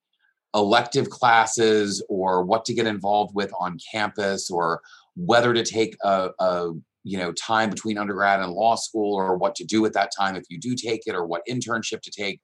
elective 0.55 1.11
classes 1.11 2.05
or 2.09 2.45
what 2.45 2.65
to 2.67 2.75
get 2.75 2.87
involved 2.87 3.35
with 3.35 3.53
on 3.59 3.79
campus 3.93 4.51
or 4.51 4.81
whether 5.17 5.53
to 5.53 5.63
take 5.63 5.97
a, 6.03 6.31
a, 6.39 6.73
you 7.05 7.17
know 7.19 7.33
time 7.33 7.71
between 7.71 7.97
undergrad 7.97 8.41
and 8.41 8.53
law 8.53 8.75
school 8.75 9.15
or 9.15 9.37
what 9.37 9.55
to 9.55 9.65
do 9.65 9.85
at 9.87 9.93
that 9.93 10.11
time 10.17 10.37
if 10.37 10.45
you 10.51 10.59
do 10.59 10.75
take 10.75 11.03
it 11.07 11.15
or 11.15 11.25
what 11.25 11.43
internship 11.49 12.01
to 12.03 12.11
take 12.11 12.41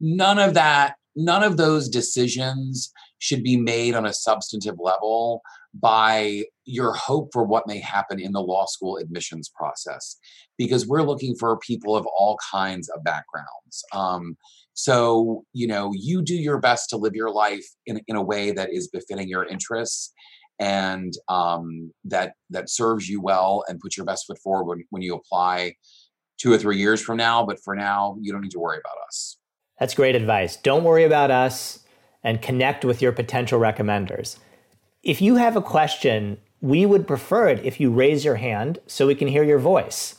none 0.00 0.38
of 0.38 0.54
that 0.54 0.94
none 1.16 1.42
of 1.42 1.56
those 1.56 1.88
decisions 1.88 2.92
should 3.20 3.44
be 3.44 3.56
made 3.56 3.94
on 3.94 4.06
a 4.06 4.12
substantive 4.12 4.76
level 4.80 5.42
by 5.72 6.42
your 6.64 6.92
hope 6.94 7.28
for 7.32 7.44
what 7.44 7.66
may 7.68 7.78
happen 7.78 8.18
in 8.18 8.32
the 8.32 8.40
law 8.40 8.66
school 8.66 8.96
admissions 8.96 9.48
process. 9.54 10.16
Because 10.58 10.86
we're 10.86 11.02
looking 11.02 11.36
for 11.36 11.56
people 11.58 11.94
of 11.94 12.06
all 12.06 12.36
kinds 12.50 12.88
of 12.88 13.04
backgrounds. 13.04 13.84
Um, 13.92 14.36
so 14.74 15.44
you 15.52 15.66
know 15.66 15.92
you 15.94 16.22
do 16.22 16.34
your 16.34 16.58
best 16.58 16.88
to 16.90 16.96
live 16.96 17.14
your 17.14 17.30
life 17.30 17.66
in, 17.86 18.00
in 18.08 18.16
a 18.16 18.22
way 18.22 18.50
that 18.50 18.70
is 18.72 18.88
befitting 18.88 19.28
your 19.28 19.44
interests 19.44 20.12
and 20.58 21.12
um, 21.28 21.92
that 22.04 22.32
that 22.48 22.70
serves 22.70 23.08
you 23.08 23.20
well 23.20 23.64
and 23.68 23.80
put 23.80 23.96
your 23.96 24.06
best 24.06 24.26
foot 24.26 24.38
forward 24.38 24.64
when, 24.64 24.84
when 24.90 25.02
you 25.02 25.14
apply 25.14 25.74
two 26.38 26.52
or 26.52 26.58
three 26.58 26.78
years 26.78 27.02
from 27.02 27.18
now. 27.18 27.44
But 27.44 27.58
for 27.62 27.76
now 27.76 28.16
you 28.20 28.32
don't 28.32 28.40
need 28.40 28.52
to 28.52 28.60
worry 28.60 28.78
about 28.78 28.96
us. 29.06 29.36
That's 29.78 29.94
great 29.94 30.14
advice. 30.14 30.56
Don't 30.56 30.84
worry 30.84 31.04
about 31.04 31.30
us 31.30 31.80
and 32.22 32.42
connect 32.42 32.84
with 32.84 33.00
your 33.00 33.12
potential 33.12 33.58
recommenders 33.58 34.36
if 35.02 35.22
you 35.22 35.36
have 35.36 35.56
a 35.56 35.62
question, 35.62 36.38
we 36.60 36.84
would 36.84 37.06
prefer 37.06 37.48
it 37.48 37.64
if 37.64 37.80
you 37.80 37.90
raise 37.90 38.24
your 38.24 38.36
hand 38.36 38.78
so 38.86 39.06
we 39.06 39.14
can 39.14 39.28
hear 39.28 39.42
your 39.42 39.58
voice. 39.58 40.16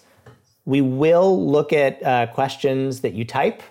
We 0.65 0.81
will 0.81 1.47
look 1.47 1.71
at 1.71 2.03
uh, 2.03 2.27
questions 2.27 3.01
that 3.01 3.13
you 3.13 3.25
type 3.25 3.61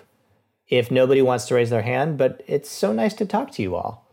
if 0.67 0.89
nobody 0.89 1.21
wants 1.21 1.45
to 1.47 1.55
raise 1.55 1.69
their 1.69 1.81
hand, 1.81 2.17
but 2.17 2.41
it's 2.47 2.69
so 2.69 2.93
nice 2.93 3.13
to 3.15 3.25
talk 3.25 3.51
to 3.51 3.61
you 3.61 3.75
all. 3.75 4.07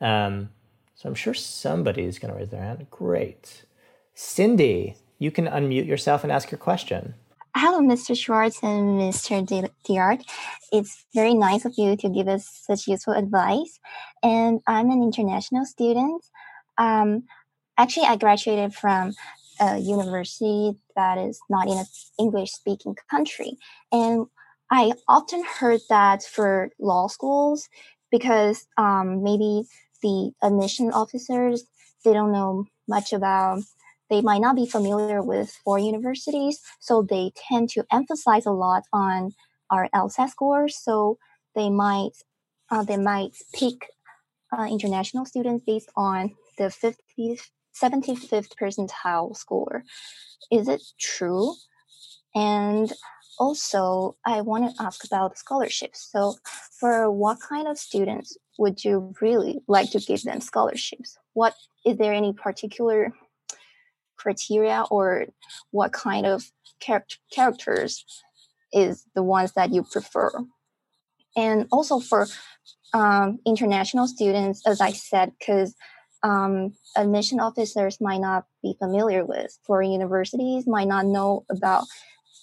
Um, 0.00 0.50
so 0.94 1.08
I'm 1.08 1.14
sure 1.14 1.32
somebody 1.32 2.04
is 2.04 2.18
going 2.18 2.32
to 2.32 2.38
raise 2.38 2.50
their 2.50 2.62
hand. 2.62 2.86
Great. 2.90 3.64
Cindy, 4.12 4.96
you 5.18 5.30
can 5.30 5.46
unmute 5.46 5.86
yourself 5.86 6.22
and 6.22 6.30
ask 6.30 6.50
your 6.50 6.58
question. 6.58 7.14
Hello, 7.56 7.80
Mr. 7.80 8.16
Schwartz 8.16 8.62
and 8.62 9.00
Mr. 9.00 9.44
Diart. 9.84 10.22
It's 10.70 11.04
very 11.12 11.34
nice 11.34 11.64
of 11.64 11.74
you 11.76 11.96
to 11.96 12.08
give 12.08 12.28
us 12.28 12.48
such 12.48 12.86
useful 12.86 13.12
advice. 13.14 13.80
And 14.22 14.60
I'm 14.68 14.88
an 14.90 15.02
international 15.02 15.64
student. 15.64 16.24
Um, 16.78 17.24
actually, 17.76 18.06
I 18.06 18.14
graduated 18.16 18.72
from 18.72 19.14
a 19.60 19.78
university 19.78 20.78
that 20.94 21.18
is 21.18 21.40
not 21.50 21.66
in 21.66 21.78
an 21.78 21.86
English 22.20 22.52
speaking 22.52 22.94
country. 23.10 23.58
And 23.90 24.26
I 24.70 24.92
often 25.08 25.42
heard 25.42 25.80
that 25.88 26.22
for 26.22 26.70
law 26.78 27.08
schools, 27.08 27.68
because 28.12 28.68
um, 28.78 29.24
maybe 29.24 29.64
the 30.02 30.30
admission 30.40 30.92
officers, 30.92 31.64
they 32.04 32.12
don't 32.12 32.32
know 32.32 32.66
much 32.86 33.12
about 33.12 33.62
they 34.10 34.20
might 34.20 34.40
not 34.40 34.56
be 34.56 34.66
familiar 34.66 35.22
with 35.22 35.56
foreign 35.64 35.84
universities, 35.84 36.60
so 36.80 37.02
they 37.02 37.32
tend 37.48 37.70
to 37.70 37.84
emphasize 37.92 38.44
a 38.44 38.50
lot 38.50 38.82
on 38.92 39.32
our 39.70 39.88
LSAT 39.94 40.30
scores. 40.30 40.76
So 40.76 41.18
they 41.54 41.70
might 41.70 42.12
uh, 42.70 42.84
they 42.84 42.96
might 42.96 43.32
pick 43.54 43.88
uh, 44.56 44.66
international 44.70 45.24
students 45.24 45.64
based 45.64 45.90
on 45.96 46.32
the 46.58 46.64
50th, 46.64 47.42
75th 47.74 48.50
percentile 48.60 49.36
score. 49.36 49.84
Is 50.50 50.68
it 50.68 50.82
true? 50.98 51.54
And 52.34 52.92
also, 53.38 54.16
I 54.26 54.42
want 54.42 54.76
to 54.76 54.82
ask 54.82 55.04
about 55.04 55.38
scholarships. 55.38 56.08
So, 56.12 56.34
for 56.78 57.10
what 57.10 57.38
kind 57.40 57.66
of 57.66 57.78
students 57.78 58.36
would 58.58 58.84
you 58.84 59.14
really 59.20 59.60
like 59.66 59.90
to 59.92 59.98
give 59.98 60.22
them 60.22 60.40
scholarships? 60.40 61.16
What 61.32 61.54
is 61.86 61.96
there 61.96 62.12
any 62.12 62.32
particular 62.34 63.14
criteria 64.22 64.84
or 64.90 65.26
what 65.70 65.92
kind 65.92 66.26
of 66.26 66.44
char- 66.80 67.06
characters 67.32 68.04
is 68.72 69.06
the 69.14 69.22
ones 69.22 69.52
that 69.52 69.72
you 69.72 69.82
prefer. 69.82 70.30
And 71.36 71.66
also 71.72 72.00
for 72.00 72.26
um, 72.92 73.38
international 73.46 74.08
students 74.08 74.66
as 74.66 74.80
i 74.80 74.90
said 74.90 75.30
because 75.38 75.76
um, 76.22 76.74
admission 76.96 77.40
officers 77.40 77.98
might 78.00 78.20
not 78.20 78.44
be 78.62 78.76
familiar 78.78 79.24
with. 79.24 79.56
Foreign 79.66 79.92
universities 79.92 80.66
might 80.66 80.88
not 80.88 81.06
know 81.06 81.44
about 81.50 81.84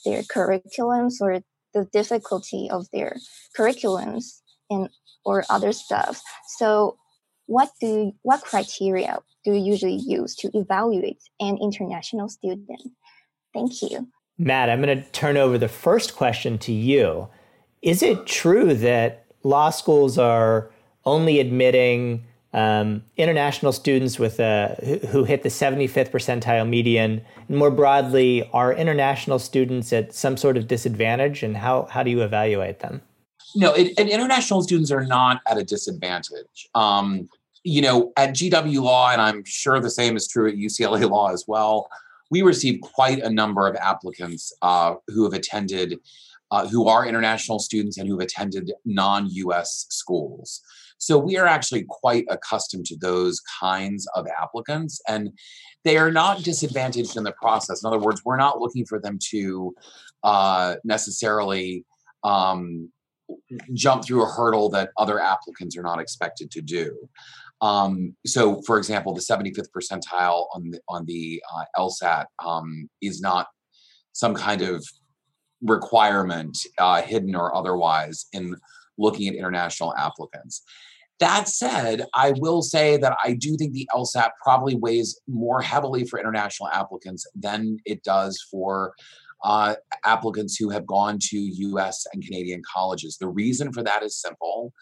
their 0.05 0.23
curriculums 0.23 1.21
or 1.21 1.41
the 1.73 1.85
difficulty 1.91 2.69
of 2.71 2.89
their 2.91 3.17
curriculums 3.57 4.41
and 4.69 4.89
or 5.25 5.43
other 5.49 5.73
stuff. 5.73 6.21
So 6.57 6.97
what 7.47 7.71
do 7.81 8.13
what 8.21 8.41
criteria 8.41 9.19
do 9.43 9.53
you 9.53 9.71
usually 9.71 9.95
use 9.95 10.35
to 10.35 10.51
evaluate 10.53 11.21
an 11.39 11.57
international 11.61 12.29
student? 12.29 12.69
Thank 13.53 13.81
you. 13.81 14.07
Matt, 14.37 14.69
I'm 14.69 14.81
going 14.81 15.01
to 15.01 15.09
turn 15.11 15.35
over 15.35 15.57
the 15.57 15.67
first 15.67 16.15
question 16.15 16.59
to 16.59 16.71
you. 16.71 17.27
Is 17.81 18.03
it 18.03 18.27
true 18.27 18.75
that 18.75 19.25
law 19.43 19.71
schools 19.71 20.17
are 20.17 20.69
only 21.05 21.39
admitting 21.39 22.23
um, 22.53 23.03
international 23.17 23.71
students 23.71 24.19
with 24.19 24.39
a, 24.39 24.99
who 25.09 25.23
hit 25.23 25.43
the 25.43 25.49
75th 25.49 26.11
percentile 26.11 26.67
median? 26.67 27.21
And 27.47 27.57
more 27.57 27.71
broadly, 27.71 28.47
are 28.53 28.73
international 28.73 29.39
students 29.39 29.91
at 29.91 30.13
some 30.13 30.37
sort 30.37 30.57
of 30.57 30.67
disadvantage? 30.67 31.41
And 31.41 31.57
how, 31.57 31.87
how 31.89 32.03
do 32.03 32.11
you 32.11 32.21
evaluate 32.21 32.79
them? 32.79 33.01
No, 33.55 33.73
it, 33.73 33.93
and 33.97 34.09
international 34.09 34.61
students 34.61 34.91
are 34.91 35.05
not 35.05 35.41
at 35.47 35.57
a 35.57 35.63
disadvantage. 35.63 36.67
Um, 36.75 37.29
you 37.67 37.81
know, 37.81 38.13
at 38.15 38.29
GW 38.29 38.81
Law, 38.81 39.11
and 39.11 39.21
I'm 39.21 39.43
sure 39.45 39.81
the 39.81 39.89
same 39.89 40.15
is 40.15 40.25
true 40.25 40.47
at 40.47 40.55
UCLA 40.55 41.09
Law 41.09 41.31
as 41.31 41.43
well, 41.47 41.89
we 42.31 42.41
receive 42.41 42.79
quite 42.81 43.19
a 43.19 43.29
number 43.29 43.67
of 43.67 43.75
applicants 43.75 44.53
uh, 44.61 44.95
who 45.07 45.25
have 45.25 45.33
attended, 45.33 45.99
uh, 46.49 46.65
who 46.65 46.87
are 46.87 47.05
international 47.05 47.59
students 47.59 47.97
and 47.97 48.07
who 48.07 48.17
have 48.17 48.25
attended 48.25 48.71
non 48.85 49.27
US 49.29 49.85
schools. 49.89 50.61
So 50.97 51.17
we 51.17 51.37
are 51.37 51.45
actually 51.45 51.85
quite 51.89 52.25
accustomed 52.29 52.85
to 52.85 52.95
those 52.95 53.41
kinds 53.59 54.07
of 54.15 54.25
applicants, 54.41 55.01
and 55.07 55.31
they 55.83 55.97
are 55.97 56.11
not 56.11 56.43
disadvantaged 56.43 57.17
in 57.17 57.23
the 57.23 57.33
process. 57.33 57.83
In 57.83 57.87
other 57.87 57.99
words, 57.99 58.21
we're 58.23 58.37
not 58.37 58.59
looking 58.59 58.85
for 58.85 58.99
them 58.99 59.19
to 59.31 59.75
uh, 60.23 60.75
necessarily 60.85 61.85
um, 62.23 62.89
jump 63.73 64.05
through 64.05 64.23
a 64.23 64.29
hurdle 64.29 64.69
that 64.69 64.91
other 64.97 65.19
applicants 65.19 65.77
are 65.77 65.83
not 65.83 65.99
expected 65.99 66.49
to 66.51 66.61
do. 66.61 66.95
Um, 67.61 68.15
so, 68.25 68.61
for 68.67 68.77
example, 68.77 69.13
the 69.13 69.21
75th 69.21 69.69
percentile 69.75 70.45
on 70.53 70.69
the 70.69 70.79
on 70.87 71.05
the 71.05 71.41
uh, 71.55 71.65
LSAT 71.77 72.25
um, 72.45 72.89
is 73.01 73.19
not 73.21 73.47
some 74.13 74.35
kind 74.35 74.61
of 74.61 74.85
requirement, 75.61 76.57
uh, 76.77 77.01
hidden 77.01 77.35
or 77.35 77.55
otherwise, 77.55 78.27
in 78.33 78.55
looking 78.97 79.27
at 79.27 79.35
international 79.35 79.95
applicants. 79.95 80.63
That 81.19 81.47
said, 81.47 82.05
I 82.13 82.33
will 82.37 82.61
say 82.61 82.97
that 82.97 83.17
I 83.23 83.33
do 83.33 83.57
think 83.57 83.73
the 83.73 83.89
LSAT 83.93 84.29
probably 84.41 84.75
weighs 84.75 85.19
more 85.27 85.61
heavily 85.61 86.05
for 86.05 86.19
international 86.19 86.69
applicants 86.69 87.25
than 87.35 87.77
it 87.85 88.03
does 88.03 88.39
for 88.51 88.93
uh, 89.43 89.75
applicants 90.05 90.57
who 90.57 90.69
have 90.69 90.85
gone 90.85 91.17
to 91.19 91.37
US 91.37 92.05
and 92.13 92.23
Canadian 92.23 92.61
colleges. 92.71 93.17
The 93.17 93.27
reason 93.27 93.71
for 93.71 93.83
that 93.83 94.03
is 94.03 94.15
simple, 94.15 94.73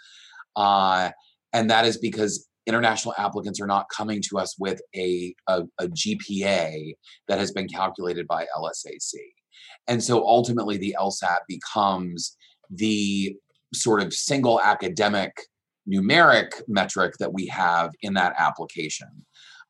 uh, 0.58 1.12
and 1.54 1.70
that 1.70 1.86
is 1.86 1.98
because 1.98 2.48
international 2.68 3.14
applicants 3.18 3.62
are 3.62 3.68
not 3.68 3.88
coming 3.96 4.22
to 4.30 4.38
us 4.38 4.56
with 4.60 4.82
a, 4.96 5.34
a, 5.48 5.64
a 5.80 5.88
GPA 5.88 6.96
that 7.28 7.38
has 7.40 7.52
been 7.52 7.68
calculated 7.68 8.28
by 8.28 8.46
LSAC. 8.58 9.14
And 9.88 10.04
so 10.04 10.26
ultimately, 10.26 10.78
the 10.78 10.96
LSAT 11.00 11.40
becomes 11.48 12.36
the 12.70 13.36
sort 13.74 14.02
of 14.02 14.14
single 14.14 14.60
academic 14.62 15.32
numeric 15.88 16.50
metric 16.68 17.14
that 17.20 17.34
we 17.34 17.46
have 17.48 17.92
in 18.02 18.14
that 18.16 18.34
application. 18.38 19.26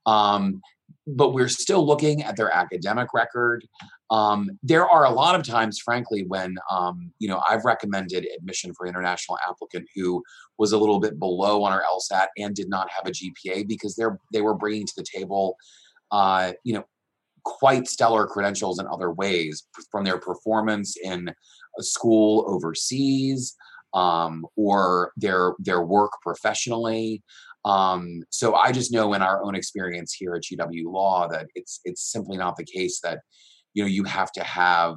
Um, 0.05 0.61
but 1.07 1.33
we're 1.33 1.49
still 1.49 1.85
looking 1.85 2.23
at 2.23 2.35
their 2.35 2.53
academic 2.53 3.13
record. 3.13 3.65
Um, 4.09 4.49
there 4.63 4.87
are 4.87 5.05
a 5.05 5.11
lot 5.11 5.39
of 5.39 5.45
times, 5.45 5.79
frankly, 5.79 6.25
when 6.27 6.55
um, 6.69 7.11
you 7.19 7.27
know 7.27 7.41
I've 7.47 7.65
recommended 7.65 8.27
admission 8.37 8.73
for 8.73 8.87
international 8.87 9.37
applicant 9.47 9.87
who 9.95 10.23
was 10.57 10.71
a 10.71 10.77
little 10.77 10.99
bit 10.99 11.19
below 11.19 11.63
on 11.63 11.71
our 11.71 11.83
LSAT 11.83 12.27
and 12.37 12.55
did 12.55 12.69
not 12.69 12.89
have 12.89 13.07
a 13.07 13.11
GPA 13.11 13.67
because 13.67 13.95
they're 13.95 14.19
they 14.33 14.41
were 14.41 14.55
bringing 14.55 14.85
to 14.85 14.93
the 14.97 15.05
table, 15.05 15.57
uh, 16.11 16.53
you 16.63 16.73
know, 16.73 16.85
quite 17.43 17.87
stellar 17.87 18.25
credentials 18.27 18.79
in 18.79 18.87
other 18.87 19.11
ways 19.11 19.67
from 19.91 20.03
their 20.03 20.17
performance 20.17 20.97
in 21.01 21.29
a 21.79 21.83
school 21.83 22.45
overseas 22.47 23.55
um, 23.93 24.45
or 24.55 25.11
their 25.17 25.53
their 25.59 25.81
work 25.81 26.11
professionally. 26.21 27.23
Um, 27.65 28.23
so 28.29 28.55
I 28.55 28.71
just 28.71 28.93
know 28.93 29.13
in 29.13 29.21
our 29.21 29.43
own 29.43 29.55
experience 29.55 30.13
here 30.13 30.35
at 30.35 30.43
GW 30.43 30.85
Law 30.85 31.27
that 31.27 31.47
it's 31.55 31.81
it's 31.83 32.11
simply 32.11 32.37
not 32.37 32.55
the 32.55 32.63
case 32.63 32.99
that 33.01 33.19
you 33.73 33.83
know 33.83 33.87
you 33.87 34.03
have 34.03 34.31
to 34.33 34.43
have 34.43 34.95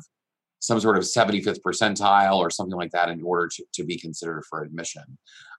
some 0.60 0.78
sort 0.80 0.98
of 0.98 1.04
75th 1.04 1.60
percentile 1.64 2.36
or 2.36 2.50
something 2.50 2.76
like 2.76 2.90
that 2.90 3.08
in 3.08 3.22
order 3.22 3.48
to, 3.48 3.64
to 3.74 3.84
be 3.84 3.96
considered 3.96 4.42
for 4.50 4.62
admission. 4.62 5.04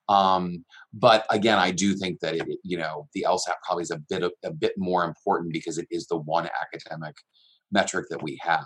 Um, 0.10 0.66
but 0.93 1.26
again, 1.30 1.57
I 1.57 1.72
do 1.72 1.95
think 1.95 2.20
that 2.20 2.36
it, 2.36 2.45
you 2.64 2.78
know 2.78 3.07
the 3.14 3.26
LSAT 3.28 3.55
probably 3.64 3.84
is 3.84 3.91
a 3.91 3.99
bit 4.10 4.24
of, 4.24 4.32
a 4.43 4.51
bit 4.51 4.74
more 4.78 5.03
important 5.03 5.53
because 5.53 5.78
it 5.78 5.88
is 5.89 6.07
the 6.07 6.18
one 6.18 6.49
academic 6.62 7.16
metric 7.72 8.07
that 8.10 8.22
we 8.22 8.38
have. 8.41 8.66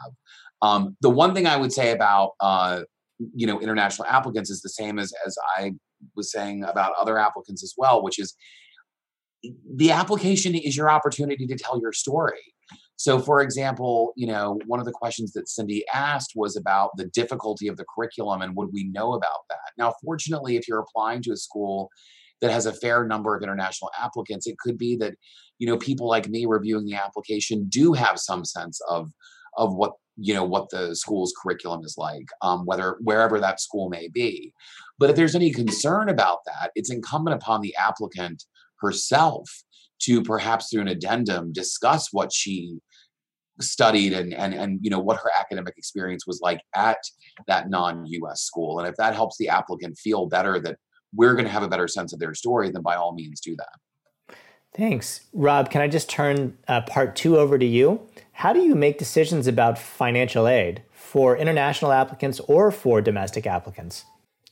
Um, 0.61 0.95
the 1.01 1.09
one 1.09 1.33
thing 1.33 1.47
I 1.47 1.57
would 1.57 1.73
say 1.73 1.91
about 1.91 2.31
uh, 2.39 2.81
you 3.33 3.47
know 3.47 3.59
international 3.61 4.07
applicants 4.07 4.49
is 4.49 4.61
the 4.61 4.69
same 4.69 4.99
as 4.99 5.13
as 5.25 5.37
I 5.57 5.73
was 6.15 6.31
saying 6.31 6.63
about 6.63 6.93
other 6.99 7.17
applicants 7.17 7.63
as 7.63 7.73
well, 7.77 8.03
which 8.03 8.19
is 8.19 8.35
the 9.75 9.91
application 9.91 10.55
is 10.55 10.77
your 10.77 10.89
opportunity 10.89 11.45
to 11.47 11.55
tell 11.55 11.79
your 11.79 11.91
story. 11.91 12.39
So, 12.95 13.19
for 13.19 13.41
example, 13.41 14.13
you 14.15 14.27
know, 14.27 14.59
one 14.67 14.79
of 14.79 14.85
the 14.85 14.91
questions 14.91 15.33
that 15.33 15.49
Cindy 15.49 15.83
asked 15.93 16.33
was 16.35 16.55
about 16.55 16.91
the 16.95 17.05
difficulty 17.07 17.67
of 17.67 17.75
the 17.75 17.85
curriculum 17.93 18.41
and 18.41 18.55
would 18.55 18.69
we 18.71 18.85
know 18.85 19.13
about 19.13 19.41
that? 19.49 19.71
Now, 19.77 19.93
fortunately, 20.03 20.55
if 20.55 20.67
you're 20.67 20.79
applying 20.79 21.21
to 21.23 21.31
a 21.31 21.37
school 21.37 21.89
that 22.39 22.51
has 22.51 22.65
a 22.65 22.73
fair 22.73 23.05
number 23.05 23.35
of 23.35 23.43
international 23.43 23.91
applicants, 23.99 24.47
it 24.47 24.57
could 24.59 24.77
be 24.77 24.95
that, 24.97 25.15
you 25.59 25.67
know, 25.67 25.77
people 25.77 26.07
like 26.07 26.29
me 26.29 26.45
reviewing 26.45 26.85
the 26.85 26.95
application 26.95 27.65
do 27.67 27.93
have 27.93 28.19
some 28.19 28.45
sense 28.45 28.79
of 28.89 29.09
of 29.57 29.75
what 29.75 29.93
you 30.17 30.33
know 30.33 30.43
what 30.43 30.69
the 30.69 30.95
school's 30.95 31.33
curriculum 31.41 31.81
is 31.83 31.95
like 31.97 32.25
um, 32.41 32.65
whether 32.65 32.97
wherever 33.01 33.39
that 33.39 33.59
school 33.59 33.89
may 33.89 34.07
be 34.07 34.53
but 34.99 35.09
if 35.09 35.15
there's 35.15 35.35
any 35.35 35.51
concern 35.51 36.09
about 36.09 36.39
that 36.45 36.71
it's 36.75 36.91
incumbent 36.91 37.35
upon 37.35 37.61
the 37.61 37.75
applicant 37.75 38.43
herself 38.79 39.49
to 39.99 40.21
perhaps 40.21 40.69
through 40.69 40.81
an 40.81 40.87
addendum 40.87 41.51
discuss 41.53 42.09
what 42.11 42.31
she 42.33 42.79
studied 43.61 44.13
and 44.13 44.33
and 44.33 44.53
and 44.53 44.79
you 44.81 44.89
know 44.89 44.99
what 44.99 45.17
her 45.17 45.29
academic 45.39 45.75
experience 45.77 46.25
was 46.25 46.39
like 46.41 46.61
at 46.75 46.97
that 47.47 47.69
non-US 47.69 48.41
school. 48.41 48.79
And 48.79 48.87
if 48.87 48.95
that 48.95 49.13
helps 49.13 49.37
the 49.37 49.49
applicant 49.49 49.97
feel 49.97 50.27
better 50.27 50.59
that 50.59 50.77
we're 51.15 51.33
going 51.33 51.45
to 51.45 51.51
have 51.51 51.63
a 51.63 51.67
better 51.67 51.87
sense 51.87 52.13
of 52.13 52.19
their 52.19 52.33
story 52.33 52.71
then 52.71 52.81
by 52.81 52.95
all 52.95 53.13
means 53.13 53.39
do 53.39 53.55
that. 53.55 54.35
Thanks. 54.75 55.21
Rob 55.33 55.69
can 55.69 55.81
i 55.81 55.87
just 55.87 56.09
turn 56.09 56.57
uh, 56.67 56.81
part 56.81 57.15
two 57.15 57.37
over 57.37 57.57
to 57.57 57.65
you? 57.65 58.01
How 58.33 58.53
do 58.53 58.59
you 58.59 58.75
make 58.75 58.97
decisions 58.97 59.45
about 59.45 59.77
financial 59.77 60.47
aid 60.47 60.81
for 60.91 61.37
international 61.37 61.91
applicants 61.91 62.39
or 62.47 62.71
for 62.71 63.01
domestic 63.01 63.45
applicants? 63.45 64.05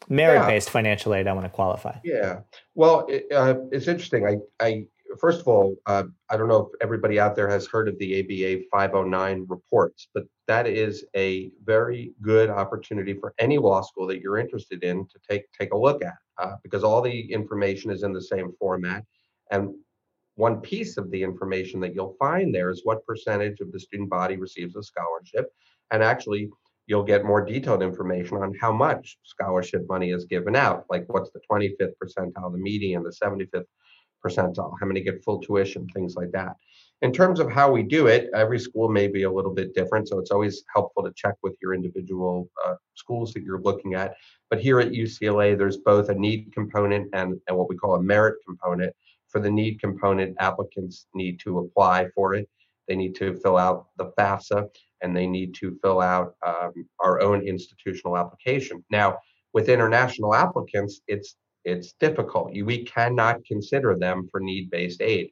Merit 0.10 0.46
based 0.48 0.68
yeah. 0.68 0.74
financial 0.74 1.14
aid, 1.14 1.28
I 1.28 1.34
want 1.34 1.46
to 1.46 1.50
qualify. 1.50 1.98
Yeah. 2.04 2.42
Well, 2.76 3.06
it, 3.08 3.26
uh, 3.32 3.56
it's 3.72 3.88
interesting. 3.88 4.26
I, 4.28 4.38
I 4.60 4.86
first 5.20 5.42
of 5.42 5.48
all, 5.48 5.76
uh, 5.86 6.04
I 6.30 6.38
don't 6.38 6.48
know 6.48 6.68
if 6.68 6.82
everybody 6.82 7.20
out 7.20 7.36
there 7.36 7.50
has 7.50 7.68
heard 7.68 7.88
of 7.88 7.98
the 8.00 8.20
ABA 8.20 8.64
509 8.72 9.46
reports, 9.50 10.08
but 10.14 10.24
that 10.48 10.68
is 10.68 11.06
a 11.16 11.52
very 11.64 12.14
good 12.22 12.50
opportunity 12.50 13.14
for 13.14 13.34
any 13.40 13.58
law 13.58 13.82
school 13.82 14.08
that 14.08 14.22
you're 14.22 14.38
interested 14.38 14.84
in 14.84 15.08
to 15.08 15.20
take 15.30 15.52
take 15.58 15.74
a 15.74 15.78
look 15.78 16.04
at, 16.04 16.18
uh, 16.38 16.56
because 16.64 16.84
all 16.84 17.02
the 17.02 17.32
information 17.32 17.92
is 17.92 18.04
in 18.04 18.14
the 18.14 18.22
same 18.22 18.52
format, 18.60 19.04
and 19.52 19.74
one 20.36 20.62
piece 20.62 20.98
of 20.98 21.12
the 21.12 21.22
information 21.22 21.80
that 21.82 21.94
you'll 21.94 22.16
find 22.18 22.54
there 22.54 22.70
is 22.70 22.82
what 22.84 23.06
percentage 23.06 23.60
of 23.60 23.72
the 23.72 23.80
student 23.80 24.10
body 24.10 24.38
receives 24.38 24.76
a 24.76 24.84
scholarship, 24.84 25.52
and 25.92 26.04
actually 26.04 26.50
you'll 26.92 27.04
get 27.04 27.24
more 27.24 27.40
detailed 27.40 27.82
information 27.82 28.36
on 28.36 28.54
how 28.60 28.70
much 28.70 29.18
scholarship 29.24 29.82
money 29.88 30.12
is 30.12 30.26
given 30.26 30.58
out, 30.58 30.84
like 30.90 31.06
what's 31.08 31.32
the 31.32 31.40
25th 31.50 31.94
percentile, 32.04 32.52
the 32.52 32.58
median, 32.58 33.02
the 33.02 33.16
75th 33.24 33.64
percentile, 34.22 34.74
how 34.78 34.86
many 34.86 35.00
get 35.00 35.24
full 35.24 35.40
tuition, 35.40 35.88
things 35.96 36.16
like 36.18 36.34
that. 36.34 36.58
In 37.02 37.14
terms 37.14 37.40
of 37.40 37.50
how 37.50 37.72
we 37.72 37.82
do 37.82 38.08
it, 38.08 38.30
every 38.36 38.60
school 38.60 38.90
may 38.90 39.08
be 39.08 39.24
a 39.24 39.32
little 39.32 39.54
bit 39.54 39.74
different, 39.74 40.10
so 40.10 40.20
it's 40.20 40.32
always 40.32 40.66
helpful 40.76 41.02
to 41.04 41.14
check 41.16 41.36
with 41.42 41.56
your 41.62 41.74
individual 41.74 42.50
uh, 42.66 42.74
schools 42.96 43.32
that 43.36 43.44
you're 43.44 43.62
looking 43.62 43.94
at. 43.94 44.16
But 44.50 44.60
here 44.60 44.82
at 44.82 44.92
UCLA, 44.92 45.58
there's 45.58 45.78
both 45.78 46.10
a 46.10 46.14
need 46.14 46.52
component 46.54 47.08
and, 47.14 47.40
and 47.48 47.58
what 47.58 47.70
we 47.70 47.78
call 47.78 47.96
a 47.96 48.04
merit 48.04 48.36
component. 48.46 48.94
For 49.30 49.40
the 49.40 49.50
need 49.50 49.80
component, 49.80 50.36
applicants 50.42 51.06
need 51.14 51.40
to 51.46 51.60
apply 51.60 52.10
for 52.14 52.34
it. 52.34 52.50
They 52.90 52.98
need 52.98 53.16
to 53.16 53.40
fill 53.40 53.58
out 53.58 53.88
the 53.96 54.12
FAFSA 54.20 54.68
and 55.02 55.16
they 55.16 55.28
need 55.28 55.54
to 55.56 55.78
fill 55.82 56.02
out 56.02 56.36
um, 56.46 56.72
our 57.00 57.22
own 57.22 57.42
institutional 57.42 58.18
application. 58.18 58.84
Now, 58.90 59.18
with 59.54 59.70
international 59.70 60.34
applicants, 60.34 61.02
it's 61.08 61.36
it's 61.64 61.94
difficult. 62.00 62.54
We 62.54 62.84
cannot 62.86 63.46
consider 63.46 63.96
them 63.96 64.28
for 64.32 64.40
need-based 64.40 65.00
aid. 65.02 65.30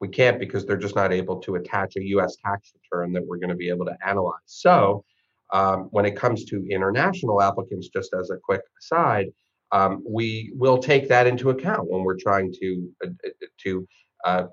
We 0.00 0.08
can't 0.08 0.38
because 0.38 0.64
they're 0.64 0.76
just 0.76 0.94
not 0.94 1.12
able 1.12 1.40
to 1.40 1.56
attach 1.56 1.96
a 1.96 2.04
U.S. 2.10 2.36
tax 2.44 2.72
return 2.74 3.12
that 3.12 3.26
we're 3.26 3.38
going 3.38 3.50
to 3.50 3.56
be 3.56 3.70
able 3.70 3.86
to 3.86 3.96
analyze. 4.06 4.38
So, 4.46 5.04
um, 5.52 5.88
when 5.90 6.04
it 6.04 6.16
comes 6.16 6.44
to 6.46 6.64
international 6.70 7.42
applicants, 7.42 7.88
just 7.88 8.14
as 8.14 8.30
a 8.30 8.36
quick 8.36 8.62
aside, 8.80 9.28
um, 9.72 10.04
we 10.08 10.52
will 10.54 10.78
take 10.78 11.08
that 11.08 11.26
into 11.26 11.50
account 11.50 11.90
when 11.90 12.04
we're 12.04 12.18
trying 12.18 12.52
to 12.60 12.90
uh, 13.04 13.08
uh 13.08 13.30
to 13.62 13.88
uh, 14.24 14.44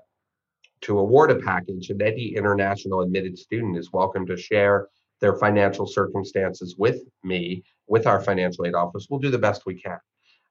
to 0.82 0.98
award 0.98 1.30
a 1.30 1.36
package. 1.36 1.90
And 1.90 2.02
any 2.02 2.34
international 2.34 3.00
admitted 3.00 3.38
student 3.38 3.76
is 3.76 3.92
welcome 3.92 4.26
to 4.26 4.36
share 4.36 4.88
their 5.20 5.36
financial 5.36 5.86
circumstances 5.86 6.76
with 6.76 7.02
me, 7.22 7.62
with 7.86 8.06
our 8.06 8.20
financial 8.20 8.66
aid 8.66 8.74
office. 8.74 9.06
We'll 9.08 9.20
do 9.20 9.30
the 9.30 9.38
best 9.38 9.66
we 9.66 9.80
can. 9.80 9.98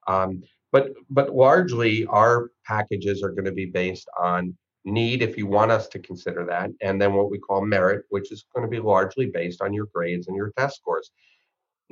Um, 0.07 0.43
but 0.71 0.93
but 1.09 1.35
largely 1.35 2.05
our 2.07 2.51
packages 2.65 3.23
are 3.23 3.31
going 3.31 3.45
to 3.45 3.51
be 3.51 3.65
based 3.65 4.07
on 4.19 4.55
need 4.83 5.21
if 5.21 5.37
you 5.37 5.45
want 5.45 5.71
us 5.71 5.87
to 5.87 5.99
consider 5.99 6.43
that 6.45 6.71
and 6.81 6.99
then 6.99 7.13
what 7.13 7.29
we 7.29 7.37
call 7.37 7.63
merit 7.63 8.03
which 8.09 8.31
is 8.31 8.45
going 8.55 8.65
to 8.65 8.69
be 8.69 8.79
largely 8.79 9.27
based 9.27 9.61
on 9.61 9.73
your 9.73 9.87
grades 9.93 10.27
and 10.27 10.35
your 10.35 10.51
test 10.57 10.77
scores 10.77 11.11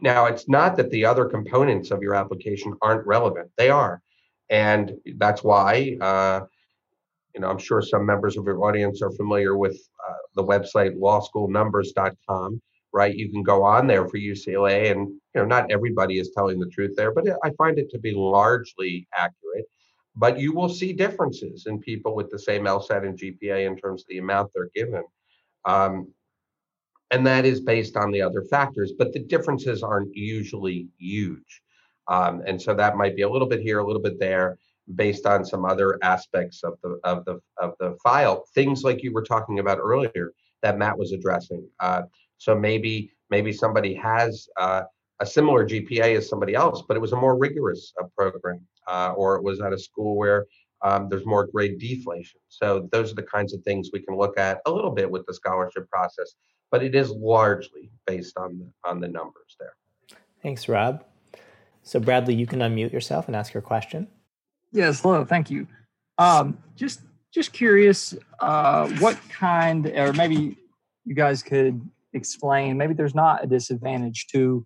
now 0.02 0.26
it's 0.26 0.50
not 0.50 0.76
that 0.76 0.90
the 0.90 1.06
other 1.06 1.26
components 1.26 1.92
of 1.92 2.02
your 2.02 2.16
application 2.16 2.74
aren't 2.82 3.06
relevant 3.06 3.48
they 3.58 3.70
are 3.70 4.02
and 4.50 4.94
that's 5.18 5.44
why 5.44 5.96
uh, 6.02 6.42
you 7.40 7.46
know 7.46 7.50
i'm 7.50 7.58
sure 7.58 7.82
some 7.82 8.06
members 8.06 8.38
of 8.38 8.46
your 8.46 8.64
audience 8.66 9.02
are 9.02 9.12
familiar 9.12 9.56
with 9.56 9.80
uh, 10.08 10.14
the 10.36 10.44
website 10.44 10.94
lawschoolnumbers.com 10.98 12.62
right? 12.92 13.16
You 13.16 13.32
can 13.32 13.44
go 13.44 13.64
on 13.64 13.88
there 13.88 14.08
for 14.08 14.18
UCLA, 14.18 14.92
and 14.92 15.08
you 15.10 15.20
know 15.36 15.46
not 15.46 15.72
everybody 15.72 16.20
is 16.20 16.32
telling 16.36 16.60
the 16.60 16.68
truth 16.68 16.96
there, 16.96 17.12
but 17.12 17.26
I 17.44 17.52
find 17.52 17.78
it 17.78 17.90
to 17.92 18.00
be 18.00 18.14
largely 18.14 19.08
accurate. 19.16 19.66
But 20.16 20.40
you 20.40 20.54
will 20.54 20.70
see 20.70 20.94
differences 20.94 21.66
in 21.68 21.80
people 21.80 22.16
with 22.16 22.30
the 22.30 22.40
same 22.40 22.66
LSAT 22.66 23.06
and 23.06 23.18
GPA 23.18 23.68
in 23.68 23.78
terms 23.78 24.02
of 24.02 24.08
the 24.10 24.18
amount 24.18 24.52
they're 24.54 24.72
given. 24.76 25.04
Um, 25.66 26.12
and 27.12 27.26
that 27.26 27.46
is 27.46 27.62
based 27.62 27.96
on 27.96 28.12
the 28.12 28.22
other 28.22 28.44
factors, 28.44 28.94
but 28.98 29.14
the 29.14 29.20
differences 29.20 29.82
aren't 29.82 30.14
usually 30.16 30.88
huge. 30.98 31.62
Um, 32.08 32.42
and 32.46 32.62
so 32.62 32.74
that 32.74 32.98
might 32.98 33.16
be 33.16 33.22
a 33.22 33.30
little 33.30 33.48
bit 33.48 33.62
here, 33.62 33.80
a 33.80 33.86
little 33.86 34.02
bit 34.02 34.20
there, 34.20 34.58
based 34.96 35.26
on 35.26 35.46
some 35.46 35.66
other 35.66 35.98
aspects 36.02 36.64
of 36.64 36.74
the 36.84 37.00
of 37.04 37.26
the 37.26 37.40
of 37.58 37.74
the 37.80 37.96
file. 38.04 38.46
Things 38.56 38.84
like 38.84 39.04
you 39.04 39.14
were 39.14 39.24
talking 39.24 39.60
about 39.60 39.80
earlier 39.80 40.34
that 40.62 40.78
Matt 40.78 40.98
was 40.98 41.12
addressing. 41.12 41.68
Uh, 41.80 42.04
so 42.38 42.56
maybe 42.56 43.12
maybe 43.30 43.52
somebody 43.54 43.94
has 43.96 44.48
uh, 44.58 44.84
a 45.20 45.26
similar 45.26 45.68
GPA 45.68 46.18
as 46.18 46.30
somebody 46.30 46.56
else, 46.56 46.84
but 46.88 46.98
it 46.98 47.00
was 47.00 47.14
a 47.14 47.18
more 47.18 47.38
rigorous 47.38 47.94
uh, 48.02 48.06
program, 48.18 48.62
uh, 48.88 49.14
or 49.16 49.36
it 49.36 49.44
was 49.44 49.62
at 49.62 49.74
a 49.74 49.78
school 49.78 50.16
where 50.16 50.46
um, 50.82 51.10
there's 51.10 51.26
more 51.26 51.48
grade 51.48 51.78
deflation. 51.78 52.40
So 52.48 52.88
those 52.92 53.12
are 53.12 53.16
the 53.16 53.24
kinds 53.24 53.54
of 53.54 53.62
things 53.64 53.90
we 53.92 54.02
can 54.02 54.16
look 54.16 54.40
at 54.40 54.62
a 54.66 54.72
little 54.72 54.92
bit 54.92 55.10
with 55.10 55.26
the 55.26 55.34
scholarship 55.34 55.90
process, 55.90 56.36
but 56.72 56.84
it 56.84 56.96
is 56.96 57.12
largely 57.12 57.92
based 58.08 58.38
on 58.38 58.72
on 58.84 59.00
the 59.00 59.08
numbers 59.08 59.56
there. 59.60 59.76
Thanks, 60.42 60.70
Rob. 60.70 61.04
So 61.84 62.00
Bradley, 62.00 62.36
you 62.36 62.48
can 62.48 62.60
unmute 62.60 62.94
yourself 62.94 63.28
and 63.28 63.36
ask 63.36 63.54
your 63.54 63.62
question. 63.62 64.08
Yes, 64.72 65.02
hello, 65.02 65.26
thank 65.26 65.50
you. 65.50 65.68
Um, 66.18 66.58
just 66.76 67.02
just 67.34 67.54
curious, 67.54 68.16
uh, 68.40 68.90
what 69.00 69.18
kind, 69.30 69.86
or 69.88 70.14
maybe 70.14 70.58
you 71.06 71.16
guys 71.16 71.44
could 71.44 71.82
explain 72.14 72.76
maybe 72.78 72.94
there's 72.94 73.16
not 73.16 73.44
a 73.44 73.48
disadvantage 73.48 74.28
to 74.28 74.66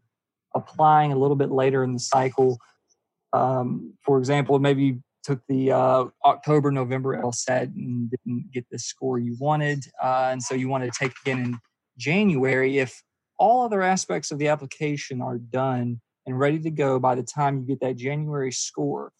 applying 0.56 1.12
a 1.12 1.16
little 1.16 1.36
bit 1.36 1.52
later 1.52 1.84
in 1.84 1.94
the 1.94 2.00
cycle. 2.00 2.58
Um, 3.34 3.94
for 4.02 4.18
example, 4.18 4.60
maybe 4.60 4.84
you 4.84 5.04
took 5.24 5.42
the 5.48 5.72
uh, 5.72 6.06
October 6.26 6.72
November 6.72 7.18
LSAT 7.18 7.64
and 7.76 8.10
didn't 8.10 8.52
get 8.54 8.66
the 8.72 8.80
score 8.80 9.20
you 9.20 9.36
wanted, 9.40 9.86
uh, 10.02 10.30
and 10.32 10.42
so 10.42 10.54
you 10.56 10.70
want 10.70 10.84
to 10.84 10.92
take 10.92 11.14
again 11.26 11.40
in 11.40 11.58
January. 11.98 12.80
If 12.80 13.02
all 13.40 13.64
other 13.64 13.82
aspects 13.82 14.32
of 14.32 14.40
the 14.40 14.50
application 14.50 15.22
are 15.22 15.38
done 15.38 16.02
and 16.26 16.40
ready 16.40 16.60
to 16.60 16.70
go 16.70 17.00
by 17.00 17.16
the 17.16 17.24
time 17.24 17.60
you 17.60 17.66
get 17.66 17.80
that 17.82 17.98
January 17.98 18.52
score, 18.52 19.12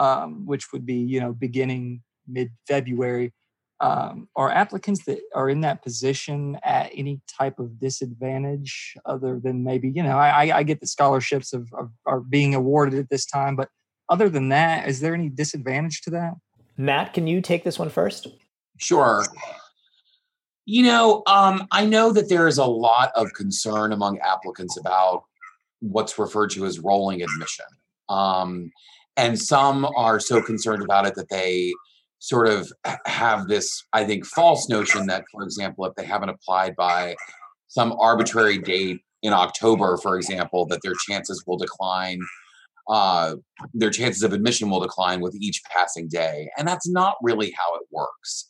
um, 0.00 0.46
which 0.46 0.72
would 0.72 0.84
be 0.84 0.96
you 0.96 1.20
know 1.20 1.32
beginning 1.32 2.02
mid 2.26 2.50
February, 2.66 3.32
um, 3.80 4.28
are 4.36 4.50
applicants 4.50 5.04
that 5.04 5.20
are 5.34 5.48
in 5.48 5.62
that 5.62 5.82
position 5.82 6.58
at 6.62 6.90
any 6.94 7.20
type 7.26 7.58
of 7.58 7.78
disadvantage 7.78 8.94
other 9.06 9.40
than 9.42 9.64
maybe 9.64 9.88
you 9.88 10.02
know 10.02 10.18
i, 10.18 10.58
I 10.58 10.62
get 10.62 10.80
the 10.80 10.86
scholarships 10.86 11.52
of, 11.52 11.68
of, 11.72 11.90
are 12.06 12.20
being 12.20 12.54
awarded 12.54 12.98
at 12.98 13.08
this 13.08 13.24
time 13.24 13.56
but 13.56 13.68
other 14.08 14.28
than 14.28 14.50
that 14.50 14.88
is 14.88 15.00
there 15.00 15.14
any 15.14 15.28
disadvantage 15.28 16.02
to 16.02 16.10
that? 16.10 16.34
Matt 16.76 17.14
can 17.14 17.26
you 17.26 17.40
take 17.40 17.64
this 17.64 17.78
one 17.78 17.90
first? 17.90 18.26
Sure. 18.78 19.24
You 20.66 20.84
know 20.84 21.22
um, 21.26 21.66
i 21.70 21.84
know 21.86 22.12
that 22.12 22.28
there 22.28 22.48
is 22.48 22.58
a 22.58 22.66
lot 22.66 23.12
of 23.14 23.32
concern 23.32 23.92
among 23.92 24.18
applicants 24.18 24.76
about 24.76 25.24
what's 25.80 26.18
referred 26.18 26.50
to 26.50 26.66
as 26.66 26.78
rolling 26.78 27.22
admission. 27.22 27.64
Um, 28.10 28.70
and 29.16 29.38
some 29.38 29.86
are 29.96 30.20
so 30.20 30.42
concerned 30.42 30.82
about 30.82 31.06
it 31.06 31.14
that 31.16 31.28
they 31.28 31.72
sort 32.20 32.48
of 32.48 32.70
have 33.06 33.48
this, 33.48 33.82
I 33.92 34.04
think, 34.04 34.26
false 34.26 34.68
notion 34.68 35.06
that, 35.06 35.24
for 35.32 35.42
example, 35.42 35.84
if 35.86 35.94
they 35.94 36.04
haven't 36.04 36.28
applied 36.28 36.76
by 36.76 37.16
some 37.68 37.92
arbitrary 37.98 38.58
date 38.58 39.00
in 39.22 39.32
October, 39.32 39.96
for 39.96 40.16
example, 40.16 40.66
that 40.66 40.80
their 40.82 40.94
chances 41.08 41.42
will 41.46 41.56
decline. 41.56 42.20
Uh, 42.88 43.36
their 43.72 43.90
chances 43.90 44.22
of 44.22 44.32
admission 44.32 44.68
will 44.68 44.80
decline 44.80 45.20
with 45.20 45.34
each 45.36 45.62
passing 45.70 46.08
day, 46.08 46.50
and 46.58 46.66
that's 46.66 46.88
not 46.88 47.14
really 47.22 47.54
how 47.56 47.74
it 47.76 47.82
works. 47.92 48.48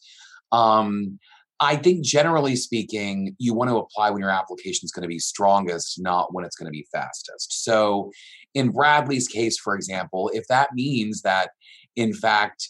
Um, 0.51 1.19
I 1.61 1.77
think 1.77 2.03
generally 2.03 2.57
speaking, 2.57 3.37
you 3.39 3.53
want 3.53 3.69
to 3.69 3.77
apply 3.77 4.11
when 4.11 4.21
your 4.21 4.31
application 4.31 4.87
is 4.87 4.93
going 4.93 5.03
to 5.03 5.09
be 5.09 5.19
strongest, 5.19 6.01
not 6.01 6.33
when 6.33 6.45
it's 6.45 6.57
going 6.57 6.67
to 6.67 6.73
be 6.73 6.87
fastest. 6.91 7.65
So, 7.65 8.11
in 8.55 8.71
Bradley's 8.71 9.29
case, 9.29 9.59
for 9.59 9.75
example, 9.75 10.31
if 10.35 10.45
that 10.49 10.71
means 10.75 11.23
that, 11.23 11.51
in 11.97 12.15
fact, 12.15 12.69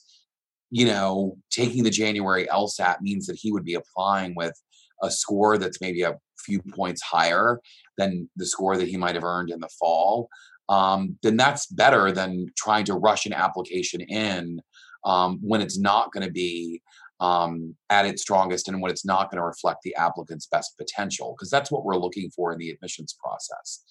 you 0.70 0.86
know, 0.86 1.36
taking 1.51 1.84
the 1.84 1.91
January 1.91 2.47
LSAT 2.47 3.01
means 3.01 3.26
that 3.26 3.38
he 3.41 3.53
would 3.53 3.64
be 3.64 3.74
applying 3.74 4.34
with 4.34 4.61
a 5.03 5.11
score 5.11 5.57
that's 5.57 5.80
maybe 5.80 6.03
a 6.03 6.16
few 6.38 6.61
points 6.74 7.03
higher 7.03 7.61
than 7.97 8.28
the 8.36 8.47
score 8.47 8.76
that 8.76 8.88
he 8.88 8.97
might 8.97 9.14
have 9.14 9.24
earned 9.24 9.51
in 9.51 9.61
the 9.61 9.70
fall, 9.78 10.28
um, 10.68 11.16
then 11.22 11.36
that's 11.36 11.66
better 11.66 12.12
than 12.12 12.47
trying 12.57 12.84
to 12.84 12.95
rush 12.95 13.26
an 13.26 13.32
application 13.32 14.01
in 14.01 14.61
um, 15.05 15.38
when 15.43 15.61
it's 15.61 15.78
not 15.78 16.12
going 16.12 16.26
to 16.26 16.32
be 16.32 16.80
um, 17.21 17.77
at 17.91 18.07
its 18.07 18.23
strongest 18.23 18.68
and 18.68 18.81
when 18.81 18.91
it's 18.91 19.05
not 19.05 19.31
going 19.31 19.41
to 19.41 19.47
reflect 19.47 19.83
the 19.83 19.95
applicant's 19.97 20.47
best 20.47 20.77
potential, 20.79 21.35
because 21.37 21.51
that's 21.51 21.71
what 21.71 21.85
we're 21.85 21.97
looking 21.97 22.31
for 22.31 22.53
in 22.53 22.59
the 22.59 22.71
admissions 22.71 23.14
process. 23.23 23.85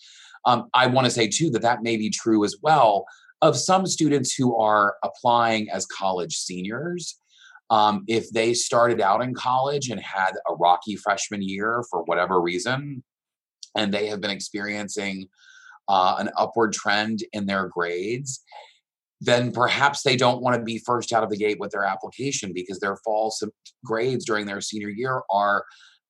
Um, 0.45 0.69
I 0.73 0.87
want 0.87 1.05
to 1.05 1.11
say 1.11 1.27
too 1.27 1.49
that 1.51 1.61
that 1.61 1.83
may 1.83 1.97
be 1.97 2.09
true 2.09 2.43
as 2.43 2.57
well 2.61 3.05
of 3.41 3.57
some 3.57 3.85
students 3.85 4.33
who 4.33 4.57
are 4.57 4.95
applying 5.03 5.69
as 5.69 5.85
college 5.85 6.35
seniors. 6.35 7.19
Um, 7.69 8.03
if 8.07 8.29
they 8.31 8.53
started 8.55 8.99
out 8.99 9.21
in 9.21 9.35
college 9.35 9.89
and 9.89 9.99
had 10.01 10.31
a 10.49 10.55
rocky 10.55 10.95
freshman 10.95 11.41
year 11.41 11.83
for 11.89 12.03
whatever 12.03 12.41
reason, 12.41 13.03
and 13.75 13.93
they 13.93 14.07
have 14.07 14.21
been 14.21 14.31
experiencing 14.31 15.27
uh, 15.87 16.15
an 16.17 16.29
upward 16.35 16.73
trend 16.73 17.23
in 17.33 17.45
their 17.45 17.67
grades, 17.67 18.43
then 19.21 19.51
perhaps 19.51 20.03
they 20.03 20.15
don't 20.15 20.41
want 20.41 20.55
to 20.55 20.63
be 20.63 20.81
first 20.85 21.11
out 21.11 21.23
of 21.23 21.29
the 21.29 21.37
gate 21.37 21.57
with 21.59 21.71
their 21.71 21.83
application 21.83 22.51
because 22.53 22.79
their 22.79 22.97
fall 23.03 23.33
grades 23.83 24.25
during 24.25 24.45
their 24.45 24.61
senior 24.61 24.89
year 24.89 25.21
are 25.31 25.65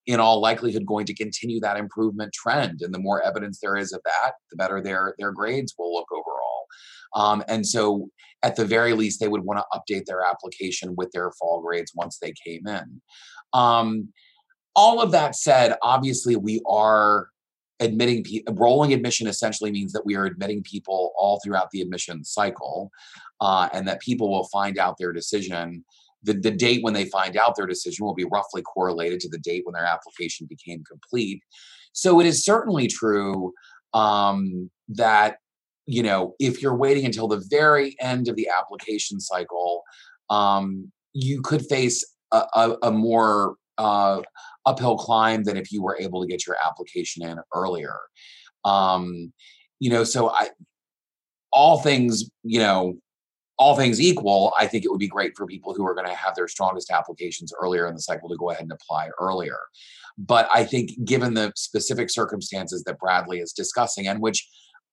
in 0.06 0.20
all 0.20 0.42
likelihood 0.42 0.86
going 0.86 1.06
to 1.06 1.14
continue 1.14 1.60
that 1.60 1.78
improvement 1.78 2.34
trend. 2.34 2.82
And 2.82 2.94
the 2.94 3.00
more 3.00 3.22
evidence 3.22 3.60
there 3.62 3.76
is 3.76 3.94
of 3.94 4.02
that 4.06 4.34
the 4.50 4.58
better 4.58 4.82
their 4.82 5.16
their 5.18 5.32
grades 5.32 5.76
will 5.78 5.94
look 5.94 6.08
overall. 6.12 6.66
Um, 7.16 7.44
and 7.48 7.66
so 7.66 8.10
at 8.44 8.56
the 8.56 8.66
very 8.66 8.94
least 8.94 9.20
they 9.20 9.28
would 9.28 9.44
want 9.44 9.60
to 9.60 9.78
update 9.78 10.06
their 10.06 10.22
application 10.22 10.96
with 10.96 11.12
their 11.12 11.32
fall 11.40 11.62
grades 11.62 11.92
once 11.96 12.18
they 12.20 12.34
came 12.46 12.68
in. 12.68 13.02
Um, 13.54 14.10
all 14.76 15.02
of 15.02 15.12
that 15.12 15.36
said 15.36 15.76
obviously 15.82 16.36
we 16.36 16.62
are 16.68 17.30
admitting 17.80 18.26
rolling 18.52 18.94
admission 18.94 19.28
essentially 19.28 19.72
means 19.72 19.94
that 19.94 20.06
we 20.06 20.16
are 20.16 20.26
admitting 20.26 20.64
people 20.64 21.14
all 21.18 21.40
throughout 21.44 21.70
the 21.72 21.82
admission 21.82 22.24
cycle 22.24 22.92
uh, 23.42 23.70
and 23.74 23.88
that 23.88 24.02
people 24.02 24.30
will 24.30 24.48
find 24.48 24.78
out 24.78 24.98
their 24.98 25.14
decision. 25.14 25.84
The, 26.24 26.34
the 26.34 26.52
date 26.52 26.84
when 26.84 26.94
they 26.94 27.06
find 27.06 27.38
out 27.38 27.56
their 27.56 27.66
decision 27.66 28.06
will 28.06 28.14
be 28.14 28.26
roughly 28.26 28.62
correlated 28.62 29.22
to 29.22 29.30
the 29.30 29.38
date 29.38 29.62
when 29.66 29.74
their 29.74 29.86
application 29.86 30.48
became 30.50 30.84
complete. 30.84 31.42
So 31.94 32.20
it 32.20 32.26
is 32.26 32.44
certainly 32.44 32.88
true 32.88 33.54
um, 33.94 34.70
that 34.90 35.38
you 35.86 36.04
know 36.04 36.36
if 36.40 36.62
you're 36.62 36.76
waiting 36.76 37.06
until 37.06 37.28
the 37.28 37.44
very 37.50 37.96
end 38.00 38.28
of 38.28 38.36
the 38.36 38.48
application 38.50 39.20
cycle 39.20 39.84
um, 40.30 40.92
you 41.14 41.42
could 41.42 41.66
face 41.66 42.06
a, 42.32 42.46
a, 42.54 42.78
a 42.84 42.92
more 42.92 43.56
uh, 43.80 44.22
uphill 44.66 44.98
climb 44.98 45.44
than 45.44 45.58
if 45.58 45.72
you 45.72 45.82
were 45.82 45.98
able 46.00 46.22
to 46.22 46.28
get 46.28 46.46
your 46.46 46.58
application 46.64 47.26
in 47.26 47.40
earlier. 47.56 47.96
Um, 48.66 49.34
you 49.80 49.90
know, 49.90 50.04
so 50.04 50.30
I, 50.30 50.50
all 51.52 51.80
things, 51.80 52.30
you 52.44 52.60
know, 52.60 53.00
all 53.58 53.76
things 53.76 54.00
equal, 54.00 54.54
I 54.58 54.68
think 54.68 54.86
it 54.86 54.92
would 54.92 55.00
be 55.00 55.08
great 55.08 55.34
for 55.36 55.46
people 55.46 55.74
who 55.74 55.86
are 55.86 55.96
going 55.96 56.08
to 56.08 56.14
have 56.14 56.36
their 56.36 56.48
strongest 56.48 56.92
applications 56.92 57.52
earlier 57.62 57.88
in 57.88 57.94
the 57.94 58.02
cycle 58.02 58.30
to 58.30 58.38
go 58.38 58.52
ahead 58.52 58.64
and 58.64 58.72
apply 58.72 59.10
earlier. 59.20 59.58
But 60.18 60.50
I 60.54 60.64
think, 60.64 60.92
given 61.04 61.34
the 61.34 61.52
specific 61.56 62.10
circumstances 62.10 62.84
that 62.84 63.00
Bradley 63.00 63.40
is 63.40 63.52
discussing, 63.54 64.08
and 64.08 64.22
which 64.22 64.48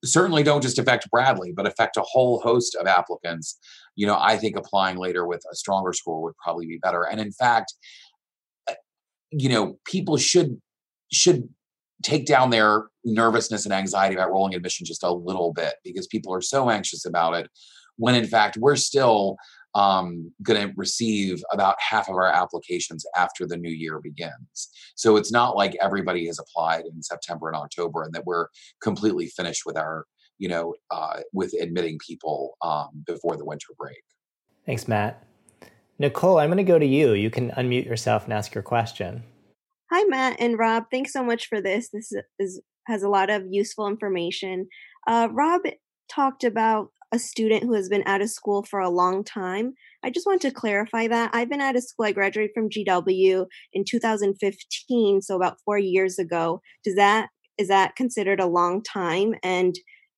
certainly 0.05 0.43
don't 0.43 0.63
just 0.63 0.79
affect 0.79 1.11
Bradley, 1.11 1.53
but 1.53 1.67
affect 1.67 1.97
a 1.97 2.03
whole 2.03 2.41
host 2.41 2.75
of 2.75 2.87
applicants, 2.87 3.59
you 3.95 4.07
know, 4.07 4.19
I 4.21 4.37
think 4.37 4.57
applying 4.57 4.99
later 4.99 5.27
with 5.27 5.43
a 5.51 5.57
stronger 5.57 5.93
score 5.93 6.23
would 6.23 6.37
probably 6.37 6.67
be 6.67 6.79
better. 6.79 7.05
And 7.05 7.21
in 7.21 7.33
fact, 7.33 7.75
you 9.31 9.49
know 9.49 9.79
people 9.85 10.17
should 10.17 10.61
should 11.13 11.49
take 12.03 12.27
down 12.27 12.51
their 12.51 12.85
nervousness 13.05 13.65
and 13.65 13.73
anxiety 13.73 14.15
about 14.15 14.31
rolling 14.31 14.55
admission 14.55 14.85
just 14.85 15.03
a 15.03 15.11
little 15.11 15.53
bit 15.53 15.75
because 15.85 16.07
people 16.07 16.33
are 16.35 16.43
so 16.43 16.69
anxious 16.69 17.07
about 17.07 17.35
it 17.35 17.49
when 17.97 18.15
in 18.15 18.27
fact 18.27 18.57
we're 18.59 18.77
still 18.77 19.37
um, 19.77 20.33
going 20.43 20.69
to 20.69 20.75
receive 20.75 21.43
about 21.53 21.77
half 21.79 22.09
of 22.09 22.15
our 22.15 22.27
applications 22.27 23.05
after 23.15 23.47
the 23.47 23.59
new 23.59 23.71
year 23.71 24.01
begins. 24.01 24.71
So 24.95 25.17
it's 25.17 25.31
not 25.31 25.55
like 25.55 25.77
everybody 25.83 26.27
has 26.27 26.39
applied 26.39 26.85
in 26.87 27.03
September 27.03 27.49
and 27.49 27.57
October 27.57 28.03
and 28.03 28.15
that 28.15 28.25
we're 28.25 28.47
completely 28.83 29.27
finished 29.27 29.65
with 29.67 29.77
our, 29.77 30.07
you 30.39 30.49
know, 30.49 30.75
uh, 30.91 31.21
with 31.35 31.53
admitting 31.61 31.99
people 31.99 32.57
um, 32.63 33.05
before 33.07 33.37
the 33.37 33.45
winter 33.45 33.75
break. 33.79 34.03
Thanks, 34.65 34.89
Matt. 34.89 35.26
Nicole, 35.99 36.39
I'm 36.39 36.49
going 36.49 36.59
to 36.59 36.65
go 36.65 36.79
to 36.79 36.87
you. 36.87 37.13
You 37.13 37.31
can 37.31 37.51
unmute 37.53 37.87
yourself 37.87 38.25
and 38.25 38.33
ask 38.33 38.55
your 38.55 38.63
question. 38.63 39.23
Hi, 39.91 40.05
Matt 40.05 40.37
and 40.41 40.59
Rob. 40.59 40.85
Thanks 40.91 41.13
so 41.13 41.25
much 41.25 41.47
for 41.49 41.61
this. 41.61 41.89
This 41.91 42.13
is, 42.39 42.61
has 42.87 43.03
a 43.03 43.09
lot 43.09 43.31
of 43.31 43.45
useful 43.51 43.87
information. 43.87 44.69
Uh, 45.07 45.29
Rob 45.31 45.63
talked 46.09 46.45
about 46.45 46.91
a 47.13 47.19
student 47.19 47.63
who 47.63 47.73
has 47.75 47.89
been 47.89 48.03
out 48.05 48.21
of 48.21 48.31
school 48.31 48.63
for 48.65 48.81
a 48.81 48.91
long 48.91 49.25
time. 49.25 49.75
I 50.03 50.11
just 50.11 50.27
want 50.27 50.43
to 50.43 50.51
clarify 50.51 51.09
that. 51.09 51.31
I've 51.33 51.49
been 51.49 51.61
out 51.61 51.77
of 51.77 51.85
school. 51.85 52.07
I 52.07 52.13
graduated 52.13 52.51
from 52.55 52.69
GW 52.69 53.47
in 53.73 53.85
2015, 53.85 55.23
so 55.23 55.37
about 55.37 55.59
four 55.65 55.79
years 55.79 56.19
ago. 56.19 56.61
Does 56.85 56.97
that 56.97 57.29
is 57.59 57.69
that 57.69 57.97
considered 57.97 58.39
a 58.39 58.47
long 58.47 58.83
time? 58.83 59.35
And 59.43 59.75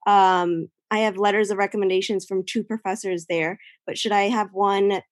um, 0.08 0.68
I 0.90 1.00
have 1.00 1.16
letters 1.16 1.50
of 1.50 1.58
recommendations 1.58 2.24
from 2.24 2.44
two 2.44 2.64
professors 2.64 3.26
there, 3.28 3.60
but 3.86 3.96
should 3.96 4.10
I 4.10 4.22
have 4.22 4.48
one 4.52 5.02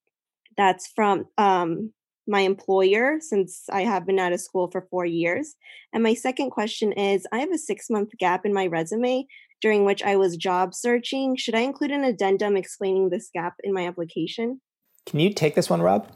that's 0.56 0.86
from 0.88 1.26
um, 1.38 1.92
my 2.26 2.40
employer 2.40 3.18
since 3.20 3.64
I 3.70 3.82
have 3.82 4.06
been 4.06 4.18
out 4.18 4.32
of 4.32 4.40
school 4.40 4.70
for 4.70 4.86
four 4.90 5.06
years. 5.06 5.54
And 5.92 6.02
my 6.02 6.14
second 6.14 6.50
question 6.50 6.92
is 6.92 7.26
I 7.32 7.38
have 7.38 7.52
a 7.52 7.58
six 7.58 7.88
month 7.88 8.10
gap 8.18 8.44
in 8.44 8.52
my 8.52 8.66
resume 8.66 9.26
during 9.60 9.84
which 9.84 10.02
I 10.02 10.16
was 10.16 10.36
job 10.36 10.74
searching. 10.74 11.36
Should 11.36 11.54
I 11.54 11.60
include 11.60 11.90
an 11.90 12.04
addendum 12.04 12.56
explaining 12.56 13.10
this 13.10 13.30
gap 13.32 13.54
in 13.62 13.72
my 13.72 13.86
application? 13.86 14.60
Can 15.06 15.20
you 15.20 15.32
take 15.32 15.54
this 15.54 15.70
one, 15.70 15.80
Rob? 15.80 16.08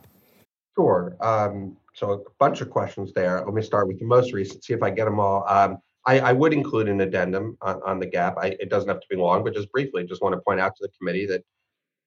Sure. 0.77 1.17
Um, 1.21 1.77
so 1.95 2.13
a 2.13 2.19
bunch 2.39 2.61
of 2.61 2.71
questions 2.71 3.13
there. 3.15 3.43
Let 3.45 3.55
me 3.55 3.63
start 3.63 3.89
with 3.89 3.99
the 3.99 4.05
most 4.05 4.33
recent, 4.33 4.65
see 4.65 4.73
if 4.73 4.83
I 4.83 4.91
get 4.91 5.05
them 5.05 5.21
all. 5.21 5.45
Um, 5.49 5.79
I, 6.07 6.21
I, 6.21 6.33
would 6.33 6.53
include 6.53 6.89
an 6.89 7.01
addendum 7.01 7.59
on, 7.61 7.81
on 7.85 8.01
the 8.01 8.07
gap. 8.07 8.37
I, 8.39 8.57
it 8.59 8.71
doesn't 8.71 8.89
have 8.89 9.01
to 9.01 9.07
be 9.11 9.17
long, 9.17 9.45
but 9.45 9.55
just 9.55 9.71
briefly, 9.71 10.05
just 10.05 10.23
want 10.23 10.35
to 10.35 10.41
point 10.41 10.61
out 10.61 10.75
to 10.77 10.83
the 10.83 10.93
committee 10.99 11.27
that 11.27 11.45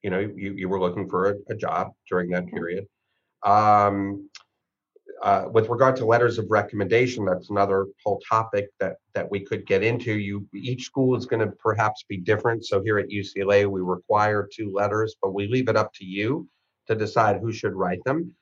you 0.03 0.09
know 0.09 0.19
you, 0.19 0.53
you 0.53 0.69
were 0.69 0.79
looking 0.79 1.09
for 1.09 1.31
a, 1.31 1.35
a 1.49 1.55
job 1.55 1.91
during 2.09 2.29
that 2.31 2.47
period. 2.47 2.85
Um, 3.43 4.29
uh, 5.21 5.47
with 5.51 5.69
regard 5.69 5.95
to 5.95 6.05
letters 6.05 6.37
of 6.37 6.45
recommendation 6.49 7.23
that's 7.23 7.49
another 7.49 7.87
whole 8.03 8.21
topic 8.29 8.69
that 8.79 8.97
that 9.13 9.29
we 9.29 9.39
could 9.39 9.65
get 9.65 9.83
into. 9.83 10.13
You 10.13 10.45
each 10.53 10.83
school 10.83 11.15
is 11.15 11.25
going 11.25 11.39
to 11.39 11.55
perhaps 11.59 12.03
be 12.07 12.17
different. 12.17 12.65
So 12.65 12.81
here 12.83 12.99
at 12.99 13.09
ucla 13.09 13.65
we 13.67 13.81
require 13.81 14.47
two 14.53 14.71
letters 14.73 15.15
but 15.21 15.33
we 15.33 15.47
leave 15.47 15.69
it 15.69 15.77
up 15.77 15.93
to 15.95 16.05
you 16.05 16.47
to 16.87 16.95
decide 16.95 17.39
who 17.39 17.53
should 17.53 17.73
write 17.73 18.03
them. 18.03 18.33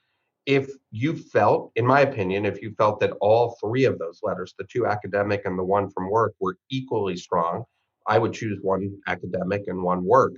If 0.48 0.72
you 0.90 1.16
felt 1.16 1.72
in 1.76 1.86
my 1.86 2.02
opinion 2.02 2.46
if 2.46 2.62
you 2.62 2.74
felt 2.78 3.00
that 3.02 3.14
all 3.22 3.58
three 3.62 3.86
of 3.86 4.00
those 4.00 4.20
letters 4.24 4.56
the 4.58 4.66
two 4.66 4.88
academic 4.88 5.44
and 5.46 5.58
the 5.58 5.64
one 5.64 5.90
from 5.90 6.10
work 6.10 6.34
were 6.40 6.58
equally 6.70 7.16
strong 7.16 7.64
i 8.08 8.18
would 8.18 8.34
choose 8.34 8.60
one 8.62 8.92
academic 9.08 9.64
and 9.68 9.82
one 9.82 10.04
work 10.04 10.34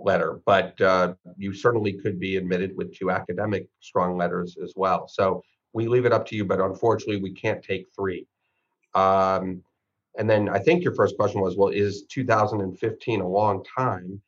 letter, 0.00 0.40
but 0.46 0.80
uh, 0.80 1.14
you 1.36 1.52
certainly 1.52 1.92
could 1.92 2.18
be 2.18 2.36
admitted 2.36 2.76
with 2.76 2.94
two 2.94 3.10
academic 3.10 3.68
strong 3.80 4.16
letters 4.16 4.56
as 4.62 4.72
well. 4.76 5.08
So 5.08 5.42
we 5.72 5.88
leave 5.88 6.06
it 6.06 6.12
up 6.12 6.26
to 6.26 6.36
you, 6.36 6.44
but 6.44 6.60
unfortunately, 6.60 7.22
we 7.22 7.32
can't 7.32 7.62
take 7.62 7.86
three. 7.94 8.26
Um, 8.94 9.62
and 10.18 10.28
then 10.28 10.48
I 10.48 10.58
think 10.58 10.84
your 10.84 10.94
first 10.94 11.16
question 11.16 11.40
was, 11.40 11.56
well, 11.56 11.68
is 11.68 12.04
2015 12.10 13.20
a 13.20 13.28
long 13.28 13.64
time? 13.64 14.20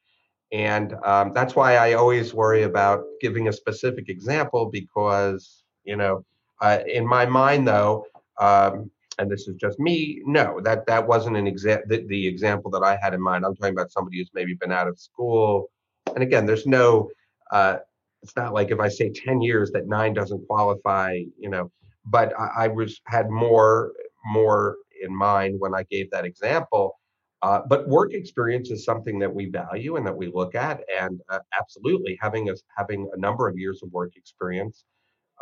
And 0.52 0.94
um, 1.04 1.32
that's 1.34 1.54
why 1.56 1.76
I 1.76 1.94
always 1.94 2.32
worry 2.32 2.62
about 2.62 3.02
giving 3.20 3.48
a 3.48 3.52
specific 3.52 4.08
example 4.08 4.66
because, 4.66 5.64
you 5.84 5.96
know, 5.96 6.24
uh, 6.60 6.78
in 6.86 7.06
my 7.06 7.26
mind, 7.26 7.66
though, 7.66 8.06
um, 8.40 8.90
and 9.18 9.30
this 9.30 9.48
is 9.48 9.56
just 9.56 9.78
me. 9.78 10.22
No, 10.24 10.60
that 10.62 10.86
that 10.86 11.06
wasn't 11.06 11.36
an 11.36 11.46
example. 11.46 11.84
The, 11.88 12.04
the, 12.06 12.26
example 12.26 12.70
that 12.72 12.82
I 12.82 12.98
had 13.00 13.14
in 13.14 13.20
mind. 13.20 13.44
I'm 13.44 13.54
talking 13.54 13.74
about 13.74 13.92
somebody 13.92 14.18
who's 14.18 14.30
maybe 14.34 14.54
been 14.54 14.72
out 14.72 14.88
of 14.88 14.98
school, 14.98 15.70
and 16.14 16.22
again, 16.22 16.46
there's 16.46 16.66
no. 16.66 17.10
Uh, 17.50 17.76
it's 18.22 18.36
not 18.36 18.54
like 18.54 18.70
if 18.70 18.80
I 18.80 18.88
say 18.88 19.10
10 19.10 19.42
years 19.42 19.70
that 19.72 19.86
nine 19.86 20.14
doesn't 20.14 20.46
qualify, 20.46 21.20
you 21.38 21.50
know. 21.50 21.70
But 22.06 22.32
I, 22.38 22.64
I 22.64 22.68
was 22.68 23.00
had 23.06 23.30
more 23.30 23.92
more 24.24 24.76
in 25.02 25.14
mind 25.14 25.56
when 25.58 25.74
I 25.74 25.84
gave 25.84 26.10
that 26.10 26.24
example. 26.24 26.98
Uh, 27.42 27.60
but 27.68 27.86
work 27.86 28.14
experience 28.14 28.70
is 28.70 28.86
something 28.86 29.18
that 29.18 29.32
we 29.32 29.50
value 29.50 29.96
and 29.96 30.06
that 30.06 30.16
we 30.16 30.28
look 30.32 30.54
at, 30.54 30.80
and 30.98 31.20
uh, 31.28 31.40
absolutely 31.58 32.18
having 32.20 32.48
a 32.48 32.54
having 32.76 33.08
a 33.12 33.18
number 33.18 33.48
of 33.48 33.58
years 33.58 33.82
of 33.82 33.92
work 33.92 34.16
experience 34.16 34.84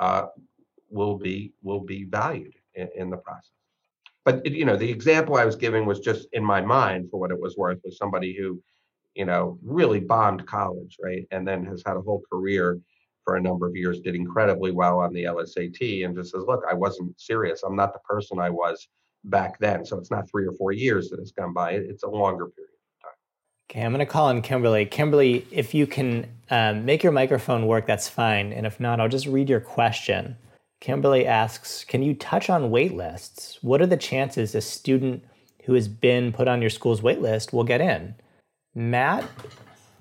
uh, 0.00 0.26
will 0.90 1.16
be 1.16 1.52
will 1.62 1.80
be 1.80 2.04
valued 2.04 2.54
in, 2.74 2.88
in 2.96 3.10
the 3.10 3.16
process 3.16 3.61
but 4.24 4.44
you 4.46 4.64
know 4.64 4.76
the 4.76 4.90
example 4.90 5.36
i 5.36 5.44
was 5.44 5.56
giving 5.56 5.86
was 5.86 6.00
just 6.00 6.28
in 6.32 6.44
my 6.44 6.60
mind 6.60 7.10
for 7.10 7.18
what 7.18 7.30
it 7.30 7.40
was 7.40 7.56
worth 7.56 7.80
was 7.84 7.96
somebody 7.96 8.36
who 8.36 8.60
you 9.14 9.24
know 9.24 9.58
really 9.62 10.00
bombed 10.00 10.46
college 10.46 10.96
right 11.02 11.26
and 11.30 11.46
then 11.46 11.64
has 11.64 11.82
had 11.84 11.96
a 11.96 12.00
whole 12.00 12.22
career 12.30 12.78
for 13.24 13.36
a 13.36 13.40
number 13.40 13.66
of 13.66 13.76
years 13.76 14.00
did 14.00 14.14
incredibly 14.14 14.70
well 14.70 14.98
on 14.98 15.12
the 15.12 15.24
lsat 15.24 16.04
and 16.04 16.16
just 16.16 16.32
says 16.32 16.44
look 16.46 16.62
i 16.68 16.74
wasn't 16.74 17.18
serious. 17.20 17.62
I'm 17.62 17.76
not 17.76 17.92
the 17.92 18.00
person 18.00 18.38
i 18.38 18.50
was 18.50 18.88
back 19.24 19.58
then. 19.58 19.84
So 19.84 19.98
it's 19.98 20.10
not 20.10 20.28
three 20.28 20.46
or 20.46 20.52
four 20.52 20.72
years 20.72 21.08
that 21.10 21.18
has 21.20 21.32
gone 21.32 21.52
by. 21.52 21.72
It's 21.72 22.02
a 22.02 22.08
longer 22.08 22.46
period 22.46 22.70
of 22.72 23.02
time. 23.08 23.16
Okay 23.70 23.84
i'm 23.84 23.92
going 23.92 24.00
to 24.00 24.06
call 24.06 24.26
on 24.26 24.42
kimberly. 24.42 24.86
Kimberly 24.86 25.46
if 25.50 25.74
you 25.74 25.86
can 25.86 26.26
um, 26.50 26.84
make 26.84 27.02
your 27.02 27.12
microphone 27.12 27.66
work 27.66 27.86
that's 27.86 28.08
fine 28.08 28.52
and 28.52 28.66
if 28.66 28.80
not 28.80 29.00
i'll 29.00 29.08
just 29.08 29.26
read 29.26 29.48
your 29.48 29.60
question 29.60 30.36
Kimberly 30.82 31.24
asks, 31.24 31.84
can 31.84 32.02
you 32.02 32.12
touch 32.12 32.50
on 32.50 32.72
waitlists? 32.72 33.56
What 33.62 33.80
are 33.80 33.86
the 33.86 33.96
chances 33.96 34.52
a 34.56 34.60
student 34.60 35.22
who 35.64 35.74
has 35.74 35.86
been 35.86 36.32
put 36.32 36.48
on 36.48 36.60
your 36.60 36.70
school's 36.70 37.00
waitlist 37.00 37.52
will 37.52 37.62
get 37.62 37.80
in? 37.80 38.16
Matt, 38.74 39.22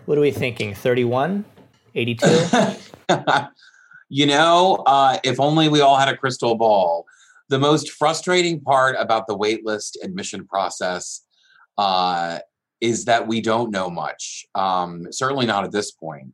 what 0.06 0.18
are 0.18 0.22
we 0.22 0.32
thinking? 0.32 0.74
31? 0.74 1.46
82? 1.96 2.48
You 4.14 4.26
know, 4.26 4.84
uh, 4.88 5.20
if 5.24 5.40
only 5.40 5.70
we 5.70 5.80
all 5.80 5.96
had 5.96 6.10
a 6.10 6.18
crystal 6.18 6.56
ball. 6.56 7.06
The 7.48 7.58
most 7.58 7.92
frustrating 7.92 8.60
part 8.60 8.98
about 9.00 9.26
the 9.26 9.38
waitlist 9.38 9.96
admission 10.04 10.46
process 10.46 11.22
uh, 11.78 12.40
is 12.82 13.06
that 13.06 13.26
we 13.26 13.40
don't 13.40 13.72
know 13.72 13.90
much. 13.90 14.46
Um, 14.54 15.08
certainly 15.12 15.46
not 15.46 15.64
at 15.64 15.72
this 15.72 15.92
point. 15.92 16.34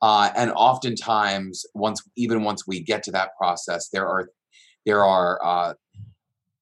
Uh, 0.00 0.30
and 0.36 0.52
oftentimes, 0.52 1.66
once 1.74 2.02
even 2.16 2.44
once 2.44 2.66
we 2.66 2.80
get 2.80 3.02
to 3.02 3.10
that 3.10 3.36
process, 3.36 3.88
there 3.88 4.06
are 4.06 4.30
there 4.86 5.04
are 5.04 5.44
uh, 5.44 5.74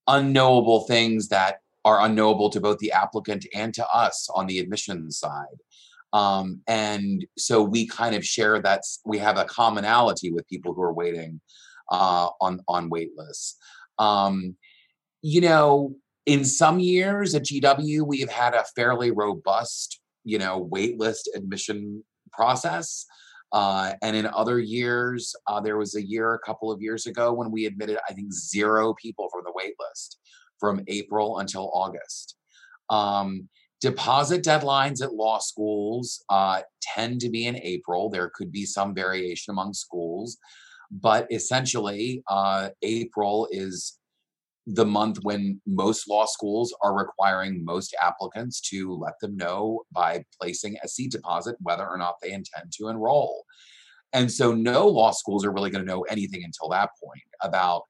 unknowable 0.08 0.86
things 0.86 1.28
that 1.28 1.60
are 1.84 2.04
unknowable 2.04 2.50
to 2.50 2.60
both 2.60 2.78
the 2.78 2.92
applicant 2.92 3.46
and 3.54 3.72
to 3.74 3.86
us 3.88 4.28
on 4.34 4.46
the 4.46 4.58
admissions 4.58 5.18
side. 5.18 5.60
Um, 6.12 6.62
and 6.66 7.26
so 7.36 7.62
we 7.62 7.86
kind 7.86 8.14
of 8.14 8.24
share 8.24 8.60
that 8.62 8.82
we 9.04 9.18
have 9.18 9.38
a 9.38 9.44
commonality 9.44 10.32
with 10.32 10.48
people 10.48 10.72
who 10.72 10.82
are 10.82 10.92
waiting 10.92 11.40
uh, 11.92 12.28
on 12.40 12.60
on 12.68 12.88
wait 12.88 13.10
lists. 13.16 13.56
Um, 13.98 14.56
you 15.22 15.40
know, 15.40 15.96
in 16.24 16.44
some 16.44 16.80
years 16.80 17.34
at 17.34 17.44
GW, 17.44 18.06
we 18.06 18.20
have 18.20 18.30
had 18.30 18.54
a 18.54 18.64
fairly 18.74 19.10
robust, 19.10 20.00
you 20.24 20.38
know, 20.38 20.68
waitlist 20.72 21.28
admission 21.34 22.04
process. 22.32 23.06
Uh, 23.52 23.92
and 24.02 24.16
in 24.16 24.26
other 24.26 24.58
years, 24.58 25.34
uh, 25.46 25.60
there 25.60 25.76
was 25.76 25.94
a 25.94 26.04
year, 26.04 26.34
a 26.34 26.38
couple 26.40 26.70
of 26.70 26.82
years 26.82 27.06
ago, 27.06 27.32
when 27.32 27.50
we 27.50 27.66
admitted, 27.66 27.98
I 28.08 28.12
think, 28.12 28.32
zero 28.32 28.94
people 28.94 29.28
from 29.30 29.44
the 29.44 29.52
waitlist 29.52 30.16
from 30.58 30.82
April 30.88 31.38
until 31.38 31.70
August. 31.72 32.36
Um, 32.90 33.48
deposit 33.80 34.42
deadlines 34.42 35.02
at 35.02 35.14
law 35.14 35.38
schools 35.38 36.24
uh, 36.30 36.62
tend 36.80 37.20
to 37.20 37.30
be 37.30 37.46
in 37.46 37.56
April. 37.56 38.08
There 38.08 38.30
could 38.34 38.50
be 38.50 38.64
some 38.64 38.94
variation 38.94 39.52
among 39.52 39.74
schools, 39.74 40.38
but 40.90 41.30
essentially, 41.30 42.22
uh, 42.28 42.70
April 42.82 43.48
is 43.50 43.98
the 44.66 44.84
month 44.84 45.18
when 45.22 45.60
most 45.66 46.08
law 46.08 46.26
schools 46.26 46.74
are 46.82 46.96
requiring 46.96 47.64
most 47.64 47.94
applicants 48.02 48.60
to 48.60 48.96
let 48.96 49.14
them 49.20 49.36
know 49.36 49.82
by 49.92 50.24
placing 50.40 50.76
a 50.82 50.88
seat 50.88 51.12
deposit 51.12 51.56
whether 51.60 51.86
or 51.86 51.96
not 51.96 52.16
they 52.20 52.32
intend 52.32 52.72
to 52.72 52.88
enroll. 52.88 53.44
And 54.12 54.30
so 54.30 54.52
no 54.52 54.88
law 54.88 55.12
schools 55.12 55.44
are 55.44 55.52
really 55.52 55.70
going 55.70 55.84
to 55.84 55.90
know 55.90 56.02
anything 56.02 56.42
until 56.44 56.68
that 56.70 56.90
point 57.02 57.22
about 57.42 57.82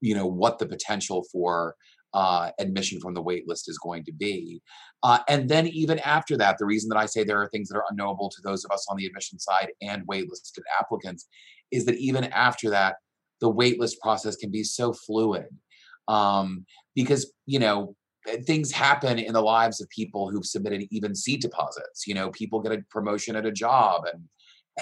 you 0.00 0.14
know 0.14 0.26
what 0.26 0.58
the 0.58 0.66
potential 0.66 1.24
for 1.30 1.74
uh, 2.14 2.50
admission 2.58 2.98
from 2.98 3.12
the 3.12 3.20
wait 3.20 3.46
list 3.46 3.68
is 3.68 3.76
going 3.76 4.02
to 4.02 4.12
be. 4.12 4.62
Uh, 5.02 5.18
and 5.28 5.50
then 5.50 5.66
even 5.66 5.98
after 5.98 6.34
that, 6.38 6.56
the 6.58 6.64
reason 6.64 6.88
that 6.88 6.96
I 6.96 7.04
say 7.04 7.24
there 7.24 7.42
are 7.42 7.48
things 7.48 7.68
that 7.68 7.76
are 7.76 7.84
unknowable 7.90 8.30
to 8.30 8.40
those 8.42 8.64
of 8.64 8.70
us 8.70 8.86
on 8.88 8.96
the 8.96 9.04
admission 9.04 9.38
side 9.38 9.68
and 9.82 10.06
waitlisted 10.06 10.62
applicants 10.80 11.26
is 11.70 11.84
that 11.84 11.96
even 11.96 12.24
after 12.24 12.70
that, 12.70 12.96
the 13.42 13.52
waitlist 13.52 13.98
process 14.00 14.36
can 14.36 14.50
be 14.50 14.64
so 14.64 14.94
fluid 14.94 15.48
um, 16.08 16.64
because 16.94 17.32
you 17.46 17.58
know 17.58 17.94
eh, 18.28 18.38
things 18.46 18.72
happen 18.72 19.18
in 19.18 19.32
the 19.32 19.40
lives 19.40 19.80
of 19.80 19.88
people 19.90 20.30
who've 20.30 20.46
submitted 20.46 20.86
even 20.90 21.14
seed 21.14 21.40
deposits. 21.40 22.06
You 22.06 22.14
know, 22.14 22.30
people 22.30 22.60
get 22.60 22.72
a 22.72 22.82
promotion 22.90 23.36
at 23.36 23.46
a 23.46 23.52
job 23.52 24.04
and 24.12 24.22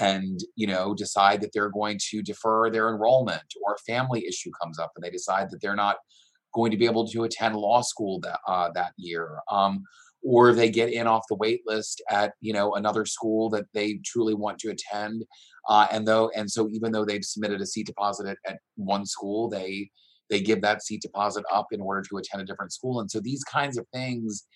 and 0.00 0.40
you 0.56 0.66
know 0.66 0.94
decide 0.94 1.40
that 1.40 1.50
they're 1.52 1.70
going 1.70 1.98
to 2.10 2.22
defer 2.22 2.70
their 2.70 2.88
enrollment 2.88 3.42
or 3.64 3.74
a 3.74 3.92
family 3.92 4.26
issue 4.26 4.50
comes 4.60 4.78
up 4.78 4.92
and 4.96 5.04
they 5.04 5.10
decide 5.10 5.50
that 5.50 5.60
they're 5.60 5.76
not 5.76 5.96
going 6.54 6.70
to 6.70 6.76
be 6.76 6.86
able 6.86 7.06
to 7.06 7.24
attend 7.24 7.56
law 7.56 7.80
school 7.80 8.20
that 8.20 8.38
uh, 8.48 8.70
that 8.74 8.92
year 8.96 9.38
um, 9.50 9.82
or 10.24 10.52
they 10.52 10.70
get 10.70 10.92
in 10.92 11.06
off 11.06 11.24
the 11.28 11.36
wait 11.36 11.60
list 11.66 12.02
at 12.10 12.32
you 12.40 12.52
know 12.52 12.74
another 12.74 13.04
school 13.04 13.50
that 13.50 13.66
they 13.74 14.00
truly 14.04 14.34
want 14.34 14.58
to 14.58 14.70
attend 14.70 15.24
uh, 15.68 15.86
and 15.92 16.06
though 16.06 16.30
and 16.34 16.50
so 16.50 16.68
even 16.70 16.90
though 16.90 17.04
they've 17.04 17.24
submitted 17.24 17.60
a 17.60 17.66
seat 17.66 17.86
deposit 17.86 18.26
at, 18.26 18.38
at 18.46 18.58
one 18.76 19.06
school 19.06 19.48
they 19.48 19.88
they 20.30 20.40
give 20.40 20.62
that 20.62 20.82
seat 20.82 21.02
deposit 21.02 21.44
up 21.52 21.66
in 21.72 21.80
order 21.80 22.02
to 22.02 22.16
attend 22.16 22.42
a 22.42 22.46
different 22.46 22.72
school. 22.72 23.00
And 23.00 23.10
so 23.10 23.20
these 23.20 23.44
kinds 23.44 23.76
of 23.78 23.86
things 23.92 24.46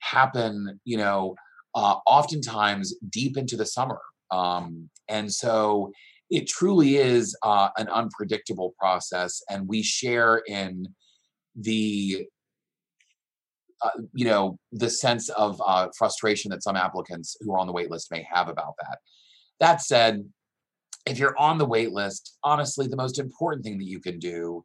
happen 0.00 0.78
you 0.84 0.98
know 0.98 1.34
uh, 1.74 1.96
oftentimes 2.06 2.94
deep 3.10 3.36
into 3.36 3.56
the 3.56 3.66
summer. 3.66 4.00
Um, 4.30 4.88
and 5.08 5.32
so 5.32 5.92
it 6.30 6.48
truly 6.48 6.96
is 6.96 7.36
uh, 7.42 7.68
an 7.76 7.88
unpredictable 7.88 8.74
process. 8.78 9.42
And 9.50 9.68
we 9.68 9.82
share 9.82 10.42
in 10.46 10.88
the 11.56 12.26
uh, 13.82 13.90
you 14.12 14.24
know 14.24 14.58
the 14.72 14.88
sense 14.88 15.28
of 15.30 15.60
uh, 15.64 15.88
frustration 15.96 16.50
that 16.50 16.62
some 16.62 16.76
applicants 16.76 17.36
who 17.40 17.52
are 17.52 17.58
on 17.58 17.66
the 17.66 17.72
wait 17.72 17.90
list 17.90 18.10
may 18.10 18.26
have 18.30 18.48
about 18.48 18.74
that. 18.80 18.98
That 19.60 19.82
said 19.82 20.24
if 21.06 21.18
you're 21.18 21.38
on 21.38 21.58
the 21.58 21.66
wait 21.66 21.92
list 21.92 22.38
honestly 22.42 22.86
the 22.86 22.96
most 22.96 23.18
important 23.18 23.62
thing 23.62 23.78
that 23.78 23.84
you 23.84 24.00
can 24.00 24.18
do 24.18 24.64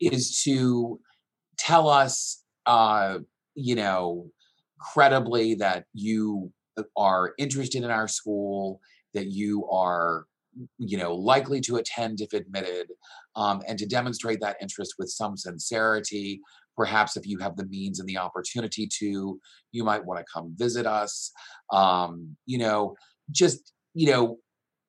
is 0.00 0.42
to 0.44 1.00
tell 1.58 1.88
us, 1.88 2.42
uh, 2.66 3.18
you 3.54 3.74
know, 3.74 4.30
credibly 4.78 5.54
that 5.56 5.84
you 5.92 6.52
are 6.96 7.32
interested 7.38 7.82
in 7.82 7.90
our 7.90 8.08
school, 8.08 8.80
that 9.14 9.26
you 9.26 9.68
are, 9.68 10.26
you 10.78 10.96
know, 10.96 11.14
likely 11.14 11.60
to 11.60 11.76
attend 11.76 12.20
if 12.20 12.32
admitted, 12.32 12.88
um, 13.36 13.60
and 13.66 13.78
to 13.78 13.86
demonstrate 13.86 14.40
that 14.40 14.56
interest 14.60 14.94
with 14.98 15.08
some 15.08 15.36
sincerity. 15.36 16.40
Perhaps 16.76 17.16
if 17.16 17.26
you 17.26 17.38
have 17.38 17.56
the 17.56 17.66
means 17.66 17.98
and 17.98 18.08
the 18.08 18.18
opportunity 18.18 18.88
to, 18.98 19.40
you 19.72 19.84
might 19.84 20.04
want 20.04 20.20
to 20.20 20.26
come 20.32 20.54
visit 20.56 20.86
us. 20.86 21.32
Um, 21.72 22.36
you 22.46 22.58
know, 22.58 22.94
just 23.30 23.72
you 23.94 24.10
know 24.10 24.38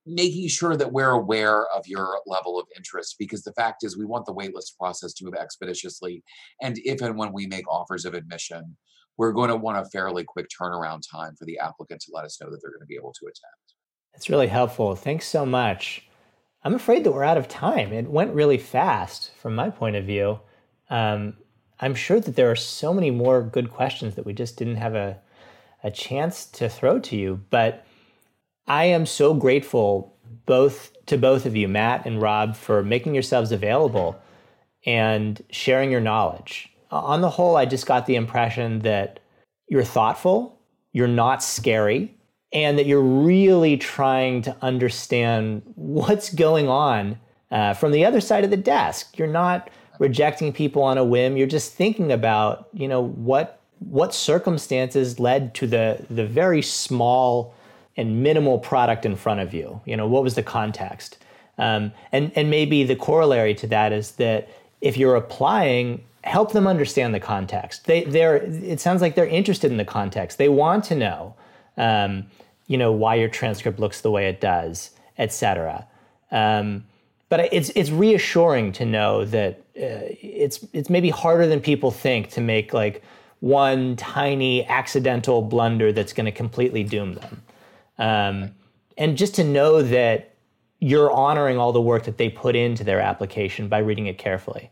making 0.06 0.48
sure 0.48 0.76
that 0.76 0.92
we're 0.92 1.12
aware 1.12 1.66
of 1.68 1.86
your 1.88 2.20
level 2.26 2.60
of 2.60 2.66
interest 2.76 3.16
because 3.20 3.44
the 3.44 3.54
fact 3.54 3.84
is 3.84 3.98
we 3.98 4.06
want 4.06 4.26
the 4.26 4.34
waitlist 4.34 4.78
process 4.78 5.14
to 5.14 5.26
move 5.26 5.36
expeditiously 5.36 6.24
and 6.62 6.78
if 6.84 7.02
and 7.02 7.18
when 7.18 7.32
we 7.34 7.46
make 7.48 7.70
offers 7.70 8.06
of 8.06 8.14
admission 8.14 8.78
we're 9.18 9.34
going 9.34 9.50
to 9.50 9.56
want 9.56 9.78
a 9.78 9.86
fairly 9.86 10.24
quick 10.24 10.48
turnaround 10.50 11.02
time 11.10 11.36
for 11.36 11.46
the 11.46 11.60
applicant 11.60 12.00
to 12.02 12.12
let 12.14 12.24
us 12.24 12.40
know 12.40 12.50
that 12.50 12.60
they're 12.62 12.72
going 12.72 12.80
to 12.80 12.86
be 12.86 12.96
able 12.96 13.12
to 13.12 13.26
attend. 13.26 14.14
That's 14.14 14.30
really 14.30 14.48
helpful. 14.48 14.96
Thanks 14.96 15.28
so 15.28 15.46
much. 15.46 16.08
I'm 16.64 16.74
afraid 16.74 17.04
that 17.04 17.12
we're 17.12 17.26
out 17.26 17.38
of 17.38 17.50
time. 17.50 17.92
It 17.92 18.10
went 18.10 18.34
really 18.34 18.58
fast 18.58 19.32
from 19.36 19.56
my 19.56 19.70
point 19.70 19.98
of 19.98 20.06
view. 20.06 20.40
Um, 20.90 21.34
i'm 21.80 21.96
sure 21.96 22.20
that 22.20 22.36
there 22.36 22.52
are 22.52 22.56
so 22.56 22.94
many 22.94 23.12
more 23.12 23.42
good 23.42 23.72
questions 23.72 24.16
that 24.16 24.26
we 24.26 24.34
just 24.34 24.58
didn't 24.58 24.76
have 24.78 24.96
a, 24.96 25.18
a 25.84 25.92
chance 25.92 26.46
to 26.46 26.70
throw 26.70 27.00
to 27.00 27.16
you 27.16 27.42
but 27.50 27.86
I 28.70 28.86
am 28.86 29.08
so 29.08 29.34
grateful 29.34 30.16
both 30.46 30.94
to 31.08 31.18
both 31.18 31.48
of 31.48 31.56
you, 31.56 31.68
Matt 31.68 32.06
and 32.06 32.22
Rob, 32.22 32.56
for 32.56 32.84
making 32.84 33.16
yourselves 33.16 33.52
available 33.52 34.22
and 34.86 35.44
sharing 35.50 35.92
your 35.92 36.02
knowledge. 36.02 36.70
On 36.92 37.22
the 37.22 37.32
whole, 37.32 37.58
I 37.58 37.66
just 37.66 37.88
got 37.88 38.06
the 38.06 38.16
impression 38.16 38.80
that 38.80 39.20
you're 39.68 39.84
thoughtful, 39.84 40.60
you're 40.94 41.08
not 41.08 41.44
scary, 41.44 42.16
and 42.54 42.78
that 42.78 42.86
you're 42.86 43.02
really 43.02 43.76
trying 43.78 44.44
to 44.44 44.56
understand 44.62 45.64
what's 45.76 46.34
going 46.34 46.68
on 46.70 47.20
uh, 47.52 47.74
from 47.74 47.92
the 47.92 48.06
other 48.06 48.22
side 48.22 48.44
of 48.44 48.50
the 48.52 48.58
desk. 48.58 49.18
You're 49.18 49.28
not 49.28 49.70
rejecting 50.00 50.54
people 50.54 50.84
on 50.84 50.98
a 50.98 51.04
whim. 51.04 51.38
You're 51.38 51.48
just 51.48 51.74
thinking 51.74 52.12
about, 52.12 52.70
you 52.74 52.88
know, 52.88 53.02
what 53.02 53.56
what 53.80 54.14
circumstances 54.14 55.20
led 55.20 55.56
to 55.56 55.66
the 55.66 56.06
the 56.10 56.26
very 56.26 56.62
small 56.62 57.56
and 58.00 58.24
minimal 58.24 58.58
product 58.60 59.06
in 59.06 59.16
front 59.16 59.42
of 59.42 59.54
you. 59.54 59.82
You 59.86 59.98
know, 59.98 60.08
what 60.08 60.24
was 60.24 60.36
the 60.36 60.44
context? 60.44 61.18
Um, 61.58 61.92
and 62.12 62.32
and 62.36 62.50
maybe 62.50 62.84
the 62.84 62.96
corollary 62.96 63.54
to 63.56 63.68
that 63.68 63.92
is 63.92 64.12
that 64.14 64.50
if 64.82 64.98
you're 64.98 65.16
applying, 65.16 66.04
help 66.24 66.54
them 66.54 66.66
understand 66.66 67.14
the 67.14 67.20
context. 67.20 67.86
They 67.86 68.06
they're 68.06 68.38
it 68.38 68.80
sounds 68.80 69.02
like 69.02 69.16
they're 69.16 69.28
interested 69.28 69.70
in 69.70 69.78
the 69.78 69.86
context. 69.86 70.38
They 70.38 70.50
want 70.50 70.86
to 70.86 70.96
know, 70.96 71.36
um, 71.76 72.28
you 72.68 72.78
know, 72.78 72.92
why 72.94 73.16
your 73.16 73.30
transcript 73.30 73.80
looks 73.80 74.00
the 74.02 74.12
way 74.12 74.30
it 74.30 74.40
does, 74.40 74.92
etc. 75.18 75.86
Um, 76.32 76.86
but 77.28 77.54
it's 77.54 77.70
it's 77.76 77.92
reassuring 77.92 78.72
to 78.74 78.86
know 78.86 79.26
that 79.26 79.60
uh, 79.76 80.16
it's 80.22 80.66
it's 80.72 80.90
maybe 80.90 81.10
harder 81.10 81.46
than 81.46 81.60
people 81.60 81.92
think 81.92 82.30
to 82.32 82.42
make 82.42 82.74
like 82.74 83.04
one 83.42 83.96
tiny 83.98 84.66
accidental 84.66 85.42
blunder 85.42 85.92
that's 85.92 86.14
going 86.14 86.26
to 86.26 86.32
completely 86.32 86.84
doom 86.84 87.16
them. 87.16 87.42
Um, 88.00 88.56
and 88.98 89.18
just 89.18 89.36
to 89.36 89.44
know 89.44 89.82
that 89.82 90.36
you're 90.80 91.12
honoring 91.12 91.58
all 91.58 91.72
the 91.72 91.82
work 91.82 92.04
that 92.06 92.18
they 92.18 92.30
put 92.30 92.56
into 92.56 92.84
their 92.84 93.00
application 93.00 93.68
by 93.68 93.80
reading 93.80 94.08
it 94.08 94.18
carefully. 94.18 94.72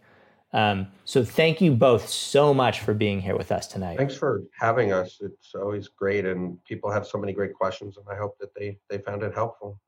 Um, 0.54 0.88
so 1.04 1.24
thank 1.24 1.60
you 1.60 1.74
both 1.74 2.08
so 2.08 2.54
much 2.54 2.80
for 2.80 2.94
being 2.94 3.22
here 3.22 3.38
with 3.38 3.52
us 3.52 3.68
tonight. 3.68 3.98
Thanks 3.98 4.16
for 4.16 4.44
having 4.58 4.94
us. 4.94 5.18
It's 5.20 5.54
always 5.54 5.90
great, 5.90 6.26
and 6.26 6.64
people 6.64 6.90
have 6.90 7.06
so 7.06 7.18
many 7.18 7.34
great 7.34 7.54
questions, 7.54 7.98
and 7.98 8.06
I 8.10 8.18
hope 8.18 8.38
that 8.40 8.56
they 8.56 8.78
they 8.90 9.00
found 9.00 9.24
it 9.24 9.34
helpful. 9.34 9.80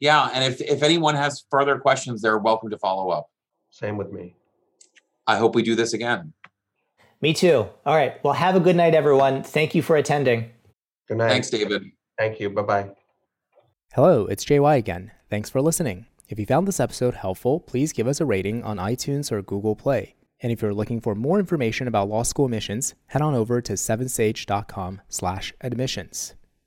Yeah, 0.00 0.30
and 0.32 0.42
if 0.42 0.62
if 0.62 0.82
anyone 0.82 1.14
has 1.14 1.44
further 1.50 1.78
questions, 1.78 2.22
they're 2.22 2.38
welcome 2.38 2.70
to 2.70 2.78
follow 2.78 3.10
up. 3.10 3.28
Same 3.70 3.98
with 3.98 4.10
me. 4.10 4.34
I 5.26 5.36
hope 5.36 5.54
we 5.54 5.62
do 5.62 5.74
this 5.74 5.92
again. 5.92 6.32
Me 7.20 7.34
too. 7.34 7.68
All 7.84 7.94
right. 7.94 8.22
Well, 8.24 8.32
have 8.32 8.56
a 8.56 8.60
good 8.60 8.76
night, 8.76 8.94
everyone. 8.94 9.42
Thank 9.42 9.74
you 9.74 9.82
for 9.82 9.96
attending. 9.96 10.50
Good 11.06 11.18
night. 11.18 11.28
Thanks, 11.28 11.50
David. 11.50 11.84
Thank 12.18 12.40
you. 12.40 12.50
Bye 12.50 12.62
bye. 12.62 12.90
Hello, 13.94 14.26
it's 14.26 14.44
JY 14.44 14.76
again. 14.76 15.12
Thanks 15.30 15.48
for 15.48 15.62
listening. 15.62 16.04
If 16.28 16.38
you 16.38 16.44
found 16.44 16.68
this 16.68 16.80
episode 16.80 17.14
helpful, 17.14 17.60
please 17.60 17.94
give 17.94 18.06
us 18.06 18.20
a 18.20 18.26
rating 18.26 18.62
on 18.62 18.76
iTunes 18.76 19.32
or 19.32 19.40
Google 19.40 19.74
Play. 19.74 20.16
And 20.40 20.52
if 20.52 20.60
you're 20.60 20.74
looking 20.74 21.00
for 21.00 21.14
more 21.14 21.38
information 21.38 21.88
about 21.88 22.08
law 22.08 22.22
school 22.22 22.44
admissions, 22.44 22.94
head 23.06 23.22
on 23.22 23.34
over 23.34 23.62
to 23.62 23.72
7sage.com/admissions. 23.72 26.34